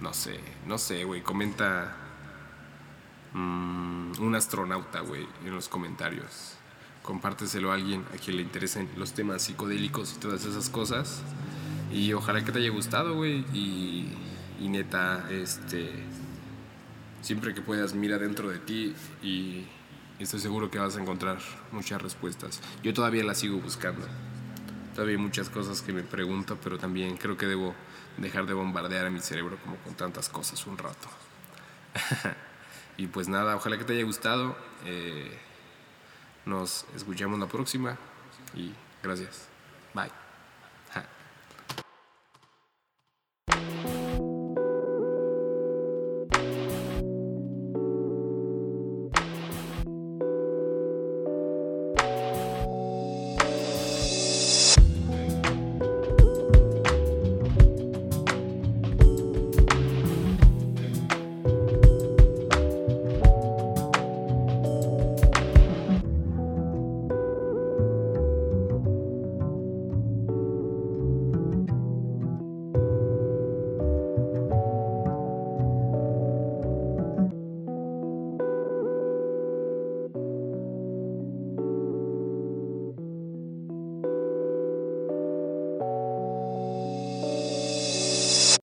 no 0.00 0.14
sé, 0.14 0.38
no 0.66 0.78
sé, 0.78 1.02
güey. 1.02 1.20
Comenta 1.20 1.96
mm, 3.32 4.12
un 4.20 4.34
astronauta, 4.34 5.00
güey, 5.00 5.26
en 5.44 5.54
los 5.54 5.68
comentarios. 5.68 6.54
Compárteselo 7.02 7.70
a 7.70 7.74
alguien 7.74 8.04
a 8.14 8.18
quien 8.18 8.36
le 8.36 8.42
interesen 8.42 8.88
los 8.96 9.12
temas 9.12 9.42
psicodélicos 9.42 10.14
y 10.16 10.20
todas 10.20 10.44
esas 10.44 10.68
cosas. 10.70 11.22
Y 11.92 12.12
ojalá 12.12 12.44
que 12.44 12.52
te 12.52 12.58
haya 12.58 12.70
gustado, 12.70 13.14
güey. 13.14 13.44
Y, 13.52 14.12
y 14.60 14.68
neta, 14.68 15.26
este. 15.30 15.90
Siempre 17.22 17.54
que 17.54 17.62
puedas, 17.62 17.94
mira 17.94 18.18
dentro 18.18 18.48
de 18.48 18.58
ti 18.58 18.94
y 19.22 19.66
estoy 20.18 20.40
seguro 20.40 20.70
que 20.70 20.78
vas 20.78 20.96
a 20.96 21.00
encontrar 21.00 21.38
muchas 21.72 22.00
respuestas. 22.00 22.60
Yo 22.82 22.94
todavía 22.94 23.24
las 23.24 23.38
sigo 23.38 23.58
buscando. 23.58 24.06
Todavía 24.94 25.16
hay 25.16 25.22
muchas 25.22 25.48
cosas 25.50 25.82
que 25.82 25.92
me 25.92 26.02
pregunto, 26.02 26.58
pero 26.62 26.78
también 26.78 27.16
creo 27.16 27.36
que 27.36 27.46
debo 27.46 27.74
dejar 28.18 28.46
de 28.46 28.54
bombardear 28.54 29.06
a 29.06 29.10
mi 29.10 29.20
cerebro 29.20 29.58
como 29.62 29.76
con 29.76 29.94
tantas 29.94 30.28
cosas 30.28 30.66
un 30.66 30.78
rato. 30.78 31.08
y 33.00 33.06
pues 33.06 33.28
nada, 33.28 33.56
ojalá 33.56 33.78
que 33.78 33.84
te 33.84 33.94
haya 33.94 34.04
gustado. 34.04 34.54
Eh, 34.84 35.38
nos 36.44 36.84
escuchamos 36.94 37.38
la 37.38 37.46
próxima 37.46 37.96
y 38.54 38.74
gracias. 39.02 39.48
Bye. 39.94 40.19